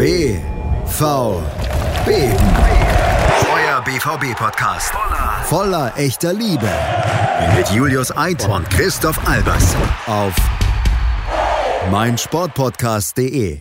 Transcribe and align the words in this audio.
BVB. 0.00 0.40
Euer 3.52 3.82
BVB-Podcast. 3.84 4.94
Voller 5.44 5.92
echter 5.94 6.32
Liebe. 6.32 6.70
Mit 7.54 7.68
Julius 7.68 8.10
Eid 8.16 8.48
und 8.48 8.70
Christoph 8.70 9.20
Albers. 9.28 9.76
Auf 10.06 10.34
meinsportpodcast.de. 11.90 13.58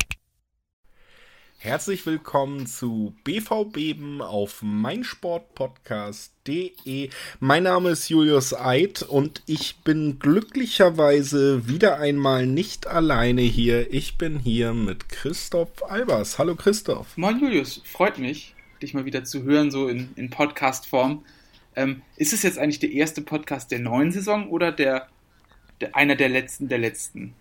Herzlich 1.62 2.06
willkommen 2.06 2.68
zu 2.68 3.14
BVB 3.26 4.22
auf 4.22 4.62
meinsportpodcast.de. 4.62 7.10
Mein 7.42 7.64
Name 7.64 7.90
ist 7.90 8.08
Julius 8.08 8.54
Eid 8.54 9.02
und 9.02 9.44
ich 9.46 9.76
bin 9.84 10.20
glücklicherweise 10.20 11.68
wieder 11.68 11.98
einmal 11.98 12.48
nicht 12.48 12.88
alleine 12.88 13.42
hier. 13.42 13.94
Ich 13.94 14.18
bin 14.18 14.40
hier 14.40 14.74
mit 14.74 15.10
Christoph 15.10 15.84
Albers. 15.84 16.40
Hallo 16.40 16.56
Christoph. 16.56 17.18
Moin 17.18 17.42
Julius, 17.42 17.82
freut 17.84 18.20
mich, 18.20 18.56
dich 18.82 18.94
mal 18.94 19.04
wieder 19.04 19.26
zu 19.26 19.44
hören, 19.44 19.70
so 19.70 19.90
in, 19.90 20.14
in 20.16 20.30
Podcast-Form. 20.30 21.26
Ähm, 21.76 22.04
ist 22.16 22.32
es 22.32 22.44
jetzt 22.44 22.58
eigentlich 22.58 22.80
der 22.80 22.94
erste 22.94 23.22
Podcast 23.22 23.72
der 23.72 23.80
neuen 23.80 24.14
Saison 24.14 24.50
oder 24.50 24.72
der, 24.72 25.10
der 25.82 25.94
einer 25.94 26.16
der 26.16 26.30
letzten 26.30 26.70
der 26.70 26.78
letzten? 26.78 27.34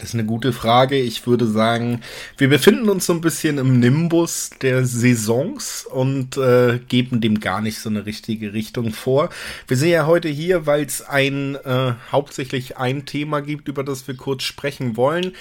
Das 0.00 0.10
ist 0.10 0.14
eine 0.14 0.24
gute 0.24 0.54
Frage. 0.54 0.96
Ich 0.96 1.26
würde 1.26 1.46
sagen, 1.46 2.00
wir 2.38 2.48
befinden 2.48 2.88
uns 2.88 3.04
so 3.04 3.12
ein 3.12 3.20
bisschen 3.20 3.58
im 3.58 3.80
Nimbus 3.80 4.48
der 4.62 4.86
Saisons 4.86 5.84
und 5.84 6.38
äh, 6.38 6.78
geben 6.88 7.20
dem 7.20 7.38
gar 7.38 7.60
nicht 7.60 7.78
so 7.78 7.90
eine 7.90 8.06
richtige 8.06 8.54
Richtung 8.54 8.94
vor. 8.94 9.28
Wir 9.68 9.76
sind 9.76 9.90
ja 9.90 10.06
heute 10.06 10.30
hier, 10.30 10.64
weil 10.64 10.84
es 10.86 11.02
ein 11.02 11.54
äh, 11.56 11.92
hauptsächlich 12.10 12.78
ein 12.78 13.04
Thema 13.04 13.40
gibt, 13.40 13.68
über 13.68 13.84
das 13.84 14.08
wir 14.08 14.16
kurz 14.16 14.44
sprechen 14.44 14.96
wollen 14.96 15.32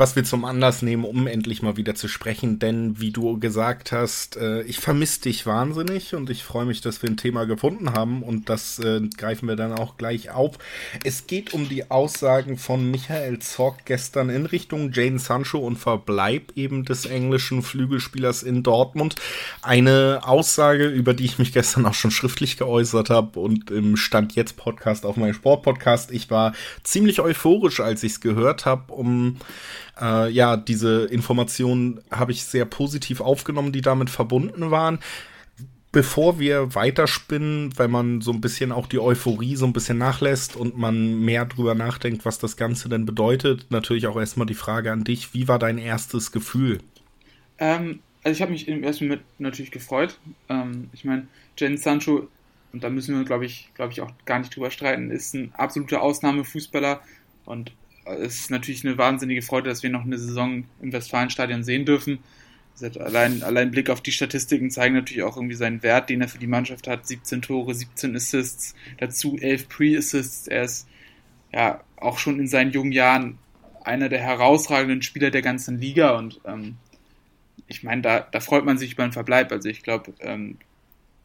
was 0.00 0.16
wir 0.16 0.24
zum 0.24 0.46
Anlass 0.46 0.80
nehmen, 0.80 1.04
um 1.04 1.26
endlich 1.26 1.60
mal 1.60 1.76
wieder 1.76 1.94
zu 1.94 2.08
sprechen. 2.08 2.58
Denn 2.58 2.98
wie 3.00 3.10
du 3.10 3.38
gesagt 3.38 3.92
hast, 3.92 4.38
äh, 4.38 4.62
ich 4.62 4.78
vermisse 4.78 5.20
dich 5.20 5.44
wahnsinnig 5.44 6.14
und 6.14 6.30
ich 6.30 6.42
freue 6.42 6.64
mich, 6.64 6.80
dass 6.80 7.02
wir 7.02 7.10
ein 7.10 7.18
Thema 7.18 7.44
gefunden 7.44 7.92
haben 7.92 8.22
und 8.22 8.48
das 8.48 8.78
äh, 8.78 9.02
greifen 9.18 9.46
wir 9.46 9.56
dann 9.56 9.74
auch 9.74 9.98
gleich 9.98 10.30
auf. 10.30 10.56
Es 11.04 11.26
geht 11.26 11.52
um 11.52 11.68
die 11.68 11.90
Aussagen 11.90 12.56
von 12.56 12.90
Michael 12.90 13.40
Zorc 13.40 13.84
gestern 13.84 14.30
in 14.30 14.46
Richtung 14.46 14.90
Jane 14.90 15.18
Sancho 15.18 15.58
und 15.58 15.76
Verbleib 15.76 16.52
eben 16.56 16.86
des 16.86 17.04
englischen 17.04 17.62
Flügelspielers 17.62 18.42
in 18.42 18.62
Dortmund. 18.62 19.16
Eine 19.60 20.20
Aussage, 20.22 20.86
über 20.86 21.12
die 21.12 21.26
ich 21.26 21.38
mich 21.38 21.52
gestern 21.52 21.84
auch 21.84 21.92
schon 21.92 22.10
schriftlich 22.10 22.56
geäußert 22.56 23.10
habe 23.10 23.38
und 23.38 23.70
im 23.70 23.98
Stand 23.98 24.34
jetzt 24.34 24.56
Podcast 24.56 25.04
auf 25.04 25.18
meinem 25.18 25.34
Sportpodcast. 25.34 26.10
Ich 26.10 26.30
war 26.30 26.54
ziemlich 26.84 27.20
euphorisch, 27.20 27.80
als 27.80 28.02
ich 28.02 28.12
es 28.12 28.20
gehört 28.22 28.64
habe, 28.64 28.94
um 28.94 29.36
äh, 30.00 30.30
ja, 30.30 30.56
diese 30.56 31.04
Informationen 31.04 32.00
habe 32.10 32.32
ich 32.32 32.44
sehr 32.44 32.64
positiv 32.64 33.20
aufgenommen, 33.20 33.72
die 33.72 33.82
damit 33.82 34.10
verbunden 34.10 34.70
waren. 34.70 34.98
Bevor 35.92 36.38
wir 36.38 36.74
weiterspinnen, 36.76 37.76
wenn 37.76 37.90
man 37.90 38.20
so 38.20 38.30
ein 38.32 38.40
bisschen 38.40 38.70
auch 38.70 38.86
die 38.86 39.00
Euphorie 39.00 39.56
so 39.56 39.66
ein 39.66 39.72
bisschen 39.72 39.98
nachlässt 39.98 40.54
und 40.54 40.78
man 40.78 41.20
mehr 41.20 41.44
drüber 41.46 41.74
nachdenkt, 41.74 42.24
was 42.24 42.38
das 42.38 42.56
Ganze 42.56 42.88
denn 42.88 43.06
bedeutet, 43.06 43.66
natürlich 43.70 44.06
auch 44.06 44.16
erstmal 44.16 44.46
die 44.46 44.54
Frage 44.54 44.92
an 44.92 45.02
dich, 45.02 45.34
wie 45.34 45.48
war 45.48 45.58
dein 45.58 45.78
erstes 45.78 46.30
Gefühl? 46.30 46.78
Ähm, 47.58 47.98
also 48.22 48.36
ich 48.36 48.42
habe 48.42 48.52
mich 48.52 48.68
im 48.68 48.84
ersten 48.84 49.06
Moment 49.06 49.22
natürlich 49.38 49.72
gefreut. 49.72 50.16
Ähm, 50.48 50.90
ich 50.92 51.04
meine, 51.04 51.26
Jen 51.58 51.76
Sancho, 51.76 52.28
und 52.72 52.84
da 52.84 52.88
müssen 52.88 53.16
wir, 53.16 53.24
glaube 53.24 53.46
ich, 53.46 53.70
glaube 53.74 53.92
ich, 53.92 54.00
auch 54.00 54.12
gar 54.26 54.38
nicht 54.38 54.54
drüber 54.54 54.70
streiten, 54.70 55.10
ist 55.10 55.34
ein 55.34 55.52
absoluter 55.56 56.02
Ausnahmefußballer 56.02 57.00
und 57.46 57.72
es 58.14 58.40
ist 58.40 58.50
natürlich 58.50 58.84
eine 58.84 58.98
wahnsinnige 58.98 59.42
Freude, 59.42 59.68
dass 59.68 59.82
wir 59.82 59.90
noch 59.90 60.04
eine 60.04 60.18
Saison 60.18 60.64
im 60.80 60.92
Westfalenstadion 60.92 61.64
sehen 61.64 61.84
dürfen. 61.84 62.20
Allein, 62.98 63.42
allein 63.42 63.70
Blick 63.70 63.90
auf 63.90 64.00
die 64.00 64.12
Statistiken 64.12 64.70
zeigen 64.70 64.94
natürlich 64.94 65.22
auch 65.22 65.36
irgendwie 65.36 65.54
seinen 65.54 65.82
Wert, 65.82 66.08
den 66.08 66.22
er 66.22 66.28
für 66.28 66.38
die 66.38 66.46
Mannschaft 66.46 66.86
hat. 66.86 67.06
17 67.06 67.42
Tore, 67.42 67.74
17 67.74 68.16
Assists, 68.16 68.74
dazu 68.98 69.36
11 69.36 69.68
Pre-Assists. 69.68 70.46
Er 70.48 70.64
ist 70.64 70.88
ja 71.52 71.80
auch 71.96 72.18
schon 72.18 72.38
in 72.40 72.48
seinen 72.48 72.72
jungen 72.72 72.92
Jahren 72.92 73.38
einer 73.82 74.08
der 74.08 74.20
herausragenden 74.20 75.02
Spieler 75.02 75.30
der 75.30 75.42
ganzen 75.42 75.78
Liga 75.78 76.16
und 76.16 76.40
ähm, 76.44 76.76
ich 77.66 77.82
meine, 77.82 78.02
da, 78.02 78.20
da 78.20 78.40
freut 78.40 78.64
man 78.64 78.78
sich 78.78 78.92
über 78.92 79.04
einen 79.04 79.12
Verbleib. 79.12 79.52
Also 79.52 79.68
ich 79.68 79.82
glaube, 79.82 80.12
ähm, 80.20 80.58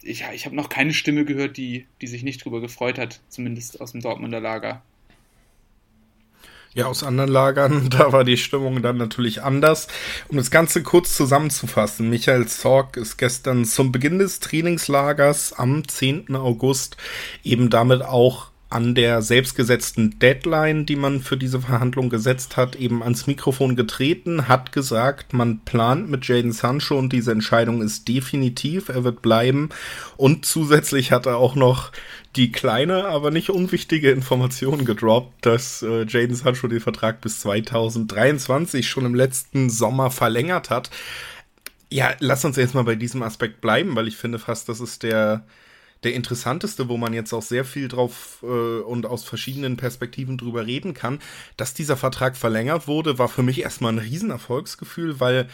ich, 0.01 0.23
ich 0.33 0.45
habe 0.45 0.55
noch 0.55 0.69
keine 0.69 0.93
Stimme 0.93 1.25
gehört, 1.25 1.57
die, 1.57 1.87
die 2.01 2.07
sich 2.07 2.23
nicht 2.23 2.45
drüber 2.45 2.61
gefreut 2.61 2.99
hat, 2.99 3.21
zumindest 3.29 3.81
aus 3.81 3.93
dem 3.93 4.01
Dortmunder 4.01 4.39
Lager. 4.39 4.83
Ja, 6.75 6.87
aus 6.87 7.03
anderen 7.03 7.31
Lagern, 7.31 7.89
da 7.97 8.11
war 8.11 8.25
die 8.25 8.35
Stimmung 8.35 8.81
dann 8.81 8.97
natürlich 8.97 9.41
anders. 9.41 9.87
Um 10.27 10.35
das 10.35 10.51
Ganze 10.51 10.83
kurz 10.83 11.15
zusammenzufassen, 11.15 12.09
Michael 12.09 12.47
Zorg 12.47 12.97
ist 12.97 13.15
gestern 13.15 13.63
zum 13.63 13.93
Beginn 13.93 14.19
des 14.19 14.41
Trainingslagers 14.41 15.53
am 15.53 15.87
10. 15.87 16.35
August 16.35 16.97
eben 17.43 17.69
damit 17.69 18.01
auch 18.01 18.47
an 18.75 18.93
der 18.93 19.21
selbstgesetzten 19.21 20.19
Deadline, 20.19 20.85
die 20.85 20.97
man 20.97 21.21
für 21.21 21.37
diese 21.37 21.61
Verhandlung 21.61 22.09
gesetzt 22.09 22.57
hat, 22.57 22.75
eben 22.75 23.03
ans 23.03 23.25
Mikrofon 23.25 23.77
getreten, 23.77 24.49
hat 24.49 24.73
gesagt, 24.73 25.31
man 25.31 25.59
plant 25.59 26.09
mit 26.09 26.27
Jaden 26.27 26.51
Sancho 26.51 26.99
und 26.99 27.13
diese 27.13 27.31
Entscheidung 27.31 27.81
ist 27.81 28.09
definitiv, 28.09 28.89
er 28.89 29.05
wird 29.05 29.21
bleiben. 29.21 29.69
Und 30.17 30.45
zusätzlich 30.45 31.13
hat 31.13 31.25
er 31.25 31.37
auch 31.37 31.55
noch 31.55 31.93
die 32.35 32.51
kleine, 32.51 33.05
aber 33.05 33.31
nicht 33.31 33.49
unwichtige 33.49 34.11
Information 34.11 34.83
gedroppt, 34.83 35.45
dass 35.45 35.81
äh, 35.81 36.05
Jaden 36.05 36.35
Sancho 36.35 36.67
den 36.67 36.81
Vertrag 36.81 37.21
bis 37.21 37.39
2023 37.39 38.89
schon 38.89 39.05
im 39.05 39.15
letzten 39.15 39.69
Sommer 39.69 40.11
verlängert 40.11 40.69
hat. 40.69 40.89
Ja, 41.89 42.13
lass 42.19 42.43
uns 42.43 42.57
jetzt 42.57 42.75
mal 42.75 42.83
bei 42.83 42.95
diesem 42.95 43.23
Aspekt 43.23 43.61
bleiben, 43.61 43.95
weil 43.95 44.09
ich 44.09 44.17
finde 44.17 44.37
fast, 44.37 44.67
das 44.67 44.81
ist 44.81 45.03
der 45.03 45.45
der 46.03 46.13
interessanteste, 46.13 46.89
wo 46.89 46.97
man 46.97 47.13
jetzt 47.13 47.33
auch 47.33 47.41
sehr 47.41 47.65
viel 47.65 47.87
drauf 47.87 48.39
äh, 48.43 48.45
und 48.45 49.05
aus 49.05 49.23
verschiedenen 49.23 49.77
Perspektiven 49.77 50.37
drüber 50.37 50.65
reden 50.65 50.93
kann. 50.93 51.19
Dass 51.57 51.73
dieser 51.73 51.97
Vertrag 51.97 52.37
verlängert 52.37 52.87
wurde, 52.87 53.17
war 53.17 53.29
für 53.29 53.43
mich 53.43 53.61
erstmal 53.61 53.93
ein 53.93 53.99
Riesenerfolgsgefühl, 53.99 55.19
weil 55.19 55.47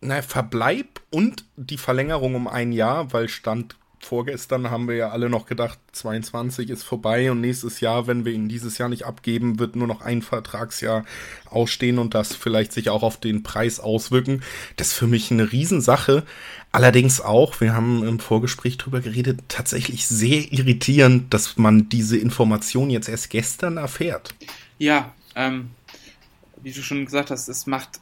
na, 0.00 0.20
Verbleib 0.22 1.00
und 1.10 1.44
die 1.56 1.78
Verlängerung 1.78 2.34
um 2.34 2.48
ein 2.48 2.72
Jahr, 2.72 3.12
weil 3.12 3.28
Stand 3.28 3.76
vorgestern 4.04 4.70
haben 4.70 4.88
wir 4.88 4.96
ja 4.96 5.10
alle 5.10 5.30
noch 5.30 5.46
gedacht, 5.46 5.78
22 5.92 6.70
ist 6.70 6.82
vorbei 6.82 7.30
und 7.30 7.40
nächstes 7.40 7.80
Jahr, 7.80 8.06
wenn 8.06 8.24
wir 8.24 8.32
ihn 8.32 8.48
dieses 8.48 8.78
Jahr 8.78 8.88
nicht 8.88 9.04
abgeben, 9.04 9.58
wird 9.58 9.76
nur 9.76 9.86
noch 9.86 10.00
ein 10.00 10.22
Vertragsjahr 10.22 11.04
ausstehen 11.48 11.98
und 11.98 12.14
das 12.14 12.34
vielleicht 12.34 12.72
sich 12.72 12.90
auch 12.90 13.02
auf 13.02 13.18
den 13.18 13.42
Preis 13.42 13.80
auswirken. 13.80 14.42
Das 14.76 14.88
ist 14.88 14.94
für 14.94 15.06
mich 15.06 15.30
eine 15.30 15.52
Riesensache. 15.52 16.24
Allerdings 16.72 17.20
auch, 17.20 17.60
wir 17.60 17.74
haben 17.74 18.02
im 18.06 18.18
Vorgespräch 18.18 18.76
drüber 18.76 19.00
geredet, 19.00 19.40
tatsächlich 19.48 20.06
sehr 20.06 20.52
irritierend, 20.52 21.32
dass 21.32 21.56
man 21.56 21.88
diese 21.88 22.16
Information 22.16 22.90
jetzt 22.90 23.08
erst 23.08 23.30
gestern 23.30 23.76
erfährt. 23.76 24.34
Ja, 24.78 25.14
ähm, 25.36 25.70
wie 26.62 26.72
du 26.72 26.82
schon 26.82 27.04
gesagt 27.04 27.30
hast, 27.30 27.48
es 27.48 27.66
macht 27.66 28.00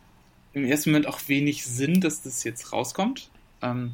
im 0.52 0.64
ersten 0.64 0.90
Moment 0.90 1.06
auch 1.06 1.20
wenig 1.26 1.64
Sinn, 1.64 2.00
dass 2.00 2.22
das 2.22 2.44
jetzt 2.44 2.72
rauskommt. 2.72 3.30
Ähm, 3.62 3.92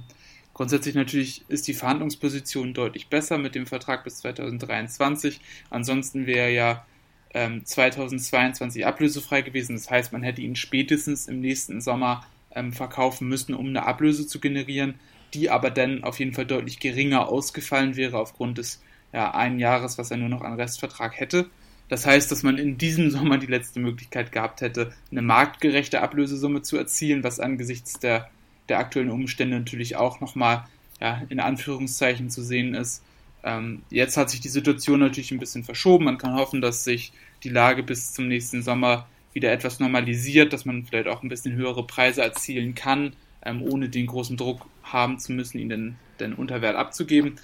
Grundsätzlich 0.57 0.95
natürlich 0.95 1.45
ist 1.49 1.69
die 1.69 1.75
Verhandlungsposition 1.75 2.73
deutlich 2.73 3.09
besser 3.09 3.37
mit 3.37 3.55
dem 3.55 3.67
Vertrag 3.67 4.05
bis 4.05 4.17
2023. 4.21 5.39
Ansonsten 5.69 6.27
wäre 6.27 6.51
ja 6.51 6.87
ähm, 7.35 7.67
2022 7.67 8.87
ablösefrei 8.87 9.43
gewesen. 9.43 9.77
Das 9.77 9.91
heißt, 9.91 10.15
man 10.15 10.23
hätte 10.23 10.41
ihn 10.41 10.57
spätestens 10.57 11.29
im 11.29 11.43
nächsten 11.43 11.83
Sommer 11.83 12.27
ähm, 12.55 12.73
verkaufen 12.73 13.29
müssen, 13.29 13.55
um 13.55 13.67
eine 13.67 13.85
Ablöse 13.85 14.27
zu 14.27 14.41
generieren, 14.41 14.95
die 15.35 15.51
aber 15.51 15.71
dann 15.71 16.05
auf 16.05 16.19
jeden 16.21 16.33
Fall 16.33 16.47
deutlich 16.47 16.81
geringer 16.81 17.29
ausgefallen 17.29 17.97
wäre 17.97 18.19
aufgrund 18.19 18.57
des 18.57 18.83
ja, 19.13 19.35
einen 19.35 19.59
Jahres, 19.59 19.99
was 19.99 20.11
er 20.11 20.17
nur 20.17 20.31
noch 20.31 20.41
an 20.41 20.55
Restvertrag 20.55 21.21
hätte. 21.21 21.51
Das 21.91 22.07
heißt, 22.07 22.33
dass 22.33 22.43
man 22.43 22.57
in 22.57 22.79
diesem 22.79 23.11
Sommer 23.17 23.37
die 23.37 23.45
letzte 23.45 23.79
Möglichkeit 23.79 24.33
gehabt 24.33 24.63
hätte, 24.63 24.95
eine 25.11 25.21
marktgerechte 25.21 26.01
Ablösesumme 26.01 26.63
zu 26.63 26.79
erzielen, 26.79 27.25
was 27.25 27.41
angesichts 27.41 27.99
der 27.99 28.31
der 28.69 28.79
aktuellen 28.79 29.11
Umstände 29.11 29.59
natürlich 29.59 29.97
auch 29.97 30.21
nochmal 30.21 30.65
ja, 31.01 31.23
in 31.29 31.41
Anführungszeichen 31.41 32.31
zu 32.31 32.43
sehen 32.43 32.75
ist. 32.75 33.03
Ähm, 33.45 33.83
jetzt 33.91 34.17
hat 34.17 34.31
sich 34.31 34.41
die 34.41 34.49
Situation 34.49 35.01
natürlich 35.01 35.31
ein 35.31 35.39
bisschen 35.39 35.65
verschoben. 35.65 36.07
Man 36.07 36.19
kann 36.19 36.35
hoffen, 36.35 36.61
dass 36.61 36.85
sich 36.85 37.13
die 37.45 37.49
Lage 37.49 37.83
bis 37.83 38.13
zum 38.13 38.29
nächsten 38.29 38.63
Sommer 38.63 39.07
wieder 39.33 39.53
etwas 39.53 39.81
normalisiert, 39.81 40.53
dass 40.53 40.65
man 40.65 40.85
vielleicht 40.85 41.09
auch 41.09 41.23
ein 41.23 41.29
bisschen 41.29 41.55
höhere 41.55 41.87
Preise 41.87 42.23
erzielen 42.23 42.75
kann, 42.75 43.15
ähm, 43.45 43.63
ohne 43.63 43.89
den 43.89 44.07
großen 44.07 44.37
Druck 44.37 44.67
haben 44.83 45.19
zu 45.19 45.33
müssen, 45.33 45.59
ihn 45.59 45.69
den, 45.69 45.97
den 46.19 46.33
Unterwert 46.33 46.77
abzugeben. 46.77 47.39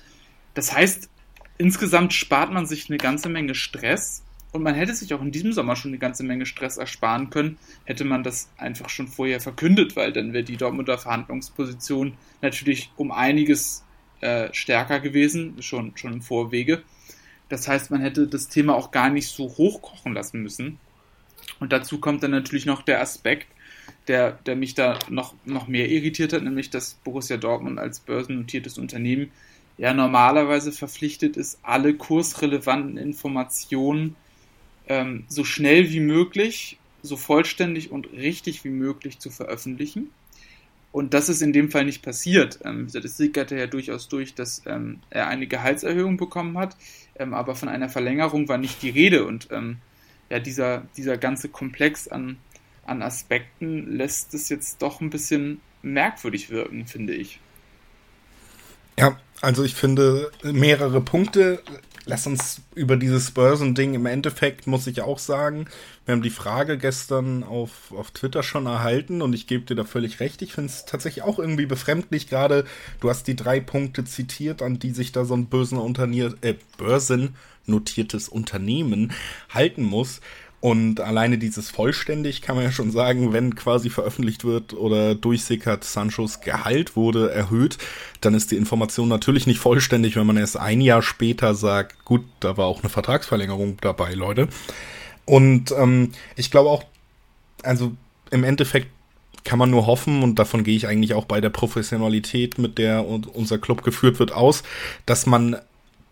Das 0.55 0.75
heißt, 0.75 1.09
insgesamt 1.59 2.15
spart 2.15 2.53
man 2.53 2.67
sich 2.67 2.89
eine 2.89 2.99
ganze 2.99 3.29
Menge 3.29 3.55
Stress 3.55 4.23
und 4.53 4.63
man 4.63 4.75
hätte 4.75 4.95
sich 4.95 5.13
auch 5.15 5.23
in 5.23 5.33
diesem 5.33 5.53
Sommer 5.53 5.77
schon 5.77 5.91
eine 5.91 5.99
ganze 5.99 6.23
Menge 6.25 6.47
Stress 6.47 6.77
ersparen 6.77 7.31
können, 7.31 7.59
hätte 7.85 8.05
man 8.05 8.23
das 8.23 8.51
einfach 8.59 8.91
schon 8.91 9.09
vorher 9.09 9.41
verkündet, 9.41 9.97
weil 9.97 10.13
dann 10.13 10.33
wäre 10.33 10.45
die 10.45 10.59
Dortmunder 10.59 10.99
Verhandlungsposition 10.99 12.15
natürlich 12.43 12.93
um 12.97 13.11
einiges 13.11 13.83
äh, 14.21 14.53
stärker 14.53 15.01
gewesen, 15.01 15.63
schon, 15.63 15.97
schon 15.97 16.13
im 16.13 16.23
Vorwege. 16.23 16.83
Das 17.49 17.67
heißt, 17.67 17.91
man 17.91 18.03
hätte 18.03 18.29
das 18.29 18.49
Thema 18.49 18.75
auch 18.75 18.91
gar 18.91 19.11
nicht 19.11 19.29
so 19.29 19.45
hochkochen 19.45 20.13
lassen 20.13 20.43
müssen. 20.43 20.79
Und 21.59 21.73
dazu 21.73 21.99
kommt 21.99 22.23
dann 22.23 22.31
natürlich 22.31 22.67
noch 22.67 22.83
der 22.83 23.01
Aspekt, 23.01 23.47
der, 24.09 24.33
der 24.33 24.57
mich 24.57 24.75
da 24.75 24.99
noch, 25.09 25.35
noch 25.45 25.67
mehr 25.67 25.89
irritiert 25.89 26.33
hat, 26.33 26.43
nämlich 26.43 26.71
dass 26.71 26.95
Borussia 27.05 27.37
Dortmund 27.37 27.79
als 27.79 28.01
börsennotiertes 28.01 28.79
Unternehmen 28.79 29.31
ja 29.79 29.95
normalerweise 29.95 30.73
verpflichtet 30.73 31.37
ist, 31.37 31.59
alle 31.63 31.95
kursrelevanten 31.95 32.99
Informationen 32.99 34.17
ähm, 34.89 35.25
so 35.29 35.45
schnell 35.45 35.91
wie 35.91 36.01
möglich, 36.01 36.79
so 37.03 37.17
vollständig 37.17 37.91
und 37.91 38.13
richtig 38.13 38.65
wie 38.65 38.71
möglich 38.71 39.19
zu 39.19 39.31
veröffentlichen. 39.31 40.11
Und 40.93 41.15
das 41.15 41.31
ist 41.31 41.41
in 41.41 41.55
dem 41.55 41.71
Fall 41.71 41.87
nicht 41.87 42.03
passiert. 42.03 42.61
Ähm, 42.65 42.87
das 42.93 43.17
sickerte 43.17 43.57
ja 43.57 43.67
durchaus 43.67 44.09
durch, 44.09 44.35
dass 44.35 44.63
ähm, 44.67 45.01
er 45.11 45.29
eine 45.29 45.47
Gehaltserhöhung 45.47 46.19
bekommen 46.19 46.59
hat, 46.59 46.77
ähm, 47.19 47.33
aber 47.33 47.55
von 47.55 47.69
einer 47.69 47.89
Verlängerung 47.89 48.47
war 48.49 48.59
nicht 48.59 48.83
die 48.83 48.91
Rede. 48.91 49.25
Und 49.25 49.49
ähm, 49.51 49.79
ja, 50.31 50.39
dieser, 50.39 50.87
dieser 50.97 51.17
ganze 51.17 51.49
Komplex 51.49 52.09
an, 52.09 52.37
an 52.85 53.03
Aspekten 53.03 53.97
lässt 53.97 54.35
es 54.35 54.51
jetzt 54.51 54.83
doch 54.83 55.01
ein 55.01 55.11
bisschen 55.11 55.61
merkwürdig 55.83 56.51
wirken, 56.51 56.87
finde 56.87 57.15
ich. 57.15 57.41
Ja, 58.99 59.19
also 59.41 59.65
ich 59.65 59.75
finde 59.75 60.31
mehrere 60.43 61.01
Punkte. 61.01 61.63
Lass 62.05 62.27
uns 62.27 62.61
über 62.75 62.97
dieses 62.97 63.31
Börsending 63.31 63.95
im 63.95 64.07
Endeffekt, 64.07 64.67
muss 64.67 64.89
ich 64.89 65.03
auch 65.03 65.21
sagen, 65.21 65.67
wir 66.05 66.13
haben 66.13 66.23
die 66.23 66.31
Frage 66.31 66.77
gestern 66.77 67.45
auf, 67.45 67.93
auf 67.93 68.11
Twitter 68.11 68.43
schon 68.43 68.67
erhalten 68.67 69.23
und 69.23 69.35
ich 69.35 69.47
gebe 69.47 69.65
dir 69.65 69.77
da 69.77 69.85
völlig 69.85 70.19
recht. 70.19 70.43
Ich 70.43 70.53
finde 70.53 70.71
es 70.71 70.85
tatsächlich 70.85 71.23
auch 71.23 71.39
irgendwie 71.39 71.67
befremdlich, 71.67 72.29
gerade 72.29 72.65
du 73.01 73.09
hast 73.09 73.29
die 73.29 73.37
drei 73.37 73.61
Punkte 73.61 74.05
zitiert, 74.05 74.63
an 74.63 74.81
die 74.81 74.91
sich 74.91 75.13
da 75.13 75.25
so 75.25 75.35
ein 75.35 75.47
bösen 75.47 75.79
Unternier 75.79 76.35
äh, 76.41 76.55
börsennotiertes 76.77 78.29
Unternehmen 78.29 79.13
halten 79.51 79.85
muss. 79.85 80.21
Und 80.63 81.01
alleine 81.01 81.39
dieses 81.39 81.71
vollständig 81.71 82.41
kann 82.41 82.55
man 82.55 82.65
ja 82.65 82.71
schon 82.71 82.93
sagen, 82.93 83.33
wenn 83.33 83.57
quasi 83.57 83.91
veröffentlicht 83.91 84.45
wird 84.45 84.75
oder 84.75 85.17
durchsickert, 85.17 85.83
Sanchos 85.83 86.41
Gehalt 86.41 86.95
wurde 86.95 87.33
erhöht, 87.33 87.79
dann 88.21 88.35
ist 88.35 88.53
die 88.53 88.57
Information 88.57 89.09
natürlich 89.09 89.49
nicht 89.49 89.59
vollständig, 89.59 90.15
wenn 90.15 90.25
man 90.25 90.37
erst 90.37 90.57
ein 90.57 90.81
Jahr 90.81 91.03
später 91.03 91.57
sagt, 91.57 92.05
gut, 92.05 92.25
da 92.39 92.57
war 92.57 92.67
auch 92.67 92.81
eine 92.81 92.91
Vertragsverlängerung 92.91 93.79
dabei, 93.81 94.15
Leute. 94.15 94.47
Und 95.25 95.73
ähm, 95.73 96.13
ich 96.37 96.53
glaube 96.53 96.71
auch, 96.71 96.85
also 97.65 97.91
im 98.31 98.45
Endeffekt 98.45 98.87
kann 99.43 99.59
man 99.59 99.71
nur 99.71 99.87
hoffen, 99.89 100.23
und 100.23 100.39
davon 100.39 100.63
gehe 100.63 100.77
ich 100.77 100.87
eigentlich 100.87 101.15
auch 101.15 101.25
bei 101.25 101.41
der 101.41 101.51
Professionalität, 101.51 102.59
mit 102.59 102.79
der 102.79 103.05
unser 103.05 103.59
Club 103.59 103.83
geführt 103.83 104.21
wird, 104.21 104.31
aus, 104.31 104.63
dass 105.07 105.27
man 105.27 105.57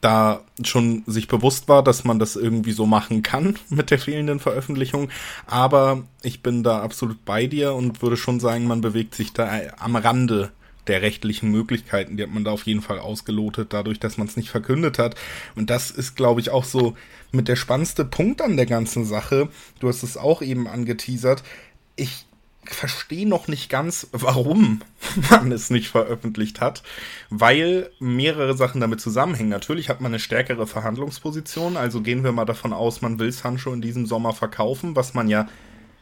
da 0.00 0.42
schon 0.64 1.02
sich 1.06 1.28
bewusst 1.28 1.68
war, 1.68 1.82
dass 1.82 2.04
man 2.04 2.18
das 2.18 2.36
irgendwie 2.36 2.72
so 2.72 2.86
machen 2.86 3.22
kann 3.22 3.58
mit 3.68 3.90
der 3.90 3.98
fehlenden 3.98 4.40
Veröffentlichung. 4.40 5.10
Aber 5.46 6.04
ich 6.22 6.42
bin 6.42 6.62
da 6.62 6.80
absolut 6.80 7.24
bei 7.24 7.46
dir 7.46 7.74
und 7.74 8.02
würde 8.02 8.16
schon 8.16 8.40
sagen, 8.40 8.66
man 8.66 8.80
bewegt 8.80 9.14
sich 9.14 9.32
da 9.32 9.48
am 9.78 9.96
Rande 9.96 10.52
der 10.86 11.02
rechtlichen 11.02 11.50
Möglichkeiten. 11.50 12.16
Die 12.16 12.22
hat 12.22 12.32
man 12.32 12.44
da 12.44 12.50
auf 12.50 12.66
jeden 12.66 12.82
Fall 12.82 12.98
ausgelotet, 12.98 13.72
dadurch, 13.72 14.00
dass 14.00 14.16
man 14.16 14.26
es 14.26 14.36
nicht 14.36 14.50
verkündet 14.50 14.98
hat. 14.98 15.14
Und 15.54 15.70
das 15.70 15.90
ist, 15.90 16.16
glaube 16.16 16.40
ich, 16.40 16.50
auch 16.50 16.64
so 16.64 16.96
mit 17.32 17.48
der 17.48 17.56
spannendste 17.56 18.04
Punkt 18.04 18.42
an 18.42 18.56
der 18.56 18.66
ganzen 18.66 19.04
Sache. 19.04 19.48
Du 19.78 19.88
hast 19.88 20.02
es 20.02 20.16
auch 20.16 20.42
eben 20.42 20.66
angeteasert. 20.66 21.42
Ich 21.96 22.26
verstehe 22.74 23.28
noch 23.28 23.48
nicht 23.48 23.68
ganz, 23.68 24.08
warum 24.12 24.82
man 25.30 25.52
es 25.52 25.70
nicht 25.70 25.88
veröffentlicht 25.88 26.60
hat, 26.60 26.82
weil 27.28 27.90
mehrere 27.98 28.56
Sachen 28.56 28.80
damit 28.80 29.00
zusammenhängen. 29.00 29.50
Natürlich 29.50 29.88
hat 29.88 30.00
man 30.00 30.12
eine 30.12 30.20
stärkere 30.20 30.66
Verhandlungsposition, 30.66 31.76
also 31.76 32.00
gehen 32.00 32.24
wir 32.24 32.32
mal 32.32 32.44
davon 32.44 32.72
aus, 32.72 33.02
man 33.02 33.18
will 33.18 33.32
Sancho 33.32 33.72
in 33.72 33.80
diesem 33.80 34.06
Sommer 34.06 34.32
verkaufen, 34.32 34.96
was 34.96 35.14
man 35.14 35.28
ja, 35.28 35.48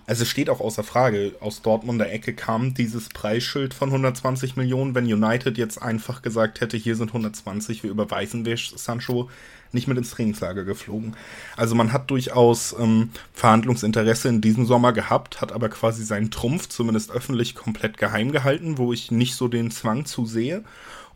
also 0.06 0.22
es 0.22 0.28
steht 0.28 0.50
auch 0.50 0.60
außer 0.60 0.84
Frage, 0.84 1.36
aus 1.40 1.62
Dortmunder 1.62 2.10
Ecke 2.10 2.34
kam 2.34 2.74
dieses 2.74 3.08
Preisschild 3.08 3.74
von 3.74 3.88
120 3.90 4.56
Millionen, 4.56 4.94
wenn 4.94 5.04
United 5.04 5.58
jetzt 5.58 5.80
einfach 5.80 6.22
gesagt 6.22 6.60
hätte, 6.60 6.76
hier 6.76 6.96
sind 6.96 7.08
120, 7.08 7.82
wir 7.82 7.90
überweisen 7.90 8.44
wir 8.44 8.56
Sancho 8.56 9.28
nicht 9.72 9.88
mit 9.88 9.98
ins 9.98 10.10
Trainingslager 10.10 10.64
geflogen. 10.64 11.16
Also 11.56 11.74
man 11.74 11.92
hat 11.92 12.10
durchaus 12.10 12.74
ähm, 12.78 13.10
Verhandlungsinteresse 13.32 14.28
in 14.28 14.40
diesem 14.40 14.66
Sommer 14.66 14.92
gehabt, 14.92 15.40
hat 15.40 15.52
aber 15.52 15.68
quasi 15.68 16.04
seinen 16.04 16.30
Trumpf 16.30 16.68
zumindest 16.68 17.10
öffentlich 17.10 17.54
komplett 17.54 17.98
geheim 17.98 18.32
gehalten, 18.32 18.78
wo 18.78 18.92
ich 18.92 19.10
nicht 19.10 19.34
so 19.34 19.48
den 19.48 19.70
Zwang 19.70 20.04
zu 20.04 20.26
sehe. 20.26 20.64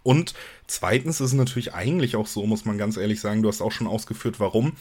Und 0.03 0.35
zweitens 0.67 1.21
ist 1.21 1.29
es 1.29 1.35
natürlich 1.35 1.75
eigentlich 1.75 2.17
auch 2.17 2.27
so, 2.27 2.45
muss 2.47 2.65
man 2.65 2.79
ganz 2.79 2.97
ehrlich 2.97 3.21
sagen, 3.21 3.43
du 3.43 3.49
hast 3.49 3.63
auch 3.63 3.73
schon 3.73 3.87
ausgeführt, 3.87 4.41
warum, 4.41 4.73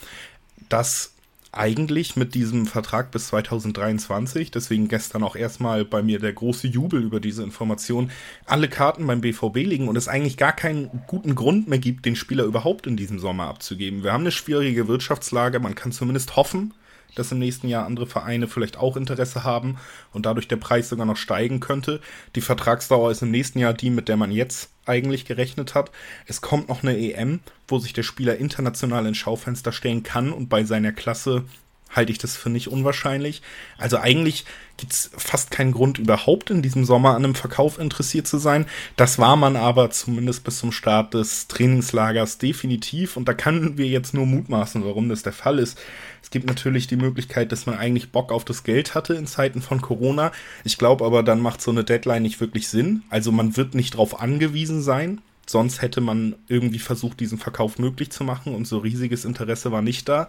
dass 0.68 1.12
eigentlich 1.52 2.16
mit 2.16 2.34
diesem 2.34 2.66
Vertrag 2.66 3.10
bis 3.10 3.28
2023, 3.28 4.50
deswegen 4.50 4.88
gestern 4.88 5.22
auch 5.22 5.36
erstmal 5.36 5.84
bei 5.84 6.02
mir 6.02 6.18
der 6.18 6.32
große 6.32 6.66
Jubel 6.66 7.02
über 7.02 7.20
diese 7.20 7.42
Information, 7.42 8.10
alle 8.46 8.68
Karten 8.68 9.06
beim 9.06 9.20
BVB 9.20 9.56
liegen 9.56 9.88
und 9.88 9.96
es 9.96 10.08
eigentlich 10.08 10.38
gar 10.38 10.52
keinen 10.52 11.02
guten 11.06 11.34
Grund 11.34 11.68
mehr 11.68 11.78
gibt, 11.78 12.06
den 12.06 12.16
Spieler 12.16 12.44
überhaupt 12.44 12.86
in 12.86 12.96
diesem 12.96 13.18
Sommer 13.18 13.48
abzugeben. 13.48 14.02
Wir 14.02 14.12
haben 14.12 14.22
eine 14.22 14.32
schwierige 14.32 14.88
Wirtschaftslage, 14.88 15.60
man 15.60 15.74
kann 15.74 15.92
zumindest 15.92 16.36
hoffen, 16.36 16.72
dass 17.14 17.32
im 17.32 17.38
nächsten 17.38 17.68
Jahr 17.68 17.86
andere 17.86 18.06
Vereine 18.06 18.48
vielleicht 18.48 18.76
auch 18.76 18.96
Interesse 18.96 19.44
haben 19.44 19.76
und 20.12 20.26
dadurch 20.26 20.48
der 20.48 20.56
Preis 20.56 20.88
sogar 20.88 21.06
noch 21.06 21.16
steigen 21.16 21.60
könnte. 21.60 22.00
Die 22.34 22.40
Vertragsdauer 22.40 23.10
ist 23.10 23.22
im 23.22 23.30
nächsten 23.30 23.58
Jahr 23.58 23.74
die, 23.74 23.90
mit 23.90 24.08
der 24.08 24.16
man 24.16 24.32
jetzt 24.32 24.70
eigentlich 24.86 25.24
gerechnet 25.24 25.74
hat. 25.74 25.90
Es 26.26 26.40
kommt 26.40 26.68
noch 26.68 26.82
eine 26.82 26.96
EM, 26.98 27.40
wo 27.68 27.78
sich 27.78 27.92
der 27.92 28.02
Spieler 28.02 28.36
international 28.36 29.06
ins 29.06 29.18
Schaufenster 29.18 29.72
stellen 29.72 30.02
kann 30.02 30.32
und 30.32 30.48
bei 30.48 30.64
seiner 30.64 30.92
Klasse 30.92 31.44
halte 31.92 32.12
ich 32.12 32.18
das 32.18 32.36
für 32.36 32.50
nicht 32.50 32.68
unwahrscheinlich. 32.68 33.42
Also 33.78 33.98
eigentlich 33.98 34.44
gibt's 34.76 35.10
fast 35.16 35.50
keinen 35.50 35.72
Grund 35.72 35.98
überhaupt 35.98 36.50
in 36.50 36.62
diesem 36.62 36.84
Sommer 36.84 37.10
an 37.10 37.24
einem 37.24 37.34
Verkauf 37.34 37.78
interessiert 37.78 38.26
zu 38.26 38.38
sein. 38.38 38.66
Das 38.96 39.18
war 39.18 39.36
man 39.36 39.56
aber 39.56 39.90
zumindest 39.90 40.44
bis 40.44 40.58
zum 40.58 40.72
Start 40.72 41.14
des 41.14 41.46
Trainingslagers 41.48 42.38
definitiv 42.38 43.16
und 43.16 43.28
da 43.28 43.34
können 43.34 43.78
wir 43.78 43.86
jetzt 43.86 44.14
nur 44.14 44.26
mutmaßen, 44.26 44.84
warum 44.84 45.08
das 45.08 45.22
der 45.22 45.32
Fall 45.32 45.58
ist. 45.58 45.78
Es 46.22 46.30
gibt 46.30 46.46
natürlich 46.46 46.86
die 46.86 46.96
Möglichkeit, 46.96 47.52
dass 47.52 47.66
man 47.66 47.76
eigentlich 47.76 48.10
Bock 48.10 48.32
auf 48.32 48.44
das 48.44 48.64
Geld 48.64 48.94
hatte 48.94 49.14
in 49.14 49.26
Zeiten 49.26 49.60
von 49.60 49.82
Corona. 49.82 50.32
Ich 50.64 50.78
glaube 50.78 51.04
aber, 51.04 51.22
dann 51.22 51.40
macht 51.40 51.60
so 51.60 51.70
eine 51.70 51.84
Deadline 51.84 52.22
nicht 52.22 52.40
wirklich 52.40 52.68
Sinn. 52.68 53.02
Also 53.10 53.32
man 53.32 53.56
wird 53.56 53.74
nicht 53.74 53.94
darauf 53.94 54.20
angewiesen 54.20 54.82
sein. 54.82 55.20
Sonst 55.46 55.82
hätte 55.82 56.00
man 56.00 56.36
irgendwie 56.48 56.78
versucht, 56.78 57.20
diesen 57.20 57.38
Verkauf 57.38 57.78
möglich 57.78 58.10
zu 58.10 58.24
machen 58.24 58.54
und 58.54 58.66
so 58.66 58.78
riesiges 58.78 59.24
Interesse 59.24 59.72
war 59.72 59.82
nicht 59.82 60.08
da. 60.08 60.28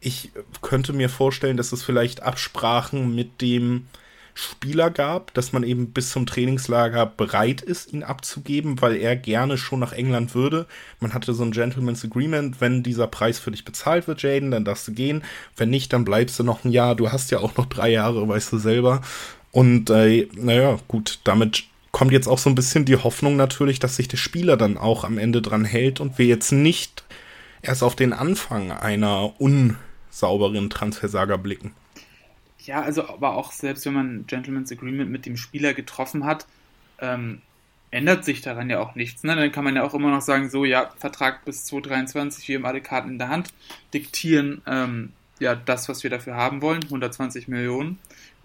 Ich 0.00 0.30
könnte 0.62 0.92
mir 0.92 1.08
vorstellen, 1.08 1.56
dass 1.56 1.72
es 1.72 1.82
vielleicht 1.82 2.22
Absprachen 2.22 3.14
mit 3.14 3.40
dem 3.40 3.86
Spieler 4.38 4.90
gab, 4.90 5.34
dass 5.34 5.52
man 5.52 5.64
eben 5.64 5.90
bis 5.90 6.10
zum 6.10 6.24
Trainingslager 6.24 7.06
bereit 7.06 7.60
ist, 7.60 7.92
ihn 7.92 8.04
abzugeben, 8.04 8.80
weil 8.80 8.94
er 8.94 9.16
gerne 9.16 9.58
schon 9.58 9.80
nach 9.80 9.92
England 9.92 10.36
würde. 10.36 10.66
Man 11.00 11.12
hatte 11.12 11.34
so 11.34 11.42
ein 11.42 11.50
Gentleman's 11.50 12.04
Agreement, 12.04 12.60
wenn 12.60 12.84
dieser 12.84 13.08
Preis 13.08 13.40
für 13.40 13.50
dich 13.50 13.64
bezahlt 13.64 14.06
wird, 14.06 14.22
Jaden, 14.22 14.52
dann 14.52 14.64
darfst 14.64 14.86
du 14.86 14.92
gehen. 14.92 15.24
Wenn 15.56 15.70
nicht, 15.70 15.92
dann 15.92 16.04
bleibst 16.04 16.38
du 16.38 16.44
noch 16.44 16.64
ein 16.64 16.70
Jahr. 16.70 16.94
Du 16.94 17.10
hast 17.10 17.32
ja 17.32 17.40
auch 17.40 17.56
noch 17.56 17.66
drei 17.66 17.90
Jahre, 17.90 18.28
weißt 18.28 18.52
du 18.52 18.58
selber. 18.58 19.00
Und 19.50 19.90
äh, 19.90 20.28
naja, 20.34 20.78
gut, 20.86 21.18
damit 21.24 21.64
kommt 21.90 22.12
jetzt 22.12 22.28
auch 22.28 22.38
so 22.38 22.48
ein 22.48 22.54
bisschen 22.54 22.84
die 22.84 22.96
Hoffnung 22.96 23.34
natürlich, 23.34 23.80
dass 23.80 23.96
sich 23.96 24.06
der 24.06 24.18
Spieler 24.18 24.56
dann 24.56 24.78
auch 24.78 25.02
am 25.02 25.18
Ende 25.18 25.42
dran 25.42 25.64
hält 25.64 25.98
und 25.98 26.16
wir 26.16 26.26
jetzt 26.26 26.52
nicht 26.52 27.02
erst 27.60 27.82
auf 27.82 27.96
den 27.96 28.12
Anfang 28.12 28.70
einer 28.70 29.32
un 29.40 29.76
sauberen 30.18 30.70
Transfersaga 30.70 31.36
blicken. 31.36 31.74
Ja, 32.60 32.82
also 32.82 33.08
aber 33.08 33.36
auch 33.36 33.52
selbst 33.52 33.86
wenn 33.86 33.94
man 33.94 34.26
Gentleman's 34.26 34.70
Agreement 34.72 35.10
mit 35.10 35.26
dem 35.26 35.36
Spieler 35.36 35.74
getroffen 35.74 36.24
hat, 36.24 36.46
ähm, 37.00 37.40
ändert 37.90 38.24
sich 38.24 38.42
daran 38.42 38.68
ja 38.68 38.80
auch 38.80 38.94
nichts. 38.94 39.22
Ne? 39.22 39.34
Dann 39.34 39.52
kann 39.52 39.64
man 39.64 39.76
ja 39.76 39.84
auch 39.84 39.94
immer 39.94 40.10
noch 40.10 40.20
sagen, 40.20 40.50
so 40.50 40.64
ja, 40.64 40.90
Vertrag 40.98 41.44
bis 41.44 41.64
2023, 41.64 42.48
wir 42.48 42.56
haben 42.56 42.66
alle 42.66 42.82
Karten 42.82 43.10
in 43.10 43.18
der 43.18 43.28
Hand, 43.28 43.54
diktieren 43.94 44.60
ähm, 44.66 45.12
ja 45.38 45.54
das, 45.54 45.88
was 45.88 46.02
wir 46.02 46.10
dafür 46.10 46.34
haben 46.34 46.60
wollen, 46.60 46.82
120 46.82 47.48
Millionen. 47.48 47.98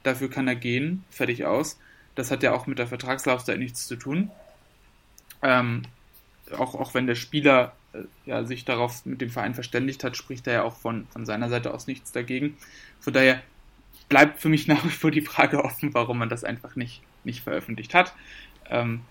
Dafür 0.04 0.30
kann 0.30 0.48
er 0.48 0.56
gehen, 0.56 1.04
fertig 1.10 1.46
aus. 1.46 1.80
Das 2.16 2.30
hat 2.30 2.44
ja 2.44 2.54
auch 2.54 2.68
mit 2.68 2.80
der 2.80 2.88
Vertragslaufzeit 2.88 3.58
nichts 3.58 3.88
zu 3.88 3.96
tun. 3.96 4.32
Ähm, 5.42 5.84
auch, 6.58 6.76
auch 6.76 6.94
wenn 6.94 7.08
der 7.08 7.16
Spieler 7.16 7.74
ja, 8.26 8.44
sich 8.44 8.66
darauf 8.66 9.06
mit 9.06 9.22
dem 9.22 9.30
Verein 9.30 9.54
verständigt 9.54 10.04
hat, 10.04 10.18
spricht 10.18 10.48
er 10.48 10.54
ja 10.54 10.64
auch 10.64 10.76
von, 10.76 11.08
von 11.08 11.26
seiner 11.26 11.50
Seite 11.50 11.74
aus 11.74 11.88
nichts 11.88 12.12
dagegen. 12.12 12.58
Von 13.00 13.14
daher 13.14 13.42
bleibt 14.10 14.40
für 14.42 14.50
mich 14.50 14.68
nach 14.68 14.84
wie 14.84 14.90
vor 14.90 15.12
die 15.12 15.22
Frage 15.22 15.64
offen, 15.64 15.94
warum 15.94 16.18
man 16.18 16.30
das 16.30 16.44
einfach 16.44 16.76
nicht, 16.76 17.02
nicht 17.24 17.44
veröffentlicht 17.44 17.94
hat. 17.94 18.14
Ähm, 18.70 19.02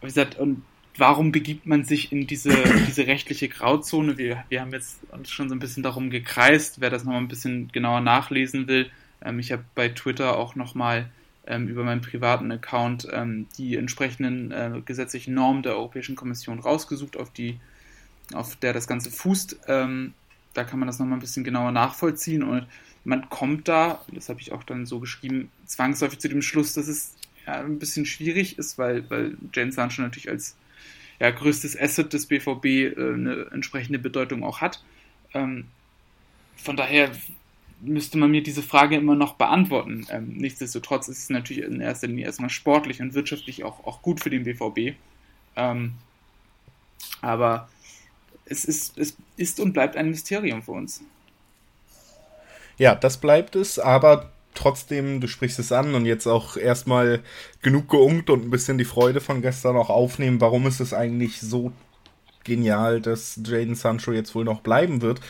wie 0.00 0.06
gesagt, 0.06 0.38
und 0.38 0.62
warum 0.96 1.32
begibt 1.32 1.66
man 1.66 1.84
sich 1.84 2.12
in 2.12 2.26
diese, 2.26 2.50
diese 2.86 3.06
rechtliche 3.06 3.48
Grauzone? 3.48 4.18
Wir, 4.18 4.44
wir 4.48 4.60
haben 4.60 4.72
jetzt 4.72 5.00
uns 5.12 5.30
schon 5.30 5.48
so 5.48 5.54
ein 5.54 5.60
bisschen 5.60 5.82
darum 5.82 6.10
gekreist, 6.10 6.80
wer 6.80 6.90
das 6.90 7.04
nochmal 7.04 7.20
ein 7.20 7.28
bisschen 7.28 7.68
genauer 7.72 8.00
nachlesen 8.00 8.66
will. 8.66 8.90
Ähm, 9.24 9.38
ich 9.38 9.52
habe 9.52 9.64
bei 9.74 9.88
Twitter 9.88 10.36
auch 10.36 10.54
nochmal 10.54 11.10
ähm, 11.46 11.66
über 11.66 11.82
meinen 11.82 12.02
privaten 12.02 12.52
Account 12.52 13.08
ähm, 13.10 13.46
die 13.56 13.76
entsprechenden 13.76 14.52
äh, 14.52 14.82
gesetzlichen 14.84 15.34
Normen 15.34 15.62
der 15.62 15.76
Europäischen 15.76 16.14
Kommission 16.14 16.58
rausgesucht, 16.58 17.16
auf 17.16 17.32
die, 17.32 17.58
auf 18.34 18.56
der 18.56 18.72
das 18.72 18.86
Ganze 18.86 19.10
fußt. 19.10 19.60
Ähm, 19.66 20.14
da 20.54 20.64
kann 20.64 20.78
man 20.78 20.86
das 20.86 20.98
nochmal 20.98 21.18
ein 21.18 21.20
bisschen 21.20 21.44
genauer 21.44 21.72
nachvollziehen 21.72 22.42
und 22.42 22.66
man 23.04 23.28
kommt 23.30 23.68
da, 23.68 24.04
das 24.12 24.28
habe 24.28 24.40
ich 24.40 24.52
auch 24.52 24.64
dann 24.64 24.84
so 24.84 25.00
geschrieben, 25.00 25.50
zwangsläufig 25.66 26.18
zu 26.18 26.28
dem 26.28 26.42
Schluss, 26.42 26.74
dass 26.74 26.88
es 26.88 27.14
ja, 27.46 27.60
ein 27.60 27.78
bisschen 27.78 28.04
schwierig 28.04 28.58
ist, 28.58 28.76
weil, 28.76 29.08
weil 29.08 29.36
Jane 29.54 29.72
Sancho 29.72 30.02
natürlich 30.02 30.28
als 30.28 30.56
ja, 31.20 31.30
größtes 31.30 31.78
Asset 31.80 32.12
des 32.12 32.26
BVB 32.26 32.64
äh, 32.64 32.94
eine 32.96 33.46
entsprechende 33.52 33.98
Bedeutung 33.98 34.44
auch 34.44 34.60
hat. 34.60 34.82
Ähm, 35.32 35.66
von 36.56 36.76
daher 36.76 37.10
müsste 37.80 38.18
man 38.18 38.30
mir 38.30 38.42
diese 38.42 38.62
Frage 38.62 38.96
immer 38.96 39.14
noch 39.14 39.34
beantworten. 39.34 40.06
Ähm, 40.10 40.34
nichtsdestotrotz 40.36 41.08
ist 41.08 41.18
es 41.18 41.30
natürlich 41.30 41.64
in 41.64 41.80
erster 41.80 42.08
Linie 42.08 42.26
erstmal 42.26 42.50
sportlich 42.50 43.00
und 43.00 43.14
wirtschaftlich 43.14 43.64
auch, 43.64 43.84
auch 43.86 44.02
gut 44.02 44.20
für 44.20 44.30
den 44.30 44.44
BVB. 44.44 44.96
Ähm, 45.56 45.92
aber 47.20 47.68
es 48.48 48.64
ist, 48.64 48.98
es 48.98 49.16
ist 49.36 49.60
und 49.60 49.72
bleibt 49.72 49.96
ein 49.96 50.10
Mysterium 50.10 50.62
für 50.62 50.72
uns. 50.72 51.02
Ja, 52.78 52.94
das 52.94 53.16
bleibt 53.18 53.56
es, 53.56 53.78
aber 53.78 54.30
trotzdem, 54.54 55.20
du 55.20 55.28
sprichst 55.28 55.58
es 55.58 55.72
an 55.72 55.94
und 55.94 56.06
jetzt 56.06 56.26
auch 56.26 56.56
erstmal 56.56 57.22
genug 57.62 57.88
geungt 57.88 58.30
und 58.30 58.44
ein 58.44 58.50
bisschen 58.50 58.78
die 58.78 58.84
Freude 58.84 59.20
von 59.20 59.42
gestern 59.42 59.76
auch 59.76 59.90
aufnehmen. 59.90 60.40
Warum 60.40 60.66
ist 60.66 60.80
es 60.80 60.92
eigentlich 60.92 61.40
so 61.40 61.72
genial, 62.44 63.00
dass 63.00 63.40
Jaden 63.44 63.74
Sancho 63.74 64.12
jetzt 64.12 64.34
wohl 64.34 64.44
noch 64.44 64.60
bleiben 64.60 65.02
wird? 65.02 65.20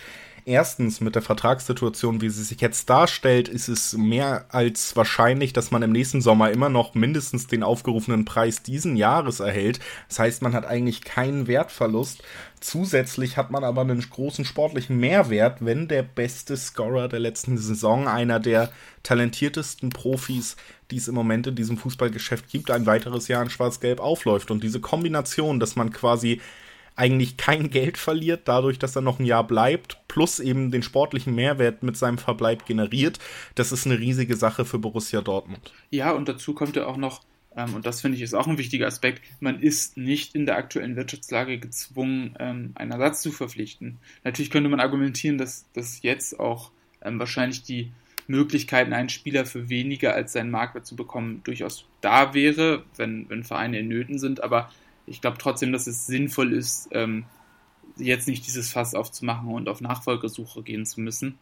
Erstens, 0.45 1.01
mit 1.01 1.15
der 1.15 1.23
Vertragssituation, 1.23 2.21
wie 2.21 2.31
sie 2.31 2.43
sich 2.43 2.61
jetzt 2.61 2.89
darstellt, 2.89 3.49
ist 3.49 3.69
es 3.69 3.93
mehr 3.95 4.47
als 4.49 4.97
wahrscheinlich, 4.97 5.53
dass 5.53 5.71
man 5.71 5.83
im 5.83 5.93
nächsten 5.93 6.21
Sommer 6.21 6.51
immer 6.51 6.69
noch 6.69 6.95
mindestens 6.95 7.47
den 7.47 7.63
aufgerufenen 7.63 8.25
Preis 8.25 8.63
diesen 8.63 8.97
Jahres 8.97 9.41
erhält. 9.41 9.81
Das 10.09 10.19
heißt, 10.19 10.43
man 10.43 10.55
hat 10.55 10.67
eigentlich 10.67 11.03
keinen 11.03 11.47
Wertverlust. 11.47 12.23
Zusätzlich 12.61 13.37
hat 13.37 13.51
man 13.51 13.65
aber 13.65 13.83
einen 13.83 14.01
großen 14.01 14.45
sportlichen 14.45 14.99
Mehrwert, 14.99 15.65
wenn 15.65 15.87
der 15.89 16.03
beste 16.03 16.57
Scorer 16.57 17.09
der 17.09 17.21
letzten 17.21 17.59
Saison, 17.59 18.09
einer 18.09 18.41
der 18.41 18.73
talentiertesten 19.03 19.91
Profis, 19.91 20.57
die 20.91 20.97
es 20.97 21.09
im 21.09 21.15
Moment 21.15 21.47
in 21.47 21.55
diesem 21.55 21.77
Fußballgeschäft 21.77 22.49
gibt, 22.49 22.71
ein 22.71 22.87
weiteres 22.87 23.29
Jahr 23.29 23.43
in 23.43 23.51
Schwarz-Gelb 23.51 24.01
aufläuft. 24.01 24.51
Und 24.51 24.63
diese 24.63 24.81
Kombination, 24.81 25.61
dass 25.61 25.77
man 25.77 25.93
quasi 25.93 26.41
eigentlich 26.99 27.37
kein 27.37 27.71
Geld 27.71 27.97
verliert, 27.97 28.43
dadurch, 28.47 28.79
dass 28.79 28.97
er 28.97 29.03
noch 29.03 29.21
ein 29.21 29.25
Jahr 29.25 29.47
bleibt, 29.47 29.99
plus 30.09 30.41
eben 30.41 30.73
den 30.73 30.83
sportlichen 30.83 31.35
Mehrwert 31.35 31.83
mit 31.85 31.97
seinem 31.97 32.19
Verbleib 32.19 32.67
generiert. 32.67 33.21
Das 33.55 33.71
ist 33.71 33.87
eine 33.87 33.99
riesige 33.99 34.37
Sache 34.37 34.65
für 34.65 34.79
Borussia 34.79 35.21
Dortmund. 35.21 35.73
Ja, 35.91 36.11
und 36.11 36.29
dazu 36.29 36.55
kommt 36.55 36.75
ja 36.75 36.87
auch 36.87 36.97
noch, 36.97 37.23
ähm, 37.57 37.75
und 37.75 37.87
das 37.87 38.01
finde 38.01 38.17
ich 38.17 38.23
ist 38.23 38.35
auch 38.35 38.49
ein 38.49 38.59
wichtiger 38.59 38.89
Aspekt, 38.89 39.23
man 39.39 39.61
ist 39.61 39.97
nicht 39.97 40.35
in 40.35 40.45
der 40.45 40.57
aktuellen 40.57 40.97
Wirtschaftslage 40.97 41.59
gezwungen, 41.59 42.35
ähm, 42.41 42.73
einen 42.75 42.91
Ersatz 42.91 43.23
zu 43.23 43.31
verpflichten. 43.31 43.99
Natürlich 44.25 44.51
könnte 44.51 44.69
man 44.69 44.81
argumentieren, 44.81 45.39
dass, 45.39 45.67
dass 45.75 46.03
jetzt 46.03 46.41
auch 46.41 46.73
ähm, 47.03 47.21
wahrscheinlich 47.21 47.63
die 47.63 47.93
Möglichkeiten, 48.27 48.93
einen 48.93 49.09
Spieler 49.09 49.47
für 49.47 49.69
weniger 49.69 50.15
als 50.15 50.33
seinen 50.33 50.51
Marktwert 50.51 50.85
zu 50.85 50.97
bekommen, 50.97 51.43
durchaus 51.45 51.85
da 52.01 52.35
wäre, 52.35 52.83
wenn, 52.97 53.31
wenn 53.31 53.45
Vereine 53.45 53.79
in 53.79 53.89
Nöten 53.89 54.19
sind, 54.19 54.43
aber 54.43 54.71
ich 55.09 55.21
glaube 55.21 55.39
trotzdem, 55.39 55.73
dass 55.73 55.87
es 55.87 56.07
sinnvoll 56.07 56.53
ist, 56.53 56.89
ähm, 56.93 57.25
jetzt 57.97 58.29
nicht 58.29 58.47
dieses 58.47 58.71
Fass 58.71 58.95
aufzumachen 58.95 59.51
und 59.51 59.69
auf 59.69 59.81
Nachfolgesuche 59.81 60.63
gehen 60.63 60.87
zu 60.87 61.01
müssen. 61.01 61.39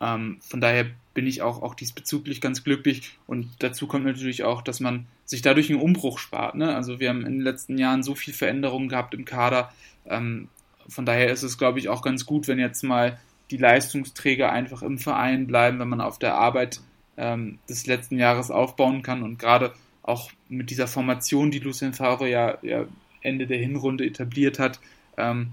Ähm, 0.00 0.38
von 0.40 0.60
daher 0.60 0.86
bin 1.14 1.26
ich 1.26 1.40
auch, 1.40 1.62
auch 1.62 1.74
diesbezüglich 1.74 2.40
ganz 2.40 2.64
glücklich 2.64 3.18
und 3.26 3.48
dazu 3.60 3.86
kommt 3.86 4.04
natürlich 4.04 4.44
auch, 4.44 4.60
dass 4.60 4.80
man 4.80 5.06
sich 5.24 5.40
dadurch 5.40 5.70
einen 5.70 5.80
Umbruch 5.80 6.18
spart. 6.18 6.54
Ne? 6.54 6.74
Also 6.74 7.00
wir 7.00 7.08
haben 7.08 7.24
in 7.24 7.32
den 7.32 7.40
letzten 7.40 7.78
Jahren 7.78 8.02
so 8.02 8.14
viel 8.14 8.34
Veränderungen 8.34 8.88
gehabt 8.88 9.14
im 9.14 9.24
Kader. 9.24 9.72
Ähm, 10.04 10.48
von 10.88 11.06
daher 11.06 11.32
ist 11.32 11.42
es, 11.42 11.56
glaube 11.56 11.78
ich, 11.78 11.88
auch 11.88 12.02
ganz 12.02 12.26
gut, 12.26 12.46
wenn 12.46 12.58
jetzt 12.58 12.82
mal 12.82 13.18
die 13.50 13.56
Leistungsträger 13.56 14.52
einfach 14.52 14.82
im 14.82 14.98
Verein 14.98 15.46
bleiben, 15.46 15.78
wenn 15.78 15.88
man 15.88 16.00
auf 16.00 16.18
der 16.18 16.34
Arbeit 16.34 16.80
ähm, 17.16 17.58
des 17.68 17.86
letzten 17.86 18.18
Jahres 18.18 18.50
aufbauen 18.50 19.02
kann 19.02 19.22
und 19.22 19.38
gerade 19.38 19.72
auch 20.06 20.30
mit 20.48 20.70
dieser 20.70 20.86
Formation, 20.86 21.50
die 21.50 21.58
Lucien 21.58 21.92
Favre 21.92 22.28
ja, 22.28 22.58
ja 22.62 22.86
Ende 23.22 23.46
der 23.46 23.58
Hinrunde 23.58 24.06
etabliert 24.06 24.58
hat, 24.58 24.80
ähm, 25.16 25.48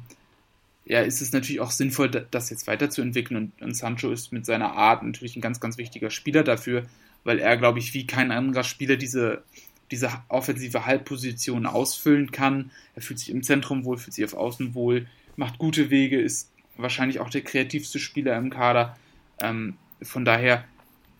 ja, 0.85 1.01
ist 1.01 1.21
es 1.21 1.31
natürlich 1.31 1.61
auch 1.61 1.71
sinnvoll, 1.71 2.09
das 2.09 2.49
jetzt 2.49 2.67
weiterzuentwickeln. 2.67 3.37
Und, 3.37 3.61
und 3.61 3.75
Sancho 3.75 4.11
ist 4.11 4.31
mit 4.33 4.45
seiner 4.45 4.73
Art 4.73 5.03
natürlich 5.03 5.35
ein 5.35 5.41
ganz, 5.41 5.59
ganz 5.59 5.77
wichtiger 5.77 6.09
Spieler 6.09 6.43
dafür, 6.43 6.85
weil 7.23 7.39
er, 7.39 7.57
glaube 7.57 7.79
ich, 7.79 7.93
wie 7.93 8.05
kein 8.05 8.31
anderer 8.31 8.63
Spieler 8.63 8.97
diese, 8.97 9.43
diese 9.91 10.11
offensive 10.27 10.85
Halbposition 10.85 11.65
ausfüllen 11.65 12.31
kann. 12.31 12.71
Er 12.95 13.01
fühlt 13.01 13.19
sich 13.19 13.29
im 13.29 13.43
Zentrum 13.43 13.85
wohl, 13.85 13.97
fühlt 13.97 14.13
sich 14.13 14.25
auf 14.25 14.33
Außen 14.33 14.75
wohl, 14.75 15.07
macht 15.37 15.57
gute 15.57 15.89
Wege, 15.89 16.19
ist 16.19 16.51
wahrscheinlich 16.75 17.19
auch 17.19 17.29
der 17.29 17.41
kreativste 17.41 17.99
Spieler 17.99 18.37
im 18.37 18.49
Kader. 18.49 18.97
Ähm, 19.39 19.77
von 20.01 20.25
daher, 20.25 20.65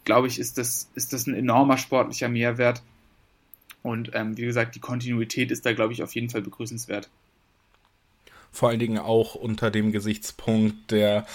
glaube 0.04 0.28
ich, 0.28 0.40
ist 0.40 0.58
das, 0.58 0.90
ist 0.96 1.14
das 1.14 1.26
ein 1.26 1.36
enormer 1.36 1.78
sportlicher 1.78 2.28
Mehrwert. 2.28 2.84
Und 3.84 4.12
ähm, 4.14 4.38
wie 4.38 4.46
gesagt, 4.46 4.76
die 4.76 4.80
Kontinuität 4.80 5.52
ist 5.52 5.66
da, 5.66 5.74
glaube 5.74 5.94
ich, 5.94 6.02
auf 6.02 6.16
jeden 6.16 6.30
Fall 6.30 6.42
begrüßenswert. 6.42 7.10
Vor 8.52 8.70
allen 8.70 8.80
Dingen 8.80 8.98
auch 8.98 9.36
unter 9.36 9.70
dem 9.70 9.92
Gesichtspunkt 9.92 10.92
der, 10.92 11.26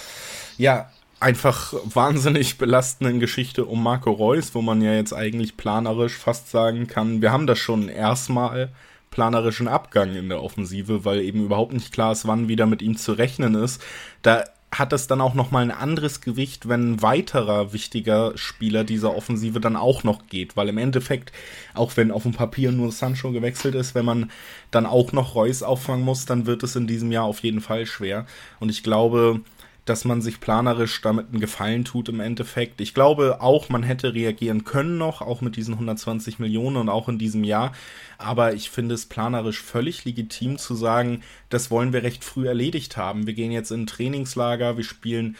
ja, 0.57 0.91
einfach 1.19 1.73
wahnsinnig 1.83 2.57
belastenden 2.57 3.19
Geschichte 3.19 3.65
um 3.65 3.83
Marco 3.83 4.11
Reus, 4.11 4.55
wo 4.55 4.61
man 4.61 4.81
ja 4.81 4.93
jetzt 4.93 5.13
eigentlich 5.13 5.57
planerisch 5.57 6.15
fast 6.15 6.49
sagen 6.49 6.87
kann, 6.87 7.21
wir 7.21 7.31
haben 7.31 7.45
das 7.45 7.59
schon 7.59 7.89
erstmal 7.89 8.71
planerischen 9.11 9.67
Abgang 9.67 10.15
in 10.15 10.29
der 10.29 10.41
Offensive, 10.41 11.03
weil 11.03 11.21
eben 11.21 11.43
überhaupt 11.43 11.73
nicht 11.73 11.91
klar 11.91 12.11
ist, 12.11 12.27
wann 12.27 12.47
wieder 12.47 12.65
mit 12.65 12.81
ihm 12.81 12.95
zu 12.95 13.13
rechnen 13.13 13.55
ist. 13.55 13.81
Da 14.21 14.45
hat 14.71 14.93
es 14.93 15.07
dann 15.07 15.21
auch 15.21 15.33
nochmal 15.33 15.63
ein 15.63 15.71
anderes 15.71 16.21
Gewicht, 16.21 16.69
wenn 16.69 16.93
ein 16.93 17.01
weiterer 17.01 17.73
wichtiger 17.73 18.37
Spieler 18.37 18.83
dieser 18.83 19.15
Offensive 19.15 19.59
dann 19.59 19.75
auch 19.75 20.03
noch 20.03 20.27
geht. 20.27 20.55
Weil 20.55 20.69
im 20.69 20.77
Endeffekt, 20.77 21.31
auch 21.73 21.97
wenn 21.97 22.11
auf 22.11 22.23
dem 22.23 22.33
Papier 22.33 22.71
nur 22.71 22.91
Sancho 22.91 23.31
gewechselt 23.31 23.73
ist, 23.75 23.95
wenn 23.95 24.05
man 24.05 24.31
dann 24.69 24.85
auch 24.85 25.11
noch 25.11 25.33
Reus 25.33 25.63
auffangen 25.63 26.05
muss, 26.05 26.25
dann 26.25 26.45
wird 26.45 26.61
es 26.63 26.75
in 26.75 26.87
diesem 26.87 27.11
Jahr 27.11 27.25
auf 27.25 27.39
jeden 27.39 27.61
Fall 27.61 27.85
schwer. 27.85 28.25
Und 28.59 28.69
ich 28.69 28.83
glaube, 28.83 29.41
dass 29.89 30.05
man 30.05 30.21
sich 30.21 30.39
planerisch 30.39 31.01
damit 31.01 31.29
einen 31.29 31.39
Gefallen 31.39 31.83
tut 31.83 32.09
im 32.09 32.19
Endeffekt. 32.19 32.79
Ich 32.79 32.93
glaube 32.93 33.41
auch, 33.41 33.69
man 33.69 33.81
hätte 33.81 34.13
reagieren 34.13 34.63
können 34.63 34.99
noch, 34.99 35.21
auch 35.21 35.41
mit 35.41 35.55
diesen 35.55 35.73
120 35.73 36.37
Millionen 36.37 36.77
und 36.77 36.89
auch 36.89 37.09
in 37.09 37.17
diesem 37.17 37.43
Jahr. 37.43 37.73
Aber 38.19 38.53
ich 38.53 38.69
finde 38.69 38.93
es 38.93 39.07
planerisch 39.07 39.61
völlig 39.61 40.05
legitim 40.05 40.59
zu 40.59 40.75
sagen, 40.75 41.23
das 41.49 41.71
wollen 41.71 41.91
wir 41.91 42.03
recht 42.03 42.23
früh 42.23 42.47
erledigt 42.47 42.97
haben. 42.97 43.25
Wir 43.25 43.33
gehen 43.33 43.51
jetzt 43.51 43.71
in 43.71 43.81
ein 43.83 43.87
Trainingslager, 43.87 44.77
wir 44.77 44.83
spielen 44.83 45.35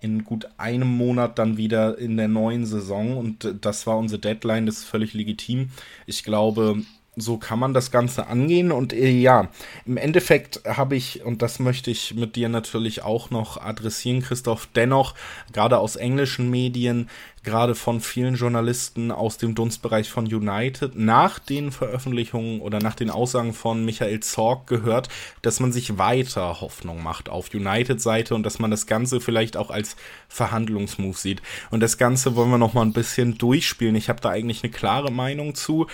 in 0.00 0.24
gut 0.24 0.48
einem 0.56 0.88
Monat 0.88 1.38
dann 1.38 1.58
wieder 1.58 1.98
in 1.98 2.16
der 2.16 2.28
neuen 2.28 2.64
Saison 2.64 3.16
und 3.18 3.56
das 3.60 3.86
war 3.86 3.98
unsere 3.98 4.20
Deadline, 4.20 4.66
das 4.66 4.78
ist 4.78 4.84
völlig 4.84 5.12
legitim. 5.12 5.70
Ich 6.06 6.24
glaube, 6.24 6.82
so 7.14 7.36
kann 7.36 7.58
man 7.58 7.74
das 7.74 7.90
Ganze 7.90 8.26
angehen. 8.26 8.72
Und 8.72 8.92
äh, 8.92 9.10
ja, 9.10 9.48
im 9.84 9.98
Endeffekt 9.98 10.62
habe 10.64 10.96
ich, 10.96 11.22
und 11.24 11.42
das 11.42 11.58
möchte 11.58 11.90
ich 11.90 12.14
mit 12.14 12.36
dir 12.36 12.48
natürlich 12.48 13.02
auch 13.02 13.30
noch 13.30 13.58
adressieren, 13.58 14.22
Christoph, 14.22 14.68
dennoch, 14.74 15.14
gerade 15.52 15.78
aus 15.78 15.96
englischen 15.96 16.50
Medien, 16.50 17.10
gerade 17.42 17.74
von 17.74 18.00
vielen 18.00 18.36
Journalisten 18.36 19.10
aus 19.10 19.36
dem 19.36 19.54
Dunstbereich 19.54 20.10
von 20.10 20.32
United, 20.32 20.94
nach 20.94 21.38
den 21.38 21.72
Veröffentlichungen 21.72 22.60
oder 22.60 22.78
nach 22.78 22.94
den 22.94 23.10
Aussagen 23.10 23.52
von 23.52 23.84
Michael 23.84 24.20
Zorg 24.20 24.66
gehört, 24.66 25.08
dass 25.42 25.60
man 25.60 25.72
sich 25.72 25.98
weiter 25.98 26.60
Hoffnung 26.60 27.02
macht 27.02 27.28
auf 27.28 27.52
United-Seite 27.52 28.34
und 28.34 28.44
dass 28.44 28.58
man 28.58 28.70
das 28.70 28.86
Ganze 28.86 29.20
vielleicht 29.20 29.56
auch 29.56 29.70
als 29.70 29.96
Verhandlungsmove 30.28 31.18
sieht. 31.18 31.42
Und 31.70 31.80
das 31.80 31.98
Ganze 31.98 32.36
wollen 32.36 32.50
wir 32.50 32.58
noch 32.58 32.74
mal 32.74 32.82
ein 32.82 32.92
bisschen 32.92 33.36
durchspielen. 33.36 33.96
Ich 33.96 34.08
habe 34.08 34.20
da 34.20 34.30
eigentlich 34.30 34.62
eine 34.62 34.72
klare 34.72 35.10
Meinung 35.10 35.54
zu. 35.54 35.88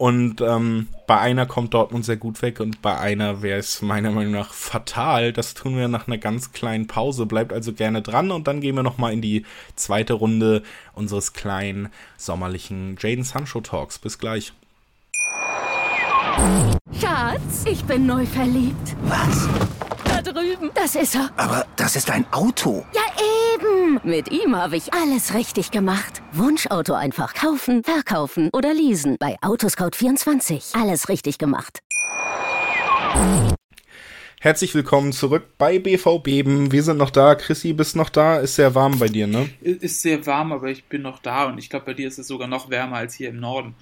Und 0.00 0.40
ähm, 0.40 0.88
bei 1.06 1.18
einer 1.18 1.44
kommt 1.44 1.74
Dortmund 1.74 2.06
sehr 2.06 2.16
gut 2.16 2.40
weg 2.40 2.58
und 2.60 2.80
bei 2.80 2.98
einer 2.98 3.42
wäre 3.42 3.58
es 3.58 3.82
meiner 3.82 4.10
Meinung 4.10 4.32
nach 4.32 4.54
fatal. 4.54 5.30
Das 5.30 5.52
tun 5.52 5.76
wir 5.76 5.88
nach 5.88 6.06
einer 6.06 6.16
ganz 6.16 6.52
kleinen 6.52 6.86
Pause. 6.86 7.26
Bleibt 7.26 7.52
also 7.52 7.74
gerne 7.74 8.00
dran 8.00 8.30
und 8.30 8.48
dann 8.48 8.62
gehen 8.62 8.76
wir 8.76 8.82
nochmal 8.82 9.12
in 9.12 9.20
die 9.20 9.44
zweite 9.76 10.14
Runde 10.14 10.62
unseres 10.94 11.34
kleinen 11.34 11.90
sommerlichen 12.16 12.96
Jaden 12.98 13.24
Sancho 13.24 13.60
Talks. 13.60 13.98
Bis 13.98 14.18
gleich. 14.18 14.54
Schatz, 16.98 17.66
ich 17.66 17.84
bin 17.84 18.06
neu 18.06 18.24
verliebt. 18.24 18.96
Was? 19.02 19.50
Drüben. 20.40 20.70
Das 20.74 20.94
ist 20.94 21.14
er. 21.14 21.30
Aber 21.36 21.66
das 21.76 21.96
ist 21.96 22.10
ein 22.10 22.24
Auto. 22.32 22.84
Ja, 22.94 23.02
eben. 23.54 24.00
Mit 24.04 24.30
ihm 24.30 24.56
habe 24.56 24.76
ich 24.76 24.92
alles 24.94 25.34
richtig 25.34 25.70
gemacht. 25.70 26.22
Wunschauto 26.32 26.94
einfach 26.94 27.34
kaufen, 27.34 27.84
verkaufen 27.84 28.48
oder 28.54 28.72
leasen. 28.72 29.16
Bei 29.20 29.36
Autoscout24. 29.40 30.80
Alles 30.80 31.10
richtig 31.10 31.36
gemacht. 31.36 31.80
Herzlich 34.40 34.74
willkommen 34.74 35.12
zurück 35.12 35.44
bei 35.58 35.78
BV 35.78 36.20
Beben. 36.20 36.72
Wir 36.72 36.82
sind 36.82 36.96
noch 36.96 37.10
da. 37.10 37.34
Chrissy, 37.34 37.74
bist 37.74 37.94
noch 37.94 38.08
da? 38.08 38.38
Ist 38.38 38.54
sehr 38.54 38.74
warm 38.74 38.98
bei 38.98 39.08
dir, 39.08 39.26
ne? 39.26 39.50
Ist 39.60 40.00
sehr 40.00 40.24
warm, 40.24 40.52
aber 40.52 40.68
ich 40.68 40.84
bin 40.84 41.02
noch 41.02 41.18
da 41.18 41.44
und 41.44 41.58
ich 41.58 41.68
glaube, 41.68 41.84
bei 41.84 41.94
dir 41.94 42.08
ist 42.08 42.18
es 42.18 42.28
sogar 42.28 42.48
noch 42.48 42.70
wärmer 42.70 42.96
als 42.96 43.14
hier 43.14 43.28
im 43.28 43.40
Norden. 43.40 43.74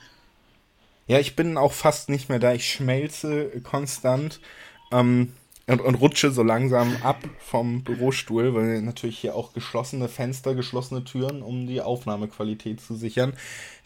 Ja, 1.06 1.20
ich 1.20 1.36
bin 1.36 1.56
auch 1.56 1.72
fast 1.72 2.08
nicht 2.08 2.28
mehr 2.28 2.40
da. 2.40 2.52
Ich 2.52 2.68
schmelze 2.68 3.48
konstant. 3.62 4.40
Ähm, 4.90 5.32
und, 5.68 5.82
und 5.82 5.94
rutsche 5.96 6.30
so 6.30 6.42
langsam 6.42 6.96
ab 7.02 7.18
vom 7.38 7.82
Bürostuhl, 7.82 8.54
weil 8.54 8.80
natürlich 8.82 9.18
hier 9.18 9.34
auch 9.34 9.52
geschlossene 9.52 10.08
Fenster, 10.08 10.54
geschlossene 10.54 11.04
Türen, 11.04 11.42
um 11.42 11.66
die 11.66 11.82
Aufnahmequalität 11.82 12.80
zu 12.80 12.96
sichern. 12.96 13.34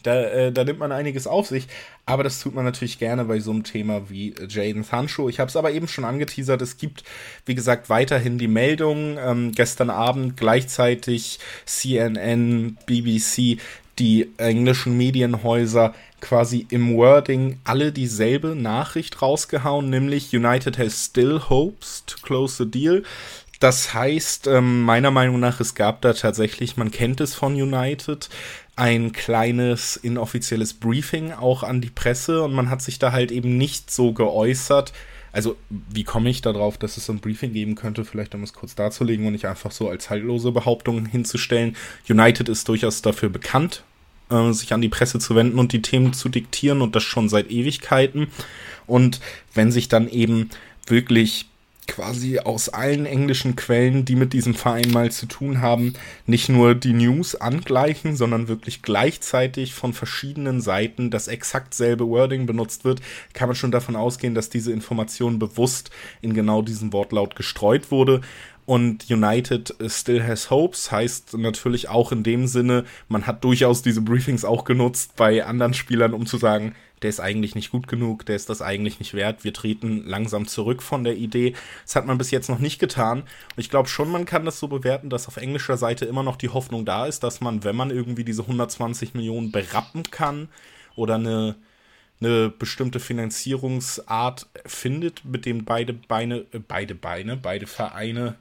Da, 0.01 0.23
äh, 0.23 0.51
da 0.51 0.63
nimmt 0.63 0.79
man 0.79 0.91
einiges 0.91 1.27
auf 1.27 1.47
sich, 1.47 1.67
aber 2.05 2.23
das 2.23 2.39
tut 2.39 2.55
man 2.55 2.65
natürlich 2.65 2.99
gerne 2.99 3.25
bei 3.25 3.39
so 3.39 3.51
einem 3.51 3.63
Thema 3.63 4.09
wie 4.09 4.33
Jaden 4.49 4.83
Sancho. 4.83 5.27
Ich 5.27 5.39
habe 5.39 5.49
es 5.49 5.55
aber 5.55 5.71
eben 5.71 5.87
schon 5.87 6.05
angeteasert, 6.05 6.61
es 6.61 6.77
gibt, 6.77 7.03
wie 7.45 7.55
gesagt, 7.55 7.89
weiterhin 7.89 8.37
die 8.37 8.47
Meldung. 8.47 9.17
Ähm, 9.17 9.51
gestern 9.51 9.89
Abend 9.89 10.37
gleichzeitig 10.37 11.39
CNN, 11.65 12.77
BBC, 12.85 13.59
die 13.99 14.31
englischen 14.37 14.97
Medienhäuser 14.97 15.93
quasi 16.23 16.65
im 16.69 16.95
Wording 16.95 17.59
alle 17.65 17.91
dieselbe 17.91 18.55
Nachricht 18.55 19.21
rausgehauen, 19.21 19.89
nämlich 19.89 20.33
United 20.33 20.77
has 20.77 21.05
still 21.05 21.41
hopes 21.49 22.03
to 22.07 22.17
close 22.21 22.63
the 22.63 22.69
deal. 22.69 23.03
Das 23.59 23.93
heißt, 23.93 24.47
ähm, 24.47 24.81
meiner 24.81 25.11
Meinung 25.11 25.39
nach, 25.39 25.59
es 25.59 25.75
gab 25.75 26.01
da 26.01 26.13
tatsächlich, 26.13 26.75
man 26.75 26.91
kennt 26.91 27.21
es 27.21 27.35
von 27.35 27.53
United, 27.53 28.29
ein 28.75 29.11
kleines 29.11 29.97
inoffizielles 29.97 30.73
Briefing 30.73 31.31
auch 31.31 31.63
an 31.63 31.79
die 31.79 31.89
Presse 31.89 32.43
und 32.43 32.53
man 32.53 32.69
hat 32.69 32.81
sich 32.81 32.99
da 32.99 33.11
halt 33.11 33.31
eben 33.31 33.57
nicht 33.57 33.91
so 33.91 34.13
geäußert. 34.13 34.93
Also, 35.31 35.57
wie 35.69 36.03
komme 36.03 36.29
ich 36.29 36.41
darauf, 36.41 36.77
dass 36.77 36.97
es 36.97 37.05
so 37.05 37.13
ein 37.13 37.19
Briefing 37.19 37.53
geben 37.53 37.75
könnte? 37.75 38.05
Vielleicht, 38.05 38.35
um 38.35 38.43
es 38.43 38.53
kurz 38.53 38.75
darzulegen 38.75 39.25
und 39.25 39.33
nicht 39.33 39.45
einfach 39.45 39.71
so 39.71 39.89
als 39.89 40.09
haltlose 40.09 40.51
Behauptung 40.51 41.05
hinzustellen. 41.05 41.75
United 42.07 42.49
ist 42.49 42.67
durchaus 42.69 43.01
dafür 43.01 43.29
bekannt, 43.29 43.83
äh, 44.29 44.51
sich 44.51 44.73
an 44.73 44.81
die 44.81 44.89
Presse 44.89 45.19
zu 45.19 45.35
wenden 45.35 45.59
und 45.59 45.73
die 45.73 45.81
Themen 45.81 46.13
zu 46.13 46.29
diktieren 46.29 46.81
und 46.81 46.95
das 46.95 47.03
schon 47.03 47.29
seit 47.29 47.51
Ewigkeiten. 47.51 48.27
Und 48.85 49.19
wenn 49.53 49.71
sich 49.71 49.87
dann 49.87 50.09
eben 50.09 50.49
wirklich 50.87 51.47
quasi 51.87 52.39
aus 52.39 52.69
allen 52.69 53.05
englischen 53.05 53.55
Quellen, 53.55 54.05
die 54.05 54.15
mit 54.15 54.33
diesem 54.33 54.55
Verein 54.55 54.91
mal 54.91 55.11
zu 55.11 55.25
tun 55.25 55.61
haben, 55.61 55.93
nicht 56.25 56.49
nur 56.49 56.75
die 56.75 56.93
News 56.93 57.35
angleichen, 57.35 58.15
sondern 58.15 58.47
wirklich 58.47 58.81
gleichzeitig 58.81 59.73
von 59.73 59.93
verschiedenen 59.93 60.61
Seiten 60.61 61.11
das 61.11 61.27
exakt 61.27 61.73
selbe 61.73 62.07
Wording 62.07 62.45
benutzt 62.45 62.85
wird, 62.85 63.01
kann 63.33 63.49
man 63.49 63.55
schon 63.55 63.71
davon 63.71 63.95
ausgehen, 63.95 64.35
dass 64.35 64.49
diese 64.49 64.71
Information 64.71 65.39
bewusst 65.39 65.91
in 66.21 66.33
genau 66.33 66.61
diesem 66.61 66.93
Wortlaut 66.93 67.35
gestreut 67.35 67.91
wurde. 67.91 68.21
Und 68.65 69.09
United 69.09 69.75
still 69.87 70.23
has 70.23 70.49
hopes 70.49 70.91
heißt 70.91 71.37
natürlich 71.37 71.89
auch 71.89 72.11
in 72.11 72.23
dem 72.23 72.47
Sinne, 72.47 72.85
man 73.09 73.27
hat 73.27 73.43
durchaus 73.43 73.81
diese 73.81 74.01
Briefings 74.01 74.45
auch 74.45 74.63
genutzt 74.63 75.15
bei 75.17 75.43
anderen 75.43 75.73
Spielern, 75.73 76.13
um 76.13 76.25
zu 76.25 76.37
sagen, 76.37 76.73
der 77.01 77.09
ist 77.09 77.19
eigentlich 77.19 77.55
nicht 77.55 77.71
gut 77.71 77.87
genug, 77.89 78.25
der 78.25 78.37
ist 78.37 78.49
das 78.49 78.61
eigentlich 78.61 78.99
nicht 78.99 79.13
wert, 79.13 79.43
wir 79.43 79.53
treten 79.53 80.03
langsam 80.05 80.47
zurück 80.47 80.81
von 80.81 81.03
der 81.03 81.17
Idee. 81.17 81.53
Das 81.83 81.97
hat 81.97 82.05
man 82.05 82.17
bis 82.17 82.31
jetzt 82.31 82.49
noch 82.49 82.59
nicht 82.59 82.79
getan. 82.79 83.21
Und 83.21 83.27
ich 83.57 83.69
glaube 83.69 83.89
schon, 83.89 84.09
man 84.09 84.25
kann 84.25 84.45
das 84.45 84.59
so 84.59 84.69
bewerten, 84.69 85.09
dass 85.09 85.27
auf 85.27 85.35
englischer 85.35 85.75
Seite 85.75 86.05
immer 86.05 86.23
noch 86.23 86.37
die 86.37 86.49
Hoffnung 86.49 86.85
da 86.85 87.05
ist, 87.05 87.21
dass 87.23 87.41
man, 87.41 87.65
wenn 87.65 87.75
man 87.75 87.91
irgendwie 87.91 88.23
diese 88.23 88.43
120 88.43 89.13
Millionen 89.13 89.51
berappen 89.51 90.03
kann 90.03 90.47
oder 90.95 91.15
eine 91.15 91.55
eine 92.23 92.49
bestimmte 92.49 92.99
Finanzierungsart 92.99 94.47
findet, 94.65 95.25
mit 95.25 95.45
dem 95.45 95.65
beide 95.65 95.93
Beine, 95.93 96.45
äh, 96.51 96.59
beide 96.59 96.95
Beine, 96.95 97.37
beide 97.37 97.67
Vereine 97.67 98.35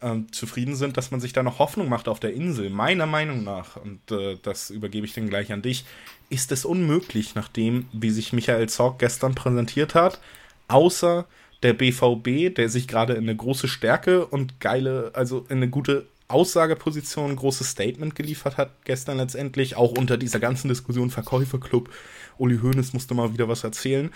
äh, 0.00 0.16
zufrieden 0.30 0.76
sind, 0.76 0.96
dass 0.96 1.10
man 1.10 1.20
sich 1.20 1.32
da 1.32 1.42
noch 1.42 1.58
Hoffnung 1.58 1.88
macht 1.88 2.08
auf 2.08 2.20
der 2.20 2.34
Insel. 2.34 2.70
Meiner 2.70 3.06
Meinung 3.06 3.44
nach, 3.44 3.76
und 3.76 4.10
äh, 4.10 4.36
das 4.42 4.70
übergebe 4.70 5.06
ich 5.06 5.14
dann 5.14 5.28
gleich 5.28 5.52
an 5.52 5.62
dich, 5.62 5.84
ist 6.30 6.52
es 6.52 6.64
unmöglich, 6.64 7.34
nachdem, 7.34 7.88
wie 7.92 8.10
sich 8.10 8.32
Michael 8.32 8.68
Zorg 8.68 8.98
gestern 8.98 9.34
präsentiert 9.34 9.94
hat, 9.94 10.20
außer 10.68 11.26
der 11.62 11.72
BVB, 11.72 12.54
der 12.54 12.68
sich 12.68 12.86
gerade 12.86 13.14
in 13.14 13.24
eine 13.24 13.36
große 13.36 13.68
Stärke 13.68 14.26
und 14.26 14.60
geile, 14.60 15.12
also 15.14 15.46
in 15.48 15.58
eine 15.58 15.68
gute 15.68 16.06
Aussageposition, 16.28 17.32
ein 17.32 17.36
großes 17.36 17.68
Statement 17.68 18.14
geliefert 18.14 18.56
hat 18.56 18.84
gestern 18.84 19.18
letztendlich, 19.18 19.76
auch 19.76 19.92
unter 19.92 20.16
dieser 20.16 20.40
ganzen 20.40 20.68
Diskussion 20.68 21.10
Verkäuferclub 21.10 21.90
Uli 22.38 22.58
Hoeneß 22.58 22.92
musste 22.92 23.14
mal 23.14 23.32
wieder 23.32 23.48
was 23.48 23.64
erzählen. 23.64 24.10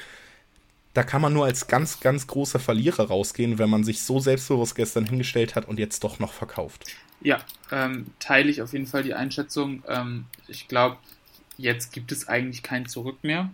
Da 0.94 1.02
kann 1.04 1.20
man 1.20 1.32
nur 1.32 1.44
als 1.44 1.68
ganz, 1.68 2.00
ganz 2.00 2.26
großer 2.26 2.58
Verlierer 2.58 3.08
rausgehen, 3.08 3.58
wenn 3.58 3.70
man 3.70 3.84
sich 3.84 4.02
so 4.02 4.18
selbstbewusst 4.18 4.74
gestern 4.74 5.06
hingestellt 5.06 5.54
hat 5.54 5.68
und 5.68 5.78
jetzt 5.78 6.02
doch 6.02 6.18
noch 6.18 6.32
verkauft. 6.32 6.86
Ja, 7.20 7.38
ähm, 7.70 8.06
teile 8.18 8.50
ich 8.50 8.62
auf 8.62 8.72
jeden 8.72 8.86
Fall 8.86 9.02
die 9.02 9.14
Einschätzung. 9.14 9.82
Ähm, 9.86 10.24
ich 10.48 10.66
glaube, 10.66 10.96
jetzt 11.56 11.92
gibt 11.92 12.10
es 12.10 12.26
eigentlich 12.26 12.62
kein 12.62 12.86
Zurück 12.86 13.18
mehr. 13.22 13.50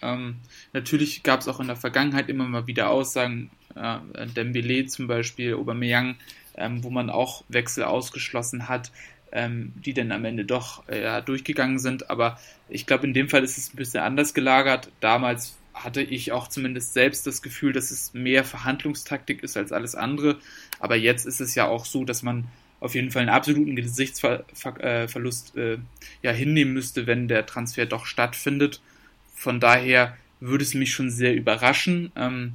Ähm, 0.00 0.36
natürlich 0.72 1.22
gab 1.22 1.40
es 1.40 1.48
auch 1.48 1.60
in 1.60 1.66
der 1.66 1.76
Vergangenheit 1.76 2.28
immer 2.28 2.44
mal 2.44 2.66
wieder 2.66 2.90
Aussagen, 2.90 3.50
äh, 3.74 3.98
Dembele 4.26 4.86
zum 4.86 5.08
Beispiel, 5.08 5.54
Aubameyang, 5.54 6.16
ähm, 6.58 6.84
wo 6.84 6.90
man 6.90 7.10
auch 7.10 7.44
Wechsel 7.48 7.84
ausgeschlossen 7.84 8.68
hat 8.68 8.90
ähm, 9.32 9.72
die 9.76 9.94
dann 9.94 10.12
am 10.12 10.24
Ende 10.24 10.44
doch 10.44 10.88
äh, 10.88 11.22
durchgegangen 11.22 11.78
sind. 11.78 12.10
Aber 12.10 12.38
ich 12.68 12.86
glaube, 12.86 13.06
in 13.06 13.14
dem 13.14 13.28
Fall 13.28 13.44
ist 13.44 13.58
es 13.58 13.72
ein 13.72 13.76
bisschen 13.76 14.00
anders 14.00 14.34
gelagert. 14.34 14.90
Damals 15.00 15.56
hatte 15.74 16.02
ich 16.02 16.32
auch 16.32 16.48
zumindest 16.48 16.92
selbst 16.92 17.26
das 17.26 17.42
Gefühl, 17.42 17.72
dass 17.72 17.90
es 17.90 18.14
mehr 18.14 18.44
Verhandlungstaktik 18.44 19.42
ist 19.42 19.56
als 19.56 19.72
alles 19.72 19.94
andere. 19.94 20.38
Aber 20.80 20.96
jetzt 20.96 21.26
ist 21.26 21.40
es 21.40 21.54
ja 21.54 21.66
auch 21.66 21.84
so, 21.84 22.04
dass 22.04 22.22
man 22.22 22.48
auf 22.80 22.94
jeden 22.94 23.10
Fall 23.10 23.22
einen 23.22 23.30
absoluten 23.30 23.76
Gesichtsverlust 23.76 25.56
äh, 25.56 25.78
ja, 26.22 26.30
hinnehmen 26.30 26.72
müsste, 26.72 27.06
wenn 27.06 27.28
der 27.28 27.46
Transfer 27.46 27.86
doch 27.86 28.06
stattfindet. 28.06 28.80
Von 29.34 29.60
daher 29.60 30.16
würde 30.40 30.64
es 30.64 30.74
mich 30.74 30.92
schon 30.92 31.10
sehr 31.10 31.34
überraschen. 31.34 32.12
Ähm, 32.16 32.54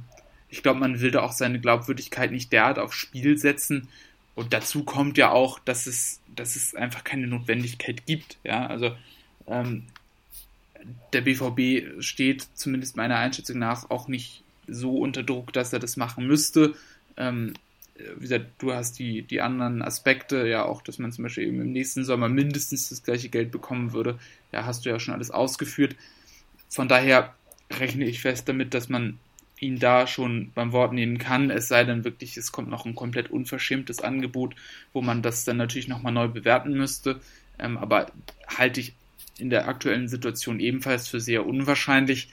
ich 0.54 0.62
glaube, 0.62 0.78
man 0.78 1.00
will 1.00 1.10
da 1.10 1.22
auch 1.22 1.32
seine 1.32 1.60
Glaubwürdigkeit 1.60 2.30
nicht 2.30 2.52
derart 2.52 2.78
aufs 2.78 2.94
Spiel 2.96 3.36
setzen. 3.38 3.88
Und 4.36 4.52
dazu 4.52 4.84
kommt 4.84 5.18
ja 5.18 5.30
auch, 5.30 5.58
dass 5.58 5.86
es 5.86 6.20
dass 6.34 6.56
es 6.56 6.74
einfach 6.74 7.04
keine 7.04 7.26
Notwendigkeit 7.26 8.06
gibt. 8.06 8.38
Ja, 8.44 8.66
also 8.66 8.96
ähm, 9.46 9.84
der 11.12 11.22
BVB 11.22 12.02
steht 12.02 12.46
zumindest 12.54 12.96
meiner 12.96 13.16
Einschätzung 13.16 13.58
nach 13.58 13.90
auch 13.90 14.08
nicht 14.08 14.42
so 14.68 14.98
unter 14.98 15.22
Druck, 15.22 15.52
dass 15.52 15.72
er 15.72 15.78
das 15.78 15.96
machen 15.96 16.26
müsste. 16.26 16.74
Ähm, 17.16 17.54
wie 17.96 18.22
gesagt, 18.22 18.46
du 18.58 18.72
hast 18.72 18.98
die, 18.98 19.22
die 19.22 19.40
anderen 19.40 19.82
Aspekte, 19.82 20.46
ja 20.46 20.64
auch, 20.64 20.82
dass 20.82 20.98
man 20.98 21.12
zum 21.12 21.24
Beispiel 21.24 21.48
eben 21.48 21.60
im 21.60 21.72
nächsten 21.72 22.04
Sommer 22.04 22.28
mindestens 22.28 22.88
das 22.88 23.02
gleiche 23.02 23.28
Geld 23.28 23.50
bekommen 23.50 23.92
würde. 23.92 24.18
Ja, 24.52 24.66
hast 24.66 24.84
du 24.84 24.90
ja 24.90 24.98
schon 24.98 25.14
alles 25.14 25.30
ausgeführt. 25.30 25.96
Von 26.68 26.88
daher 26.88 27.34
rechne 27.72 28.04
ich 28.04 28.20
fest 28.20 28.48
damit, 28.48 28.74
dass 28.74 28.88
man 28.88 29.18
ihn 29.64 29.78
da 29.78 30.06
schon 30.06 30.52
beim 30.54 30.72
Wort 30.72 30.92
nehmen 30.92 31.18
kann, 31.18 31.50
es 31.50 31.68
sei 31.68 31.84
denn 31.84 32.04
wirklich, 32.04 32.36
es 32.36 32.52
kommt 32.52 32.68
noch 32.68 32.86
ein 32.86 32.94
komplett 32.94 33.30
unverschämtes 33.30 34.00
Angebot, 34.00 34.54
wo 34.92 35.00
man 35.00 35.22
das 35.22 35.44
dann 35.44 35.56
natürlich 35.56 35.88
nochmal 35.88 36.12
neu 36.12 36.28
bewerten 36.28 36.74
müsste. 36.74 37.20
Ähm, 37.58 37.76
aber 37.78 38.06
halte 38.46 38.80
ich 38.80 38.94
in 39.38 39.50
der 39.50 39.68
aktuellen 39.68 40.08
Situation 40.08 40.60
ebenfalls 40.60 41.08
für 41.08 41.20
sehr 41.20 41.46
unwahrscheinlich. 41.46 42.28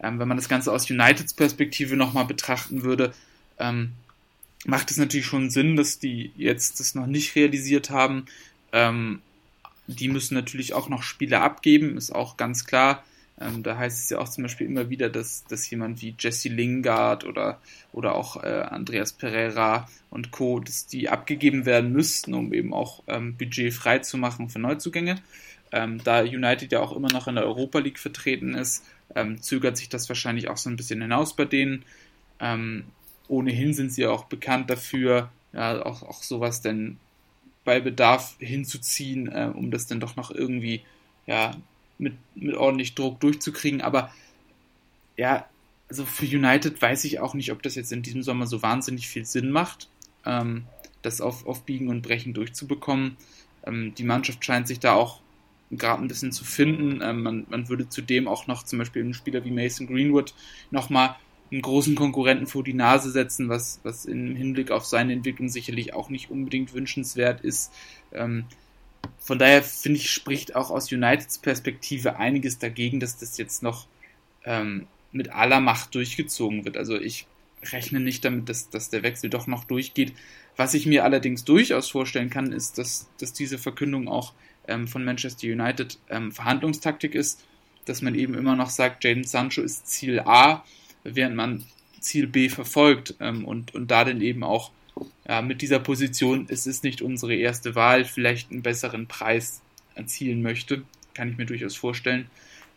Ähm, 0.00 0.18
wenn 0.18 0.28
man 0.28 0.36
das 0.36 0.48
Ganze 0.48 0.72
aus 0.72 0.90
Uniteds 0.90 1.34
Perspektive 1.34 1.96
nochmal 1.96 2.26
betrachten 2.26 2.82
würde, 2.82 3.12
ähm, 3.58 3.92
macht 4.64 4.90
es 4.90 4.96
natürlich 4.96 5.26
schon 5.26 5.50
Sinn, 5.50 5.76
dass 5.76 5.98
die 5.98 6.32
jetzt 6.36 6.80
das 6.80 6.94
noch 6.94 7.06
nicht 7.06 7.34
realisiert 7.36 7.90
haben. 7.90 8.26
Ähm, 8.72 9.20
die 9.86 10.08
müssen 10.08 10.34
natürlich 10.34 10.74
auch 10.74 10.88
noch 10.88 11.02
Spiele 11.02 11.40
abgeben, 11.40 11.96
ist 11.96 12.14
auch 12.14 12.36
ganz 12.36 12.64
klar. 12.66 13.04
Ähm, 13.38 13.62
da 13.62 13.76
heißt 13.76 14.04
es 14.04 14.10
ja 14.10 14.18
auch 14.18 14.28
zum 14.28 14.44
Beispiel 14.44 14.66
immer 14.66 14.88
wieder, 14.88 15.10
dass, 15.10 15.44
dass 15.44 15.68
jemand 15.68 16.00
wie 16.00 16.14
Jesse 16.18 16.48
Lingard 16.48 17.24
oder, 17.24 17.60
oder 17.92 18.14
auch 18.14 18.42
äh, 18.42 18.62
Andreas 18.70 19.12
Pereira 19.12 19.88
und 20.10 20.30
Co., 20.30 20.60
dass 20.60 20.86
die 20.86 21.08
abgegeben 21.10 21.66
werden 21.66 21.92
müssten, 21.92 22.32
um 22.32 22.54
eben 22.54 22.72
auch 22.72 23.02
ähm, 23.06 23.36
Budget 23.36 23.74
frei 23.74 23.98
zu 23.98 24.16
machen 24.16 24.48
für 24.48 24.58
Neuzugänge. 24.58 25.16
Ähm, 25.72 26.00
da 26.02 26.22
United 26.22 26.72
ja 26.72 26.80
auch 26.80 26.96
immer 26.96 27.12
noch 27.12 27.28
in 27.28 27.34
der 27.34 27.44
Europa 27.44 27.78
League 27.80 27.98
vertreten 27.98 28.54
ist, 28.54 28.84
ähm, 29.14 29.42
zögert 29.42 29.76
sich 29.76 29.88
das 29.88 30.08
wahrscheinlich 30.08 30.48
auch 30.48 30.56
so 30.56 30.70
ein 30.70 30.76
bisschen 30.76 31.02
hinaus 31.02 31.36
bei 31.36 31.44
denen. 31.44 31.84
Ähm, 32.40 32.84
ohnehin 33.28 33.74
sind 33.74 33.92
sie 33.92 34.06
auch 34.06 34.24
bekannt 34.24 34.70
dafür, 34.70 35.30
ja, 35.52 35.84
auch, 35.84 36.02
auch 36.02 36.22
sowas 36.22 36.62
denn 36.62 36.98
bei 37.64 37.80
Bedarf 37.80 38.36
hinzuziehen, 38.38 39.28
äh, 39.28 39.50
um 39.52 39.70
das 39.70 39.86
dann 39.86 40.00
doch 40.00 40.16
noch 40.16 40.30
irgendwie 40.30 40.82
ja, 41.26 41.54
mit, 41.98 42.14
mit 42.34 42.54
ordentlich 42.54 42.94
Druck 42.94 43.20
durchzukriegen. 43.20 43.80
Aber 43.80 44.12
ja, 45.16 45.46
also 45.88 46.04
für 46.04 46.26
United 46.26 46.80
weiß 46.80 47.04
ich 47.04 47.20
auch 47.20 47.34
nicht, 47.34 47.52
ob 47.52 47.62
das 47.62 47.74
jetzt 47.74 47.92
in 47.92 48.02
diesem 48.02 48.22
Sommer 48.22 48.46
so 48.46 48.62
wahnsinnig 48.62 49.08
viel 49.08 49.24
Sinn 49.24 49.50
macht, 49.50 49.88
ähm, 50.24 50.66
das 51.02 51.20
auf, 51.20 51.46
auf 51.46 51.64
Biegen 51.64 51.88
und 51.88 52.02
Brechen 52.02 52.34
durchzubekommen. 52.34 53.16
Ähm, 53.64 53.94
die 53.96 54.04
Mannschaft 54.04 54.44
scheint 54.44 54.68
sich 54.68 54.80
da 54.80 54.94
auch 54.94 55.20
gerade 55.70 56.02
ein 56.02 56.08
bisschen 56.08 56.32
zu 56.32 56.44
finden. 56.44 57.00
Ähm, 57.02 57.22
man, 57.22 57.46
man 57.48 57.68
würde 57.68 57.88
zudem 57.88 58.28
auch 58.28 58.46
noch 58.46 58.62
zum 58.64 58.78
Beispiel 58.78 59.02
einen 59.02 59.14
Spieler 59.14 59.44
wie 59.44 59.50
Mason 59.50 59.86
Greenwood 59.86 60.34
nochmal 60.70 61.16
einen 61.50 61.62
großen 61.62 61.94
Konkurrenten 61.94 62.46
vor 62.46 62.64
die 62.64 62.74
Nase 62.74 63.10
setzen, 63.10 63.48
was, 63.48 63.80
was 63.84 64.04
im 64.04 64.34
Hinblick 64.34 64.72
auf 64.72 64.84
seine 64.84 65.12
Entwicklung 65.12 65.48
sicherlich 65.48 65.94
auch 65.94 66.10
nicht 66.10 66.30
unbedingt 66.30 66.74
wünschenswert 66.74 67.40
ist. 67.42 67.72
Ähm, 68.12 68.46
von 69.18 69.38
daher 69.38 69.62
finde 69.62 69.98
ich, 69.98 70.10
spricht 70.10 70.54
auch 70.54 70.70
aus 70.70 70.92
Uniteds 70.92 71.38
Perspektive 71.38 72.16
einiges 72.16 72.58
dagegen, 72.58 73.00
dass 73.00 73.18
das 73.18 73.38
jetzt 73.38 73.62
noch 73.62 73.86
ähm, 74.44 74.86
mit 75.12 75.30
aller 75.30 75.60
Macht 75.60 75.94
durchgezogen 75.94 76.64
wird. 76.64 76.76
Also 76.76 76.98
ich 76.98 77.26
rechne 77.72 78.00
nicht 78.00 78.24
damit, 78.24 78.48
dass, 78.48 78.70
dass 78.70 78.90
der 78.90 79.02
Wechsel 79.02 79.30
doch 79.30 79.46
noch 79.46 79.64
durchgeht. 79.64 80.12
Was 80.56 80.74
ich 80.74 80.86
mir 80.86 81.04
allerdings 81.04 81.44
durchaus 81.44 81.90
vorstellen 81.90 82.30
kann, 82.30 82.52
ist, 82.52 82.78
dass, 82.78 83.08
dass 83.18 83.32
diese 83.32 83.58
Verkündung 83.58 84.08
auch 84.08 84.32
ähm, 84.68 84.88
von 84.88 85.04
Manchester 85.04 85.46
United 85.48 85.98
ähm, 86.08 86.32
Verhandlungstaktik 86.32 87.14
ist, 87.14 87.44
dass 87.84 88.02
man 88.02 88.14
eben 88.14 88.34
immer 88.34 88.56
noch 88.56 88.70
sagt, 88.70 89.04
Jaden 89.04 89.24
Sancho 89.24 89.62
ist 89.62 89.86
Ziel 89.86 90.20
A, 90.20 90.64
während 91.04 91.36
man 91.36 91.64
Ziel 92.00 92.26
B 92.26 92.48
verfolgt 92.48 93.14
ähm, 93.20 93.44
und, 93.44 93.74
und 93.74 93.90
da 93.90 94.04
dann 94.04 94.20
eben 94.20 94.42
auch 94.42 94.70
ja, 95.28 95.42
mit 95.42 95.62
dieser 95.62 95.78
Position, 95.78 96.46
es 96.48 96.66
ist 96.66 96.84
nicht 96.84 97.02
unsere 97.02 97.34
erste 97.34 97.74
Wahl, 97.74 98.04
vielleicht 98.04 98.50
einen 98.50 98.62
besseren 98.62 99.06
Preis 99.06 99.62
erzielen 99.94 100.42
möchte, 100.42 100.82
kann 101.14 101.30
ich 101.30 101.36
mir 101.36 101.46
durchaus 101.46 101.76
vorstellen. 101.76 102.30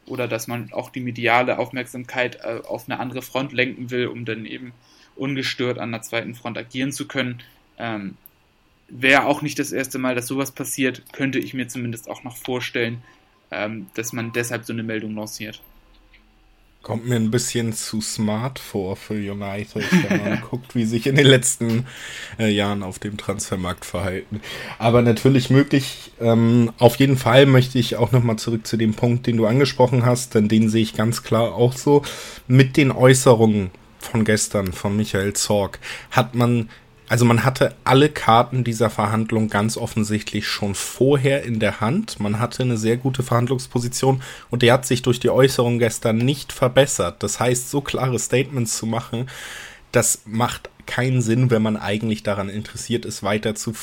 Oder 0.05 0.27
dass 0.27 0.47
man 0.47 0.73
auch 0.73 0.89
die 0.89 1.01
mediale 1.01 1.59
Aufmerksamkeit 1.59 2.39
äh, 2.43 2.61
auf 2.67 2.89
eine 2.89 2.99
andere 2.99 3.21
Front 3.21 3.53
lenken 3.53 3.91
will, 3.91 4.07
um 4.07 4.25
dann 4.25 4.45
eben 4.45 4.73
ungestört 5.15 5.77
an 5.77 5.91
der 5.91 6.01
zweiten 6.01 6.33
Front 6.33 6.57
agieren 6.57 6.91
zu 6.91 7.07
können. 7.07 7.41
Ähm, 7.77 8.17
Wäre 8.87 9.25
auch 9.25 9.43
nicht 9.43 9.59
das 9.59 9.71
erste 9.71 9.99
Mal, 9.99 10.15
dass 10.15 10.25
sowas 10.25 10.51
passiert, 10.51 11.03
könnte 11.13 11.37
ich 11.37 11.53
mir 11.53 11.67
zumindest 11.67 12.09
auch 12.09 12.23
noch 12.23 12.37
vorstellen, 12.37 13.03
ähm, 13.51 13.87
dass 13.93 14.13
man 14.13 14.31
deshalb 14.31 14.65
so 14.65 14.73
eine 14.73 14.81
Meldung 14.81 15.15
lanciert. 15.15 15.61
Kommt 16.81 17.07
mir 17.07 17.17
ein 17.17 17.29
bisschen 17.29 17.73
zu 17.73 17.99
smart 17.99 18.57
vor 18.57 18.95
für 18.95 19.15
United, 19.15 19.83
wenn 20.07 20.23
man 20.23 20.41
guckt, 20.49 20.75
wie 20.75 20.85
sich 20.85 21.07
in 21.07 21.15
den 21.15 21.25
letzten 21.25 21.85
äh, 22.39 22.49
Jahren 22.49 22.83
auf 22.83 22.99
dem 22.99 23.17
Transfermarkt 23.17 23.83
verhalten. 23.83 24.39
Aber 24.77 25.01
natürlich 25.01 25.49
möglich. 25.49 26.13
Ähm, 26.21 26.71
auf 26.77 26.95
jeden 26.95 27.17
Fall 27.17 27.45
möchte 27.45 27.79
ich 27.79 27.97
auch 27.97 28.13
nochmal 28.13 28.37
zurück 28.37 28.65
zu 28.65 28.77
dem 28.77 28.93
Punkt, 28.93 29.27
den 29.27 29.35
du 29.35 29.45
angesprochen 29.45 30.05
hast, 30.05 30.35
denn 30.35 30.47
den 30.47 30.69
sehe 30.69 30.83
ich 30.83 30.95
ganz 30.95 31.21
klar 31.21 31.53
auch 31.53 31.73
so. 31.73 32.01
Mit 32.47 32.77
den 32.77 32.91
Äußerungen 32.93 33.71
von 33.99 34.23
gestern 34.23 34.71
von 34.71 34.95
Michael 34.95 35.33
Zorg 35.33 35.79
hat 36.11 36.33
man 36.33 36.69
also 37.09 37.25
man 37.25 37.43
hatte 37.43 37.73
alle 37.83 38.09
Karten 38.09 38.63
dieser 38.63 38.91
Verhandlung 38.91 39.49
ganz 39.49 39.77
offensichtlich 39.77 40.47
schon 40.47 40.75
vorher 40.75 41.43
in 41.43 41.59
der 41.59 41.81
Hand. 41.81 42.19
Man 42.19 42.39
hatte 42.39 42.61
eine 42.61 42.77
sehr 42.77 42.97
gute 42.97 43.23
Verhandlungsposition 43.23 44.21
und 44.51 44.61
der 44.61 44.73
hat 44.73 44.85
sich 44.85 45.01
durch 45.01 45.19
die 45.19 45.31
Äußerung 45.31 45.79
gestern 45.79 46.17
nicht 46.17 46.53
verbessert. 46.53 47.23
Das 47.23 47.39
heißt, 47.39 47.71
so 47.71 47.81
klare 47.81 48.19
Statements 48.19 48.77
zu 48.77 48.85
machen, 48.85 49.27
das 49.91 50.21
macht 50.25 50.69
keinen 50.85 51.23
Sinn, 51.23 51.49
wenn 51.49 51.63
man 51.63 51.77
eigentlich 51.77 52.21
daran 52.21 52.47
interessiert 52.47 53.05
ist, 53.05 53.23
weiter 53.23 53.55
zu 53.55 53.73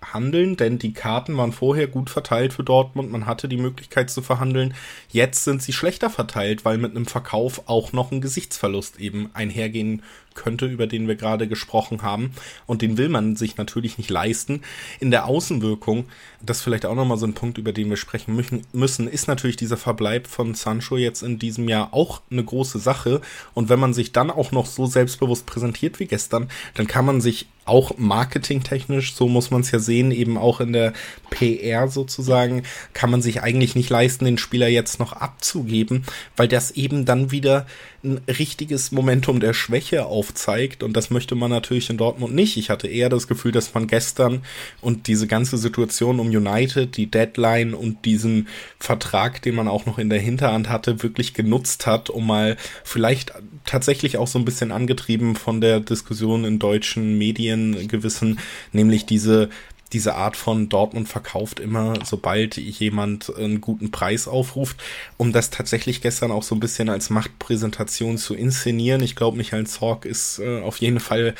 verhandeln, 0.00 0.56
denn 0.56 0.78
die 0.78 0.92
Karten 0.92 1.36
waren 1.36 1.52
vorher 1.52 1.86
gut 1.86 2.10
verteilt 2.10 2.52
für 2.52 2.64
Dortmund, 2.64 3.10
man 3.10 3.26
hatte 3.26 3.48
die 3.48 3.56
Möglichkeit 3.56 4.10
zu 4.10 4.22
verhandeln. 4.22 4.74
Jetzt 5.10 5.44
sind 5.44 5.62
sie 5.62 5.72
schlechter 5.72 6.10
verteilt, 6.10 6.64
weil 6.64 6.78
mit 6.78 6.92
einem 6.92 7.06
Verkauf 7.06 7.62
auch 7.66 7.92
noch 7.92 8.12
ein 8.12 8.20
Gesichtsverlust 8.20 9.00
eben 9.00 9.30
einhergehen 9.34 10.02
könnte, 10.38 10.66
über 10.66 10.86
den 10.86 11.08
wir 11.08 11.16
gerade 11.16 11.48
gesprochen 11.48 12.02
haben. 12.02 12.32
Und 12.66 12.80
den 12.80 12.96
will 12.96 13.08
man 13.08 13.34
sich 13.36 13.56
natürlich 13.56 13.98
nicht 13.98 14.08
leisten. 14.08 14.62
In 15.00 15.10
der 15.10 15.26
Außenwirkung, 15.26 16.06
das 16.40 16.62
vielleicht 16.62 16.86
auch 16.86 16.94
nochmal 16.94 17.18
so 17.18 17.26
ein 17.26 17.34
Punkt, 17.34 17.58
über 17.58 17.72
den 17.72 17.90
wir 17.90 17.96
sprechen 17.96 18.40
müssen, 18.72 19.08
ist 19.08 19.26
natürlich 19.26 19.56
dieser 19.56 19.76
Verbleib 19.76 20.28
von 20.28 20.54
Sancho 20.54 20.96
jetzt 20.96 21.22
in 21.22 21.38
diesem 21.38 21.68
Jahr 21.68 21.92
auch 21.92 22.22
eine 22.30 22.44
große 22.44 22.78
Sache. 22.78 23.20
Und 23.52 23.68
wenn 23.68 23.80
man 23.80 23.92
sich 23.92 24.12
dann 24.12 24.30
auch 24.30 24.52
noch 24.52 24.66
so 24.66 24.86
selbstbewusst 24.86 25.44
präsentiert 25.44 25.98
wie 25.98 26.06
gestern, 26.06 26.48
dann 26.74 26.86
kann 26.86 27.04
man 27.04 27.20
sich 27.20 27.48
auch 27.68 27.98
marketingtechnisch, 27.98 29.14
so 29.14 29.28
muss 29.28 29.50
man 29.50 29.60
es 29.60 29.70
ja 29.70 29.78
sehen, 29.78 30.10
eben 30.10 30.38
auch 30.38 30.60
in 30.60 30.72
der 30.72 30.92
PR 31.30 31.88
sozusagen, 31.88 32.62
kann 32.92 33.10
man 33.10 33.22
sich 33.22 33.42
eigentlich 33.42 33.74
nicht 33.74 33.90
leisten, 33.90 34.24
den 34.24 34.38
Spieler 34.38 34.68
jetzt 34.68 34.98
noch 34.98 35.12
abzugeben, 35.12 36.04
weil 36.36 36.48
das 36.48 36.70
eben 36.72 37.04
dann 37.04 37.30
wieder 37.30 37.66
ein 38.04 38.20
richtiges 38.28 38.92
Momentum 38.92 39.40
der 39.40 39.52
Schwäche 39.52 40.06
aufzeigt 40.06 40.84
und 40.84 40.96
das 40.96 41.10
möchte 41.10 41.34
man 41.34 41.50
natürlich 41.50 41.90
in 41.90 41.96
Dortmund 41.96 42.32
nicht. 42.32 42.56
Ich 42.56 42.70
hatte 42.70 42.86
eher 42.86 43.08
das 43.08 43.26
Gefühl, 43.26 43.50
dass 43.50 43.74
man 43.74 43.88
gestern 43.88 44.42
und 44.80 45.08
diese 45.08 45.26
ganze 45.26 45.58
Situation 45.58 46.20
um 46.20 46.28
United, 46.28 46.96
die 46.96 47.10
Deadline 47.10 47.74
und 47.74 48.04
diesen 48.04 48.46
Vertrag, 48.78 49.42
den 49.42 49.56
man 49.56 49.66
auch 49.66 49.84
noch 49.86 49.98
in 49.98 50.10
der 50.10 50.20
Hinterhand 50.20 50.68
hatte, 50.68 51.02
wirklich 51.02 51.34
genutzt 51.34 51.86
hat, 51.86 52.08
um 52.08 52.26
mal 52.26 52.56
vielleicht 52.84 53.32
tatsächlich 53.64 54.16
auch 54.16 54.28
so 54.28 54.38
ein 54.38 54.44
bisschen 54.44 54.70
angetrieben 54.70 55.34
von 55.34 55.60
der 55.60 55.80
Diskussion 55.80 56.44
in 56.44 56.60
deutschen 56.60 57.18
Medien 57.18 57.88
gewissen, 57.88 58.38
nämlich 58.72 59.06
diese 59.06 59.48
diese 59.92 60.14
Art 60.14 60.36
von 60.36 60.68
Dortmund 60.68 61.08
verkauft 61.08 61.60
immer, 61.60 61.94
sobald 62.04 62.56
jemand 62.56 63.34
einen 63.36 63.60
guten 63.60 63.90
Preis 63.90 64.28
aufruft, 64.28 64.76
um 65.16 65.32
das 65.32 65.50
tatsächlich 65.50 66.00
gestern 66.00 66.30
auch 66.30 66.42
so 66.42 66.54
ein 66.54 66.60
bisschen 66.60 66.88
als 66.88 67.10
Machtpräsentation 67.10 68.18
zu 68.18 68.34
inszenieren. 68.34 69.02
Ich 69.02 69.16
glaube, 69.16 69.36
Michael 69.36 69.66
Zorg 69.66 70.04
ist 70.04 70.38
äh, 70.38 70.60
auf 70.60 70.78
jeden 70.78 71.00
Fall 71.00 71.34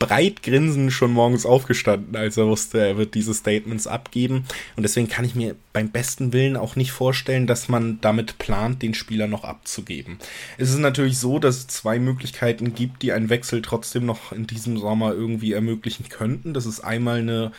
breit 0.00 0.42
grinsend 0.42 0.92
schon 0.92 1.12
morgens 1.12 1.44
aufgestanden, 1.44 2.16
als 2.16 2.38
er 2.38 2.46
wusste, 2.46 2.80
er 2.80 2.96
wird 2.96 3.14
diese 3.14 3.34
Statements 3.34 3.86
abgeben. 3.86 4.46
Und 4.74 4.82
deswegen 4.82 5.08
kann 5.08 5.26
ich 5.26 5.34
mir 5.34 5.54
beim 5.74 5.90
besten 5.90 6.32
Willen 6.32 6.56
auch 6.56 6.74
nicht 6.74 6.90
vorstellen, 6.90 7.46
dass 7.46 7.68
man 7.68 8.00
damit 8.00 8.38
plant, 8.38 8.82
den 8.82 8.94
Spieler 8.94 9.26
noch 9.26 9.44
abzugeben. 9.44 10.18
Es 10.56 10.70
ist 10.70 10.78
natürlich 10.78 11.18
so, 11.18 11.38
dass 11.38 11.58
es 11.58 11.66
zwei 11.66 11.98
Möglichkeiten 11.98 12.74
gibt, 12.74 13.02
die 13.02 13.12
einen 13.12 13.28
Wechsel 13.28 13.60
trotzdem 13.60 14.06
noch 14.06 14.32
in 14.32 14.46
diesem 14.46 14.78
Sommer 14.78 15.12
irgendwie 15.12 15.52
ermöglichen 15.52 16.08
könnten. 16.08 16.54
Das 16.54 16.64
ist 16.64 16.80
einmal 16.80 17.18
eine 17.18 17.52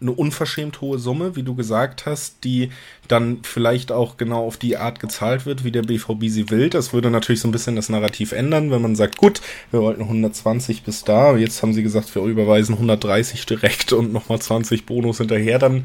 eine 0.00 0.12
unverschämt 0.12 0.80
hohe 0.80 0.98
Summe, 0.98 1.34
wie 1.34 1.42
du 1.42 1.54
gesagt 1.54 2.06
hast, 2.06 2.44
die 2.44 2.70
dann 3.08 3.38
vielleicht 3.42 3.90
auch 3.90 4.16
genau 4.16 4.46
auf 4.46 4.56
die 4.56 4.76
Art 4.76 5.00
gezahlt 5.00 5.44
wird, 5.46 5.64
wie 5.64 5.72
der 5.72 5.82
BVB 5.82 6.26
sie 6.26 6.50
will. 6.50 6.70
Das 6.70 6.92
würde 6.92 7.10
natürlich 7.10 7.40
so 7.40 7.48
ein 7.48 7.52
bisschen 7.52 7.74
das 7.74 7.88
Narrativ 7.88 8.32
ändern, 8.32 8.70
wenn 8.70 8.82
man 8.82 8.94
sagt, 8.94 9.16
gut, 9.16 9.40
wir 9.70 9.80
wollten 9.80 10.02
120 10.02 10.82
bis 10.82 11.04
da, 11.04 11.36
jetzt 11.36 11.62
haben 11.62 11.72
sie 11.72 11.82
gesagt, 11.82 12.14
wir 12.14 12.22
überweisen 12.22 12.74
130 12.74 13.46
direkt 13.46 13.92
und 13.92 14.12
nochmal 14.12 14.40
20 14.40 14.86
Bonus 14.86 15.18
hinterher, 15.18 15.58
dann, 15.58 15.84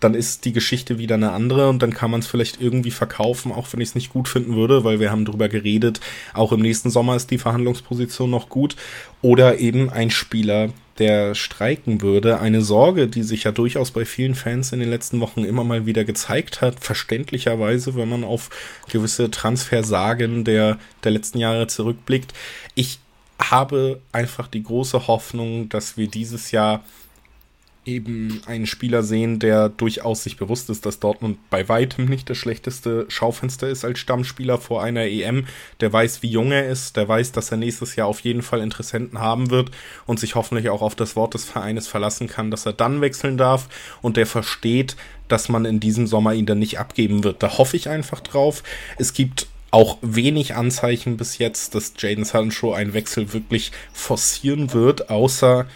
dann 0.00 0.14
ist 0.14 0.44
die 0.44 0.52
Geschichte 0.52 0.98
wieder 0.98 1.14
eine 1.14 1.32
andere 1.32 1.68
und 1.70 1.82
dann 1.82 1.94
kann 1.94 2.10
man 2.10 2.20
es 2.20 2.26
vielleicht 2.26 2.60
irgendwie 2.60 2.90
verkaufen, 2.90 3.52
auch 3.52 3.72
wenn 3.72 3.80
ich 3.80 3.90
es 3.90 3.94
nicht 3.94 4.12
gut 4.12 4.28
finden 4.28 4.56
würde, 4.56 4.84
weil 4.84 5.00
wir 5.00 5.10
haben 5.10 5.24
drüber 5.24 5.48
geredet, 5.48 6.00
auch 6.34 6.52
im 6.52 6.60
nächsten 6.60 6.90
Sommer 6.90 7.16
ist 7.16 7.30
die 7.30 7.38
Verhandlungsposition 7.38 8.30
noch 8.30 8.48
gut. 8.48 8.76
Oder 9.22 9.58
eben 9.58 9.88
ein 9.88 10.10
Spieler, 10.10 10.68
der 10.98 11.34
streiken 11.34 12.02
würde. 12.02 12.40
Eine 12.40 12.62
Sorge, 12.62 13.08
die 13.08 13.22
sich 13.22 13.44
ja 13.44 13.52
durchaus 13.52 13.90
bei 13.90 14.04
vielen 14.04 14.34
Fans 14.34 14.72
in 14.72 14.80
den 14.80 14.90
letzten 14.90 15.20
Wochen 15.20 15.44
immer 15.44 15.64
mal 15.64 15.86
wieder 15.86 16.04
gezeigt 16.04 16.60
hat, 16.60 16.80
verständlicherweise, 16.80 17.96
wenn 17.96 18.08
man 18.08 18.24
auf 18.24 18.50
gewisse 18.88 19.30
Transfersagen 19.30 20.44
der, 20.44 20.78
der 21.02 21.12
letzten 21.12 21.38
Jahre 21.38 21.66
zurückblickt. 21.66 22.32
Ich 22.74 23.00
habe 23.38 24.00
einfach 24.12 24.46
die 24.46 24.62
große 24.62 25.06
Hoffnung, 25.06 25.68
dass 25.68 25.96
wir 25.96 26.08
dieses 26.08 26.50
Jahr 26.50 26.84
eben 27.86 28.42
einen 28.46 28.66
Spieler 28.66 29.02
sehen, 29.02 29.38
der 29.38 29.68
durchaus 29.68 30.22
sich 30.22 30.36
bewusst 30.36 30.70
ist, 30.70 30.86
dass 30.86 31.00
Dortmund 31.00 31.38
bei 31.50 31.68
weitem 31.68 32.06
nicht 32.06 32.28
das 32.30 32.38
schlechteste 32.38 33.06
Schaufenster 33.08 33.68
ist 33.68 33.84
als 33.84 33.98
Stammspieler 33.98 34.58
vor 34.58 34.82
einer 34.82 35.02
EM. 35.02 35.46
Der 35.80 35.92
weiß, 35.92 36.22
wie 36.22 36.28
jung 36.28 36.52
er 36.52 36.68
ist, 36.68 36.96
der 36.96 37.08
weiß, 37.08 37.32
dass 37.32 37.50
er 37.50 37.56
nächstes 37.56 37.96
Jahr 37.96 38.08
auf 38.08 38.20
jeden 38.20 38.42
Fall 38.42 38.60
Interessenten 38.60 39.18
haben 39.18 39.50
wird 39.50 39.70
und 40.06 40.20
sich 40.20 40.34
hoffentlich 40.34 40.68
auch 40.68 40.82
auf 40.82 40.94
das 40.94 41.16
Wort 41.16 41.34
des 41.34 41.44
Vereines 41.44 41.86
verlassen 41.86 42.28
kann, 42.28 42.50
dass 42.50 42.66
er 42.66 42.72
dann 42.72 43.00
wechseln 43.00 43.36
darf 43.36 43.68
und 44.02 44.16
der 44.16 44.26
versteht, 44.26 44.96
dass 45.28 45.48
man 45.48 45.64
in 45.64 45.80
diesem 45.80 46.06
Sommer 46.06 46.34
ihn 46.34 46.46
dann 46.46 46.58
nicht 46.58 46.78
abgeben 46.78 47.24
wird. 47.24 47.42
Da 47.42 47.58
hoffe 47.58 47.76
ich 47.76 47.88
einfach 47.88 48.20
drauf. 48.20 48.62
Es 48.98 49.12
gibt 49.12 49.46
auch 49.74 49.98
wenig 50.02 50.54
Anzeichen 50.54 51.16
bis 51.16 51.38
jetzt, 51.38 51.74
dass 51.74 51.94
Jaden 51.98 52.24
Sancho 52.24 52.72
einen 52.72 52.94
Wechsel 52.94 53.32
wirklich 53.32 53.72
forcieren 53.92 54.72
wird, 54.72 55.10
außer 55.10 55.66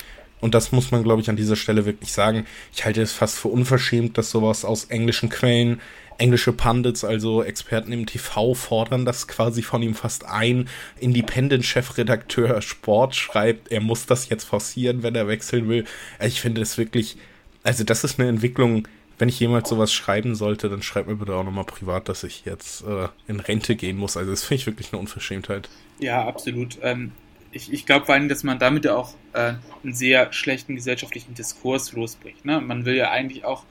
und 0.41 0.55
das 0.55 0.73
muss 0.73 0.91
man, 0.91 1.03
glaube 1.03 1.21
ich, 1.21 1.31
an 1.31 1.37
dieser 1.37 1.57
Stelle 1.57 1.85
wirklich 1.85 2.13
sagen. 2.13 2.47
Ich 2.73 2.85
halte 2.85 3.03
es 3.03 3.13
fast 3.13 3.39
für 3.39 3.49
unverschämt, 3.49 4.19
dass 4.19 4.31
sowas 4.31 4.65
aus 4.65 4.85
englischen 4.85 5.29
Quellen, 5.29 5.81
englische 6.19 6.53
Pundits, 6.53 7.05
also 7.05 7.43
Experten 7.43 7.93
im 7.93 8.07
TV, 8.07 8.55
fordern, 8.55 9.05
dass 9.05 9.29
quasi 9.29 9.63
von 9.63 9.83
ihm 9.83 9.95
fast 9.95 10.27
ein 10.27 10.69
Independent-Chefredakteur 11.01 12.61
Sport 12.61 13.15
schreibt, 13.15 13.71
er 13.71 13.81
muss 13.81 14.07
das 14.07 14.29
jetzt 14.29 14.45
forcieren, 14.45 15.03
wenn 15.03 15.15
er 15.15 15.29
wechseln 15.29 15.69
will. 15.69 15.85
Ich 16.21 16.41
finde 16.41 16.61
es 16.61 16.77
wirklich, 16.77 17.17
also 17.63 17.85
das 17.85 18.05
ist 18.05 18.19
eine 18.19 18.29
Entwicklung, 18.29 18.87
wenn 19.19 19.29
ich 19.29 19.41
jemals 19.41 19.69
sowas 19.69 19.93
schreiben 19.93 20.35
sollte, 20.35 20.69
dann 20.69 20.83
schreibt 20.83 21.09
mir 21.09 21.17
bitte 21.17 21.35
auch 21.35 21.45
nochmal 21.45 21.65
privat, 21.65 22.09
dass 22.09 22.23
ich 22.23 22.45
jetzt 22.45 22.85
äh, 22.85 23.09
in 23.27 23.41
Rente 23.41 23.75
gehen 23.75 23.97
muss. 23.97 24.17
Also 24.17 24.31
das 24.31 24.45
finde 24.45 24.61
ich 24.61 24.67
wirklich 24.67 24.93
eine 24.93 25.01
Unverschämtheit. 25.01 25.69
Ja, 25.99 26.27
absolut. 26.27 26.79
Ähm, 26.83 27.13
ich, 27.53 27.73
ich 27.73 27.87
glaube 27.87 28.07
vor 28.07 28.15
allem, 28.15 28.29
dass 28.29 28.45
man 28.45 28.59
damit 28.59 28.85
ja 28.85 28.97
auch 28.97 29.15
äh, 29.33 29.55
einen 29.83 29.95
sehr 29.95 30.33
schlechten 30.33 30.75
gesellschaftlichen 30.75 31.35
Diskurs 31.35 31.93
losbricht. 31.93 32.45
Ne? 32.45 32.61
Man 32.61 32.85
will 32.85 32.97
ja 32.97 33.11
eigentlich 33.11 33.45
auch, 33.45 33.65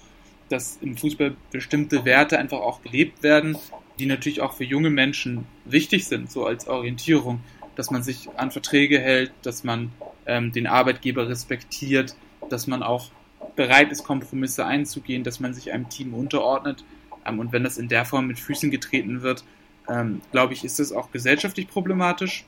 dass 0.49 0.77
im 0.81 0.97
Fußball 0.97 1.35
bestimmte 1.51 2.05
Werte 2.05 2.39
einfach 2.39 2.59
auch 2.59 2.81
gelebt 2.81 3.23
werden, 3.23 3.57
die 3.99 4.05
natürlich 4.05 4.41
auch 4.41 4.53
für 4.53 4.63
junge 4.63 4.89
Menschen 4.89 5.45
wichtig 5.65 6.07
sind, 6.07 6.31
so 6.31 6.45
als 6.45 6.67
Orientierung, 6.67 7.41
dass 7.75 7.91
man 7.91 8.03
sich 8.03 8.29
an 8.37 8.51
Verträge 8.51 8.99
hält, 8.99 9.31
dass 9.43 9.63
man 9.63 9.91
ähm, 10.25 10.51
den 10.51 10.67
Arbeitgeber 10.67 11.29
respektiert, 11.29 12.15
dass 12.49 12.67
man 12.67 12.83
auch 12.83 13.11
bereit 13.55 13.91
ist, 13.91 14.03
Kompromisse 14.03 14.65
einzugehen, 14.65 15.23
dass 15.23 15.39
man 15.39 15.53
sich 15.53 15.71
einem 15.71 15.89
Team 15.89 16.13
unterordnet. 16.13 16.83
Ähm, 17.25 17.39
und 17.39 17.51
wenn 17.51 17.63
das 17.63 17.77
in 17.77 17.87
der 17.87 18.05
Form 18.05 18.27
mit 18.27 18.39
Füßen 18.39 18.71
getreten 18.71 19.21
wird, 19.21 19.43
ähm, 19.89 20.21
glaube 20.31 20.53
ich, 20.53 20.63
ist 20.63 20.79
das 20.79 20.91
auch 20.91 21.11
gesellschaftlich 21.11 21.67
problematisch 21.67 22.45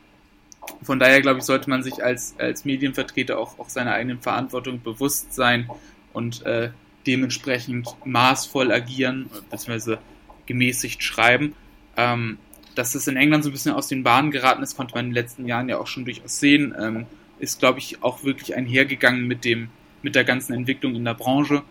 von 0.82 1.00
daher, 1.00 1.22
glaube 1.22 1.40
ich, 1.40 1.46
sollte 1.46 1.70
man 1.70 1.84
sich 1.84 2.04
als, 2.04 2.36
als 2.38 2.66
Medienvertreter 2.66 3.38
auch, 3.38 3.60
auch 3.60 3.70
seiner 3.70 3.94
eigenen 3.94 4.20
Verantwortung 4.20 4.82
bewusst 4.82 5.34
sein 5.34 5.70
und 6.14 6.46
äh, 6.46 6.72
dementsprechend 7.08 7.88
maßvoll 8.06 8.72
agieren, 8.72 9.30
beziehungsweise 9.50 10.00
gemäßigt 10.46 11.04
schreiben. 11.04 11.56
Ähm, 11.98 12.38
dass 12.76 12.94
das 12.94 13.08
in 13.08 13.18
England 13.18 13.44
so 13.44 13.50
ein 13.50 13.54
bisschen 13.54 13.74
aus 13.74 13.88
den 13.88 14.04
Bahnen 14.04 14.32
geraten 14.32 14.64
ist, 14.64 14.78
konnte 14.78 14.96
man 14.96 15.06
in 15.06 15.12
den 15.12 15.16
letzten 15.16 15.46
Jahren 15.46 15.70
ja 15.70 15.80
auch 15.80 15.88
schon 15.88 16.06
durchaus 16.06 16.40
sehen, 16.40 16.74
ähm, 16.80 17.06
ist, 17.40 17.60
glaube 17.60 17.80
ich, 17.80 18.04
auch 18.04 18.24
wirklich 18.24 18.56
einhergegangen 18.56 19.28
mit 19.28 19.44
dem, 19.44 19.70
mit 20.02 20.16
der 20.16 20.24
ganzen 20.24 20.54
Entwicklung 20.54 20.96
in 20.96 21.06
der 21.06 21.14
Branche. 21.14 21.64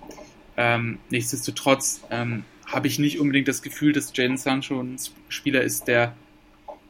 Ähm, 0.56 0.98
nichtsdestotrotz 1.10 2.02
ähm, 2.10 2.44
habe 2.66 2.88
ich 2.88 2.98
nicht 2.98 3.20
unbedingt 3.20 3.48
das 3.48 3.62
Gefühl, 3.62 3.92
dass 3.92 4.12
Jaden 4.14 4.36
Sancho 4.36 4.80
ein 4.80 4.96
Spieler 5.28 5.62
ist, 5.62 5.88
der 5.88 6.14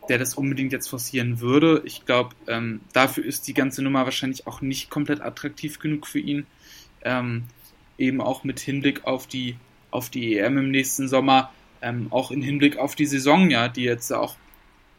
der 0.09 0.19
das 0.19 0.35
unbedingt 0.35 0.73
jetzt 0.73 0.89
forcieren 0.89 1.41
würde. 1.41 1.83
Ich 1.85 2.07
glaube, 2.07 2.35
ähm, 2.47 2.81
dafür 2.93 3.25
ist 3.25 3.47
die 3.47 3.55
ganze 3.55 3.83
Nummer 3.83 4.05
wahrscheinlich 4.05 4.47
auch 4.47 4.61
nicht 4.61 4.91
komplett 4.91 5.21
attraktiv 5.21 5.79
genug 5.79 6.07
für 6.07 6.19
ihn. 6.19 6.47
Ähm, 7.03 7.45
eben 7.99 8.21
auch 8.21 8.45
mit 8.45 8.61
Hinblick 8.61 9.05
auf 9.05 9.27
die, 9.27 9.57
auf 9.91 10.09
die 10.09 10.39
EM 10.39 10.59
im 10.59 10.71
nächsten 10.71 11.09
Sommer, 11.09 11.53
ähm, 11.83 12.09
auch 12.11 12.31
in 12.31 12.43
Hinblick 12.43 12.79
auf 12.79 12.95
die 12.95 13.07
Saison, 13.07 13.51
ja, 13.51 13.69
die 13.69 13.83
jetzt 13.83 14.13
auch, 14.13 14.37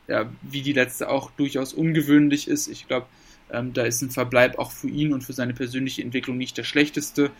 ja, 0.07 0.29
wie 0.41 0.61
die 0.61 0.73
letzte 0.73 1.09
auch 1.09 1.31
durchaus 1.31 1.73
ungewöhnlich 1.73 2.47
ist. 2.47 2.67
Ich 2.67 2.87
glaube, 2.87 3.07
ähm, 3.51 3.73
da 3.73 3.83
ist 3.83 4.01
ein 4.01 4.11
Verbleib 4.11 4.59
auch 4.59 4.71
für 4.71 4.89
ihn 4.89 5.13
und 5.13 5.23
für 5.23 5.33
seine 5.33 5.53
persönliche 5.53 6.01
Entwicklung 6.01 6.37
nicht 6.37 6.57
der 6.57 6.63
schlechteste. 6.63 7.31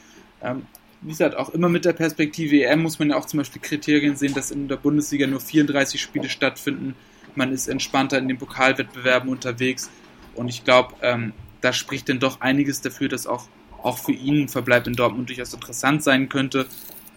Ähm, 0.41 0.63
wie 1.01 1.09
gesagt, 1.09 1.35
auch 1.35 1.49
immer 1.49 1.69
mit 1.69 1.85
der 1.85 1.93
Perspektive 1.93 2.63
EM 2.63 2.81
muss 2.81 2.99
man 2.99 3.11
ja 3.11 3.17
auch 3.17 3.25
zum 3.25 3.37
Beispiel 3.37 3.61
Kriterien 3.61 4.15
sehen, 4.15 4.33
dass 4.33 4.51
in 4.51 4.67
der 4.67 4.75
Bundesliga 4.75 5.27
nur 5.27 5.39
34 5.39 6.01
Spiele 6.01 6.29
stattfinden 6.29 6.95
man 7.35 7.51
ist 7.51 7.67
entspannter 7.67 8.17
in 8.17 8.27
den 8.27 8.37
Pokalwettbewerben 8.37 9.29
unterwegs 9.29 9.89
und 10.35 10.47
ich 10.47 10.63
glaube, 10.63 10.95
ähm, 11.01 11.33
da 11.61 11.73
spricht 11.73 12.09
dann 12.09 12.19
doch 12.19 12.41
einiges 12.41 12.81
dafür, 12.81 13.09
dass 13.09 13.27
auch, 13.27 13.47
auch 13.83 13.97
für 13.97 14.11
ihn 14.11 14.43
ein 14.43 14.49
Verbleib 14.49 14.87
in 14.87 14.93
Dortmund 14.93 15.29
durchaus 15.29 15.53
interessant 15.53 16.03
sein 16.03 16.29
könnte. 16.29 16.67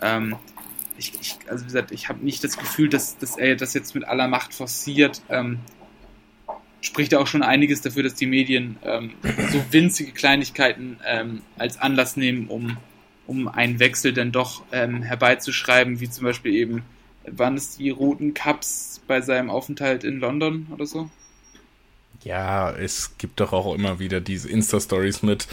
Ähm, 0.00 0.36
ich, 0.98 1.12
ich, 1.20 1.38
also 1.48 1.64
wie 1.64 1.68
gesagt, 1.68 1.92
ich 1.92 2.08
habe 2.08 2.24
nicht 2.24 2.42
das 2.44 2.56
Gefühl, 2.56 2.88
dass, 2.88 3.18
dass 3.18 3.36
er 3.36 3.56
das 3.56 3.74
jetzt 3.74 3.94
mit 3.94 4.04
aller 4.04 4.28
Macht 4.28 4.54
forciert. 4.54 5.22
Ähm, 5.28 5.60
spricht 6.80 7.14
auch 7.14 7.26
schon 7.26 7.42
einiges 7.42 7.80
dafür, 7.80 8.02
dass 8.02 8.14
die 8.14 8.26
Medien 8.26 8.76
ähm, 8.82 9.12
so 9.52 9.64
winzige 9.70 10.12
Kleinigkeiten 10.12 10.98
ähm, 11.06 11.42
als 11.56 11.78
Anlass 11.78 12.16
nehmen, 12.16 12.48
um, 12.48 12.76
um 13.26 13.48
einen 13.48 13.78
Wechsel 13.78 14.12
dann 14.12 14.32
doch 14.32 14.64
ähm, 14.72 15.02
herbeizuschreiben, 15.02 16.00
wie 16.00 16.10
zum 16.10 16.24
Beispiel 16.24 16.54
eben, 16.54 16.82
waren 17.26 17.56
es 17.56 17.76
die 17.76 17.90
roten 17.90 18.34
Cups 18.34 19.00
bei 19.06 19.20
seinem 19.20 19.50
Aufenthalt 19.50 20.04
in 20.04 20.18
London 20.18 20.66
oder 20.72 20.86
so? 20.86 21.10
Ja, 22.24 22.70
es 22.70 23.16
gibt 23.18 23.40
doch 23.40 23.52
auch 23.52 23.74
immer 23.74 23.98
wieder 23.98 24.20
diese 24.20 24.48
Insta-Stories 24.48 25.22
mit 25.22 25.48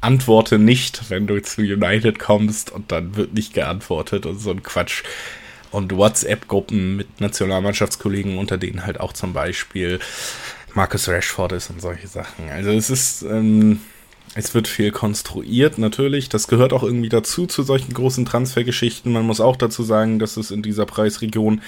Antworte 0.00 0.58
nicht, 0.58 1.10
wenn 1.10 1.26
du 1.26 1.40
zu 1.40 1.62
United 1.62 2.18
kommst 2.18 2.70
und 2.70 2.92
dann 2.92 3.16
wird 3.16 3.34
nicht 3.34 3.54
geantwortet 3.54 4.26
und 4.26 4.38
so 4.38 4.50
ein 4.50 4.62
Quatsch. 4.62 5.04
Und 5.70 5.96
WhatsApp-Gruppen 5.96 6.96
mit 6.96 7.20
Nationalmannschaftskollegen, 7.22 8.36
unter 8.36 8.58
denen 8.58 8.84
halt 8.84 9.00
auch 9.00 9.14
zum 9.14 9.32
Beispiel 9.32 10.00
Marcus 10.74 11.08
Rashford 11.08 11.52
ist 11.52 11.70
und 11.70 11.80
solche 11.80 12.08
Sachen. 12.08 12.50
Also 12.50 12.72
es 12.72 12.90
ist, 12.90 13.22
ähm, 13.22 13.80
es 14.34 14.54
wird 14.54 14.68
viel 14.68 14.90
konstruiert, 14.90 15.78
natürlich. 15.78 16.28
Das 16.28 16.48
gehört 16.48 16.72
auch 16.72 16.82
irgendwie 16.82 17.08
dazu, 17.10 17.46
zu 17.46 17.62
solchen 17.62 17.92
großen 17.92 18.24
Transfergeschichten. 18.24 19.12
Man 19.12 19.26
muss 19.26 19.40
auch 19.40 19.56
dazu 19.56 19.82
sagen, 19.82 20.18
dass 20.18 20.36
es 20.36 20.50
in 20.50 20.62
dieser 20.62 20.86
Preisregion 20.86 21.60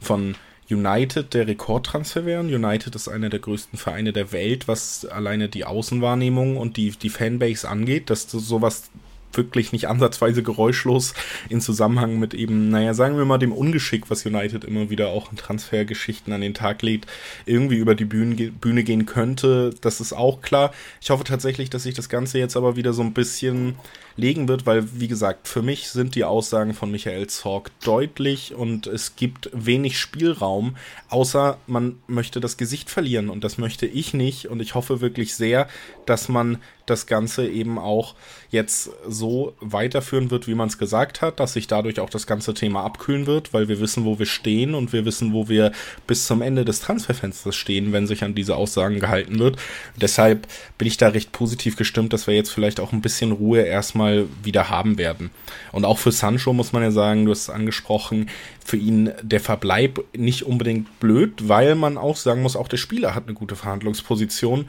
von 0.00 0.36
United 0.70 1.34
der 1.34 1.48
Rekordtransfer 1.48 2.24
wären. 2.24 2.52
United 2.52 2.94
ist 2.94 3.08
einer 3.08 3.28
der 3.28 3.40
größten 3.40 3.78
Vereine 3.78 4.12
der 4.12 4.32
Welt, 4.32 4.68
was 4.68 5.04
alleine 5.04 5.48
die 5.48 5.64
Außenwahrnehmung 5.64 6.56
und 6.56 6.76
die, 6.76 6.90
die 6.90 7.10
Fanbase 7.10 7.68
angeht, 7.68 8.08
dass 8.08 8.30
sowas 8.30 8.90
wirklich 9.36 9.72
nicht 9.72 9.88
ansatzweise 9.88 10.42
geräuschlos 10.42 11.14
in 11.48 11.60
Zusammenhang 11.60 12.18
mit 12.18 12.34
eben, 12.34 12.68
naja, 12.68 12.94
sagen 12.94 13.16
wir 13.16 13.24
mal, 13.24 13.38
dem 13.38 13.52
Ungeschick, 13.52 14.10
was 14.10 14.26
United 14.26 14.64
immer 14.64 14.90
wieder 14.90 15.08
auch 15.08 15.30
in 15.30 15.36
Transfergeschichten 15.36 16.32
an 16.32 16.40
den 16.40 16.54
Tag 16.54 16.82
legt, 16.82 17.06
irgendwie 17.46 17.76
über 17.76 17.94
die 17.94 18.04
Bühne, 18.04 18.50
Bühne 18.50 18.84
gehen 18.84 19.06
könnte. 19.06 19.74
Das 19.80 20.00
ist 20.00 20.12
auch 20.12 20.42
klar. 20.42 20.72
Ich 21.00 21.10
hoffe 21.10 21.24
tatsächlich, 21.24 21.70
dass 21.70 21.84
sich 21.84 21.94
das 21.94 22.08
Ganze 22.08 22.38
jetzt 22.38 22.56
aber 22.56 22.76
wieder 22.76 22.92
so 22.92 23.02
ein 23.02 23.12
bisschen 23.12 23.76
legen 24.16 24.48
wird, 24.48 24.66
weil, 24.66 24.98
wie 24.98 25.08
gesagt, 25.08 25.48
für 25.48 25.62
mich 25.62 25.88
sind 25.88 26.14
die 26.14 26.24
Aussagen 26.24 26.74
von 26.74 26.90
Michael 26.90 27.26
Zorg 27.26 27.70
deutlich 27.84 28.54
und 28.54 28.86
es 28.86 29.16
gibt 29.16 29.50
wenig 29.52 29.98
Spielraum, 29.98 30.76
außer 31.08 31.58
man 31.66 31.96
möchte 32.06 32.40
das 32.40 32.56
Gesicht 32.56 32.90
verlieren 32.90 33.30
und 33.30 33.44
das 33.44 33.58
möchte 33.58 33.86
ich 33.86 34.14
nicht 34.14 34.46
und 34.46 34.60
ich 34.60 34.74
hoffe 34.74 35.00
wirklich 35.00 35.34
sehr, 35.34 35.68
dass 36.06 36.28
man 36.28 36.58
das 36.86 37.06
Ganze 37.06 37.48
eben 37.48 37.78
auch 37.78 38.14
jetzt 38.50 38.90
so 39.08 39.54
weiterführen 39.60 40.30
wird, 40.30 40.46
wie 40.46 40.54
man 40.54 40.68
es 40.68 40.78
gesagt 40.78 41.22
hat, 41.22 41.40
dass 41.40 41.54
sich 41.54 41.66
dadurch 41.66 42.00
auch 42.00 42.10
das 42.10 42.26
ganze 42.26 42.54
Thema 42.54 42.84
abkühlen 42.84 43.26
wird, 43.26 43.54
weil 43.54 43.68
wir 43.68 43.80
wissen, 43.80 44.04
wo 44.04 44.18
wir 44.18 44.26
stehen 44.26 44.74
und 44.74 44.92
wir 44.92 45.04
wissen, 45.04 45.32
wo 45.32 45.48
wir 45.48 45.72
bis 46.06 46.26
zum 46.26 46.42
Ende 46.42 46.64
des 46.64 46.80
Transferfensters 46.80 47.54
stehen, 47.54 47.92
wenn 47.92 48.06
sich 48.06 48.24
an 48.24 48.34
diese 48.34 48.56
Aussagen 48.56 48.98
gehalten 48.98 49.38
wird. 49.38 49.56
Deshalb 49.96 50.46
bin 50.76 50.88
ich 50.88 50.96
da 50.96 51.08
recht 51.08 51.32
positiv 51.32 51.76
gestimmt, 51.76 52.12
dass 52.12 52.26
wir 52.26 52.34
jetzt 52.34 52.50
vielleicht 52.50 52.80
auch 52.80 52.92
ein 52.92 53.00
bisschen 53.00 53.32
Ruhe 53.32 53.62
erstmal 53.62 54.01
wieder 54.42 54.70
haben 54.70 54.98
werden. 54.98 55.30
Und 55.72 55.84
auch 55.84 55.98
für 55.98 56.12
Sancho 56.12 56.52
muss 56.52 56.72
man 56.72 56.82
ja 56.82 56.90
sagen, 56.90 57.24
du 57.24 57.30
hast 57.30 57.42
es 57.42 57.50
angesprochen, 57.50 58.28
für 58.64 58.76
ihn 58.76 59.12
der 59.22 59.40
Verbleib 59.40 60.04
nicht 60.16 60.44
unbedingt 60.44 61.00
blöd, 61.00 61.48
weil 61.48 61.74
man 61.74 61.98
auch 61.98 62.16
sagen 62.16 62.42
muss, 62.42 62.56
auch 62.56 62.68
der 62.68 62.76
Spieler 62.76 63.14
hat 63.14 63.24
eine 63.24 63.34
gute 63.34 63.56
Verhandlungsposition 63.56 64.66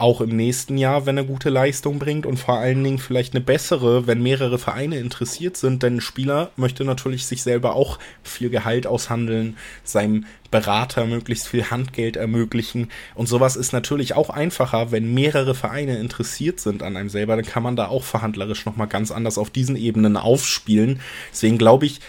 auch 0.00 0.20
im 0.20 0.34
nächsten 0.34 0.78
Jahr, 0.78 1.06
wenn 1.06 1.16
er 1.16 1.24
gute 1.24 1.50
Leistung 1.50 1.98
bringt 1.98 2.26
und 2.26 2.38
vor 2.38 2.58
allen 2.58 2.82
Dingen 2.82 2.98
vielleicht 2.98 3.34
eine 3.34 3.42
bessere, 3.42 4.06
wenn 4.06 4.22
mehrere 4.22 4.58
Vereine 4.58 4.98
interessiert 4.98 5.56
sind, 5.56 5.82
denn 5.82 5.96
ein 5.96 6.00
Spieler 6.00 6.50
möchte 6.56 6.84
natürlich 6.84 7.26
sich 7.26 7.42
selber 7.42 7.74
auch 7.74 7.98
viel 8.22 8.50
Gehalt 8.50 8.86
aushandeln, 8.86 9.56
seinem 9.84 10.24
Berater 10.50 11.06
möglichst 11.06 11.48
viel 11.48 11.70
Handgeld 11.70 12.16
ermöglichen 12.16 12.90
und 13.14 13.26
sowas 13.26 13.56
ist 13.56 13.72
natürlich 13.72 14.14
auch 14.14 14.30
einfacher, 14.30 14.90
wenn 14.90 15.12
mehrere 15.12 15.54
Vereine 15.54 15.98
interessiert 15.98 16.60
sind 16.60 16.82
an 16.82 16.96
einem 16.96 17.08
selber, 17.08 17.36
dann 17.36 17.44
kann 17.44 17.62
man 17.62 17.76
da 17.76 17.88
auch 17.88 18.04
verhandlerisch 18.04 18.66
nochmal 18.66 18.88
ganz 18.88 19.10
anders 19.10 19.38
auf 19.38 19.50
diesen 19.50 19.76
Ebenen 19.76 20.16
aufspielen. 20.16 21.00
Deswegen 21.30 21.58
glaube 21.58 21.86
ich, 21.86 22.00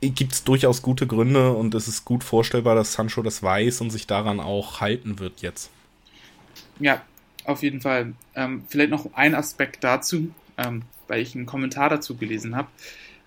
gibt 0.00 0.32
es 0.32 0.44
durchaus 0.44 0.82
gute 0.82 1.06
Gründe 1.06 1.52
und 1.52 1.74
es 1.74 1.88
ist 1.88 2.04
gut 2.04 2.24
vorstellbar, 2.24 2.74
dass 2.74 2.92
Sancho 2.92 3.22
das 3.22 3.42
weiß 3.42 3.80
und 3.80 3.90
sich 3.90 4.06
daran 4.06 4.40
auch 4.40 4.80
halten 4.80 5.18
wird 5.18 5.40
jetzt. 5.40 5.70
Ja, 6.80 7.02
auf 7.44 7.62
jeden 7.62 7.80
Fall. 7.80 8.14
Ähm, 8.34 8.64
vielleicht 8.68 8.90
noch 8.90 9.12
ein 9.14 9.34
Aspekt 9.34 9.84
dazu, 9.84 10.32
ähm, 10.56 10.82
weil 11.08 11.20
ich 11.20 11.34
einen 11.34 11.46
Kommentar 11.46 11.88
dazu 11.88 12.16
gelesen 12.16 12.56
habe, 12.56 12.68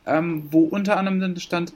ähm, 0.05 0.47
wo 0.51 0.63
unter 0.63 0.97
anderem 0.97 1.19
dann 1.19 1.39
stand, 1.39 1.73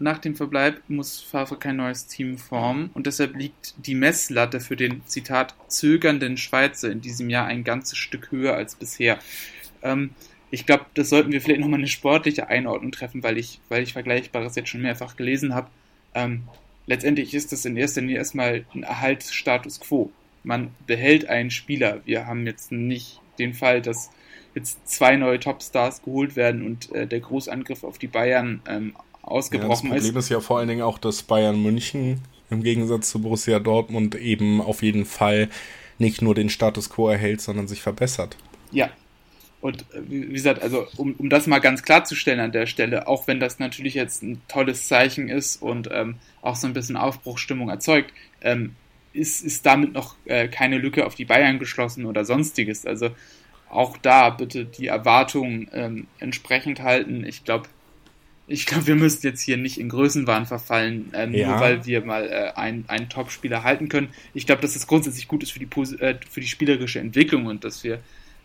nach 0.00 0.18
dem 0.18 0.36
Verbleib 0.36 0.80
muss 0.88 1.20
Favre 1.20 1.56
kein 1.56 1.76
neues 1.76 2.06
Team 2.06 2.38
formen 2.38 2.90
und 2.94 3.06
deshalb 3.06 3.34
liegt 3.34 3.74
die 3.78 3.96
Messlatte 3.96 4.60
für 4.60 4.76
den, 4.76 5.04
Zitat, 5.06 5.56
zögernden 5.66 6.36
Schweizer 6.36 6.90
in 6.90 7.00
diesem 7.00 7.30
Jahr 7.30 7.46
ein 7.46 7.64
ganzes 7.64 7.98
Stück 7.98 8.30
höher 8.30 8.54
als 8.54 8.76
bisher. 8.76 9.18
Ähm, 9.82 10.10
ich 10.50 10.66
glaube, 10.66 10.86
das 10.94 11.10
sollten 11.10 11.32
wir 11.32 11.40
vielleicht 11.40 11.60
nochmal 11.60 11.80
eine 11.80 11.88
sportliche 11.88 12.48
Einordnung 12.48 12.92
treffen, 12.92 13.22
weil 13.22 13.38
ich, 13.38 13.60
weil 13.68 13.82
ich 13.82 13.92
Vergleichbares 13.92 14.54
jetzt 14.54 14.68
schon 14.68 14.82
mehrfach 14.82 15.16
gelesen 15.16 15.54
habe. 15.54 15.68
Ähm, 16.14 16.44
letztendlich 16.86 17.34
ist 17.34 17.50
das 17.52 17.64
in 17.64 17.76
erster 17.76 18.00
Linie 18.00 18.18
erstmal 18.18 18.64
ein 18.74 18.84
Erhaltsstatus 18.84 19.80
quo 19.80 20.12
man 20.42 20.70
behält 20.86 21.28
einen 21.28 21.50
Spieler. 21.50 22.00
Wir 22.04 22.26
haben 22.26 22.46
jetzt 22.46 22.72
nicht 22.72 23.20
den 23.38 23.54
Fall, 23.54 23.82
dass 23.82 24.10
jetzt 24.54 24.88
zwei 24.88 25.16
neue 25.16 25.38
Topstars 25.38 26.02
geholt 26.02 26.36
werden 26.36 26.64
und 26.64 26.92
äh, 26.92 27.06
der 27.06 27.20
Großangriff 27.20 27.84
auf 27.84 27.98
die 27.98 28.06
Bayern 28.06 28.60
ähm, 28.68 28.94
ausgebrochen 29.22 29.70
ist. 29.70 29.70
Ja, 29.70 29.94
das 29.94 30.02
Problem 30.02 30.16
ist. 30.16 30.24
ist 30.24 30.30
ja 30.30 30.40
vor 30.40 30.58
allen 30.58 30.68
Dingen 30.68 30.82
auch, 30.82 30.98
dass 30.98 31.22
Bayern 31.22 31.62
München 31.62 32.20
im 32.50 32.62
Gegensatz 32.62 33.10
zu 33.10 33.20
Borussia 33.20 33.58
Dortmund 33.58 34.14
eben 34.14 34.60
auf 34.60 34.82
jeden 34.82 35.04
Fall 35.04 35.48
nicht 35.98 36.22
nur 36.22 36.34
den 36.34 36.48
Status 36.48 36.90
quo 36.90 37.08
erhält, 37.08 37.40
sondern 37.40 37.68
sich 37.68 37.82
verbessert. 37.82 38.36
Ja. 38.70 38.90
Und 39.60 39.82
äh, 39.92 40.02
wie 40.06 40.32
gesagt, 40.32 40.62
also 40.62 40.86
um, 40.96 41.14
um 41.14 41.28
das 41.28 41.46
mal 41.46 41.58
ganz 41.58 41.82
klarzustellen 41.82 42.40
an 42.40 42.52
der 42.52 42.66
Stelle, 42.66 43.08
auch 43.08 43.26
wenn 43.26 43.40
das 43.40 43.58
natürlich 43.58 43.94
jetzt 43.94 44.22
ein 44.22 44.40
tolles 44.48 44.86
Zeichen 44.86 45.28
ist 45.28 45.60
und 45.60 45.88
ähm, 45.92 46.16
auch 46.42 46.56
so 46.56 46.66
ein 46.66 46.72
bisschen 46.72 46.96
Aufbruchstimmung 46.96 47.68
erzeugt, 47.68 48.12
ähm, 48.40 48.76
ist, 49.12 49.44
ist 49.44 49.66
damit 49.66 49.92
noch 49.92 50.14
äh, 50.24 50.48
keine 50.48 50.78
Lücke 50.78 51.06
auf 51.06 51.14
die 51.14 51.24
Bayern 51.24 51.58
geschlossen 51.58 52.06
oder 52.06 52.24
sonstiges. 52.24 52.86
Also 52.86 53.10
auch 53.70 53.96
da 53.98 54.30
bitte 54.30 54.64
die 54.64 54.86
Erwartungen 54.86 55.68
ähm, 55.72 56.06
entsprechend 56.18 56.80
halten. 56.80 57.24
Ich 57.24 57.44
glaube, 57.44 57.68
ich 58.46 58.64
glaube, 58.64 58.86
wir 58.86 58.94
müssen 58.94 59.20
jetzt 59.26 59.42
hier 59.42 59.58
nicht 59.58 59.78
in 59.78 59.90
Größenwahn 59.90 60.46
verfallen, 60.46 61.10
ähm, 61.12 61.34
ja. 61.34 61.50
nur 61.50 61.60
weil 61.60 61.84
wir 61.84 62.04
mal 62.04 62.24
äh, 62.26 62.58
einen, 62.58 62.84
einen 62.88 63.08
Top-Spieler 63.10 63.62
halten 63.62 63.88
können. 63.88 64.08
Ich 64.32 64.46
glaube, 64.46 64.62
dass 64.62 64.74
es 64.74 64.86
grundsätzlich 64.86 65.28
gut 65.28 65.42
ist 65.42 65.52
für 65.52 65.58
die, 65.58 65.68
äh, 66.00 66.16
für 66.30 66.40
die 66.40 66.46
spielerische 66.46 66.98
Entwicklung 66.98 67.46
und 67.46 67.64
dass 67.64 67.84
wir 67.84 68.00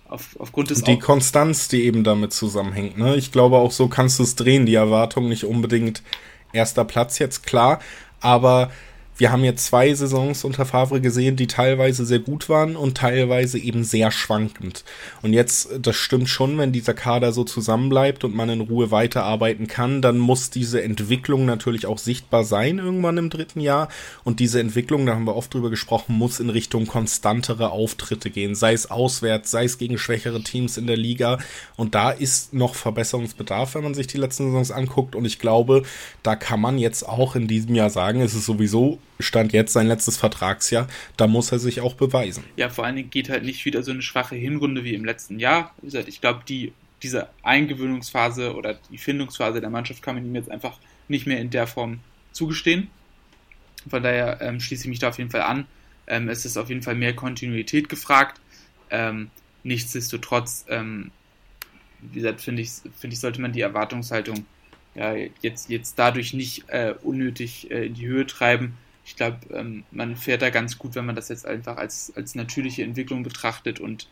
auf, 0.09 0.35
aufgrund 0.39 0.69
des. 0.69 0.83
Die 0.83 0.99
Konstanz, 0.99 1.69
die 1.69 1.83
eben 1.83 2.03
damit 2.03 2.33
zusammenhängt. 2.33 2.97
Ne? 2.97 3.15
Ich 3.15 3.31
glaube, 3.31 3.57
auch 3.57 3.71
so 3.71 3.87
kannst 3.87 4.19
du 4.19 4.23
es 4.23 4.35
drehen. 4.35 4.65
Die 4.65 4.75
Erwartung 4.75 5.29
nicht 5.29 5.45
unbedingt 5.45 6.03
erster 6.51 6.83
Platz 6.83 7.17
jetzt 7.19 7.45
klar, 7.45 7.79
aber 8.19 8.71
wir 9.17 9.31
haben 9.31 9.43
jetzt 9.43 9.65
zwei 9.65 9.93
Saisons 9.93 10.43
unter 10.43 10.65
Favre 10.65 10.99
gesehen, 10.99 11.35
die 11.35 11.45
teilweise 11.45 12.05
sehr 12.05 12.19
gut 12.19 12.49
waren 12.49 12.75
und 12.75 12.97
teilweise 12.97 13.59
eben 13.59 13.83
sehr 13.83 14.09
schwankend. 14.09 14.83
Und 15.21 15.33
jetzt, 15.33 15.69
das 15.79 15.95
stimmt 15.95 16.29
schon, 16.29 16.57
wenn 16.57 16.71
dieser 16.71 16.95
Kader 16.95 17.31
so 17.31 17.43
zusammenbleibt 17.43 18.23
und 18.23 18.35
man 18.35 18.49
in 18.49 18.61
Ruhe 18.61 18.89
weiterarbeiten 18.89 19.67
kann, 19.67 20.01
dann 20.01 20.17
muss 20.17 20.49
diese 20.49 20.81
Entwicklung 20.81 21.45
natürlich 21.45 21.85
auch 21.85 21.99
sichtbar 21.99 22.43
sein 22.43 22.79
irgendwann 22.79 23.17
im 23.17 23.29
dritten 23.29 23.59
Jahr. 23.59 23.87
Und 24.23 24.39
diese 24.39 24.59
Entwicklung, 24.59 25.05
da 25.05 25.13
haben 25.13 25.25
wir 25.25 25.35
oft 25.35 25.53
drüber 25.53 25.69
gesprochen, 25.69 26.17
muss 26.17 26.39
in 26.39 26.49
Richtung 26.49 26.87
konstantere 26.87 27.69
Auftritte 27.69 28.31
gehen, 28.31 28.55
sei 28.55 28.73
es 28.73 28.89
auswärts, 28.89 29.51
sei 29.51 29.65
es 29.65 29.77
gegen 29.77 29.99
schwächere 29.99 30.41
Teams 30.41 30.77
in 30.77 30.87
der 30.87 30.97
Liga. 30.97 31.37
Und 31.75 31.93
da 31.93 32.09
ist 32.09 32.53
noch 32.53 32.73
Verbesserungsbedarf, 32.73 33.75
wenn 33.75 33.83
man 33.83 33.93
sich 33.93 34.07
die 34.07 34.17
letzten 34.17 34.47
Saisons 34.47 34.71
anguckt. 34.71 35.15
Und 35.15 35.25
ich 35.25 35.37
glaube, 35.37 35.83
da 36.23 36.35
kann 36.35 36.59
man 36.59 36.79
jetzt 36.79 37.07
auch 37.07 37.35
in 37.35 37.47
diesem 37.47 37.75
Jahr 37.75 37.91
sagen, 37.91 38.21
es 38.21 38.33
ist 38.33 38.45
sowieso 38.45 38.97
Stand 39.19 39.53
jetzt 39.53 39.73
sein 39.73 39.87
letztes 39.87 40.17
Vertragsjahr, 40.17 40.87
da 41.17 41.27
muss 41.27 41.51
er 41.51 41.59
sich 41.59 41.81
auch 41.81 41.93
beweisen. 41.95 42.43
Ja, 42.55 42.69
vor 42.69 42.85
allen 42.85 42.95
Dingen 42.95 43.09
geht 43.09 43.29
halt 43.29 43.43
nicht 43.43 43.65
wieder 43.65 43.83
so 43.83 43.91
eine 43.91 44.01
schwache 44.01 44.35
Hinrunde 44.35 44.83
wie 44.83 44.93
im 44.93 45.05
letzten 45.05 45.39
Jahr. 45.39 45.73
Wie 45.81 45.87
gesagt, 45.87 46.07
ich 46.07 46.21
glaube, 46.21 46.41
die, 46.47 46.73
diese 47.01 47.29
Eingewöhnungsphase 47.43 48.55
oder 48.55 48.79
die 48.91 48.97
Findungsphase 48.97 49.61
der 49.61 49.69
Mannschaft 49.69 50.01
kann 50.01 50.15
man 50.15 50.25
ihm 50.25 50.35
jetzt 50.35 50.49
einfach 50.49 50.79
nicht 51.07 51.27
mehr 51.27 51.39
in 51.39 51.49
der 51.49 51.67
Form 51.67 51.99
zugestehen. 52.31 52.89
Von 53.87 54.01
daher 54.01 54.41
ähm, 54.41 54.59
schließe 54.59 54.83
ich 54.83 54.89
mich 54.89 54.99
da 54.99 55.09
auf 55.09 55.17
jeden 55.17 55.29
Fall 55.29 55.41
an. 55.41 55.67
Ähm, 56.07 56.29
es 56.29 56.45
ist 56.45 56.57
auf 56.57 56.69
jeden 56.69 56.81
Fall 56.81 56.95
mehr 56.95 57.15
Kontinuität 57.15 57.89
gefragt. 57.89 58.39
Ähm, 58.89 59.29
nichtsdestotrotz, 59.63 60.65
ähm, 60.69 61.11
wie 62.01 62.19
gesagt, 62.19 62.41
finde 62.41 62.61
ich, 62.61 62.71
finde 62.97 63.13
ich, 63.13 63.19
sollte 63.19 63.41
man 63.41 63.51
die 63.51 63.61
Erwartungshaltung 63.61 64.45
ja, 64.95 65.15
jetzt, 65.41 65.69
jetzt 65.69 65.97
dadurch 65.97 66.33
nicht 66.33 66.69
äh, 66.69 66.93
unnötig 67.01 67.71
äh, 67.71 67.87
in 67.87 67.93
die 67.95 68.07
Höhe 68.07 68.27
treiben 68.27 68.77
ich 69.05 69.15
glaube, 69.15 69.37
ähm, 69.51 69.83
man 69.91 70.15
fährt 70.15 70.41
da 70.41 70.49
ganz 70.49 70.77
gut, 70.77 70.95
wenn 70.95 71.05
man 71.05 71.15
das 71.15 71.29
jetzt 71.29 71.45
einfach 71.45 71.77
als, 71.77 72.13
als 72.15 72.35
natürliche 72.35 72.83
Entwicklung 72.83 73.23
betrachtet 73.23 73.79
und 73.79 74.07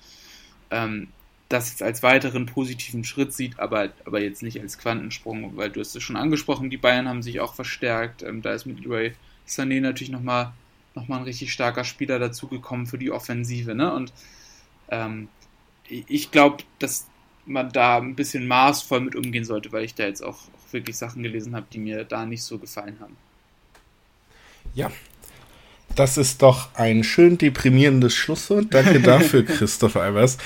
ähm, 0.70 1.08
das 1.50 1.70
jetzt 1.70 1.84
als 1.84 2.02
weiteren 2.02 2.46
positiven 2.46 3.04
Schritt 3.04 3.34
sieht, 3.34 3.60
aber, 3.60 3.90
aber 4.06 4.22
jetzt 4.22 4.42
nicht 4.42 4.60
als 4.62 4.78
Quantensprung, 4.78 5.58
weil 5.58 5.70
du 5.70 5.80
hast 5.82 5.96
es 5.96 6.04
schon 6.04 6.16
angesprochen, 6.16 6.70
die 6.70 6.78
Bayern 6.78 7.08
haben 7.08 7.24
sich 7.24 7.40
auch 7.40 7.54
verstärkt. 7.54 8.24
Ähm, 8.24 8.42
da 8.42 8.54
ist 8.54 8.66
mit 8.66 8.80
Leroy 8.80 9.14
Sané 9.48 9.82
natürlich 9.82 10.12
nochmal 10.12 10.54
noch 10.94 11.08
mal 11.08 11.18
ein 11.18 11.24
richtig 11.24 11.54
starker 11.54 11.84
Spieler 11.84 12.20
dazugekommen 12.20 12.86
für 12.86 12.98
die 12.98 13.12
Offensive. 13.12 13.76
Ne? 13.76 13.94
Und 13.94 14.14
ähm, 14.90 15.30
ich 15.88 16.32
glaube, 16.32 16.64
dass 16.80 17.08
man 17.46 17.72
da 17.72 17.98
ein 17.98 18.16
bisschen 18.16 18.48
maßvoll 18.48 19.02
mit 19.02 19.16
umgehen 19.16 19.46
sollte, 19.46 19.72
weil 19.72 19.86
ich 19.86 19.96
da 19.96 20.04
jetzt 20.06 20.22
auch, 20.22 20.38
auch 20.38 20.74
wirklich 20.74 20.98
Sachen 20.98 21.24
gelesen 21.24 21.56
habe, 21.56 21.66
die 21.72 21.80
mir 21.80 22.04
da 22.04 22.26
nicht 22.26 22.44
so 22.44 22.58
gefallen 22.58 22.98
haben. 23.00 23.16
Ja. 24.74 24.92
Das 25.96 26.18
ist 26.18 26.42
doch 26.42 26.70
ein 26.76 27.04
schön 27.04 27.38
deprimierendes 27.38 28.16
Schlusswort. 28.16 28.68
Danke 28.72 29.02
dafür, 29.02 29.44
Christoph 29.46 29.98
Albers. 29.98 30.38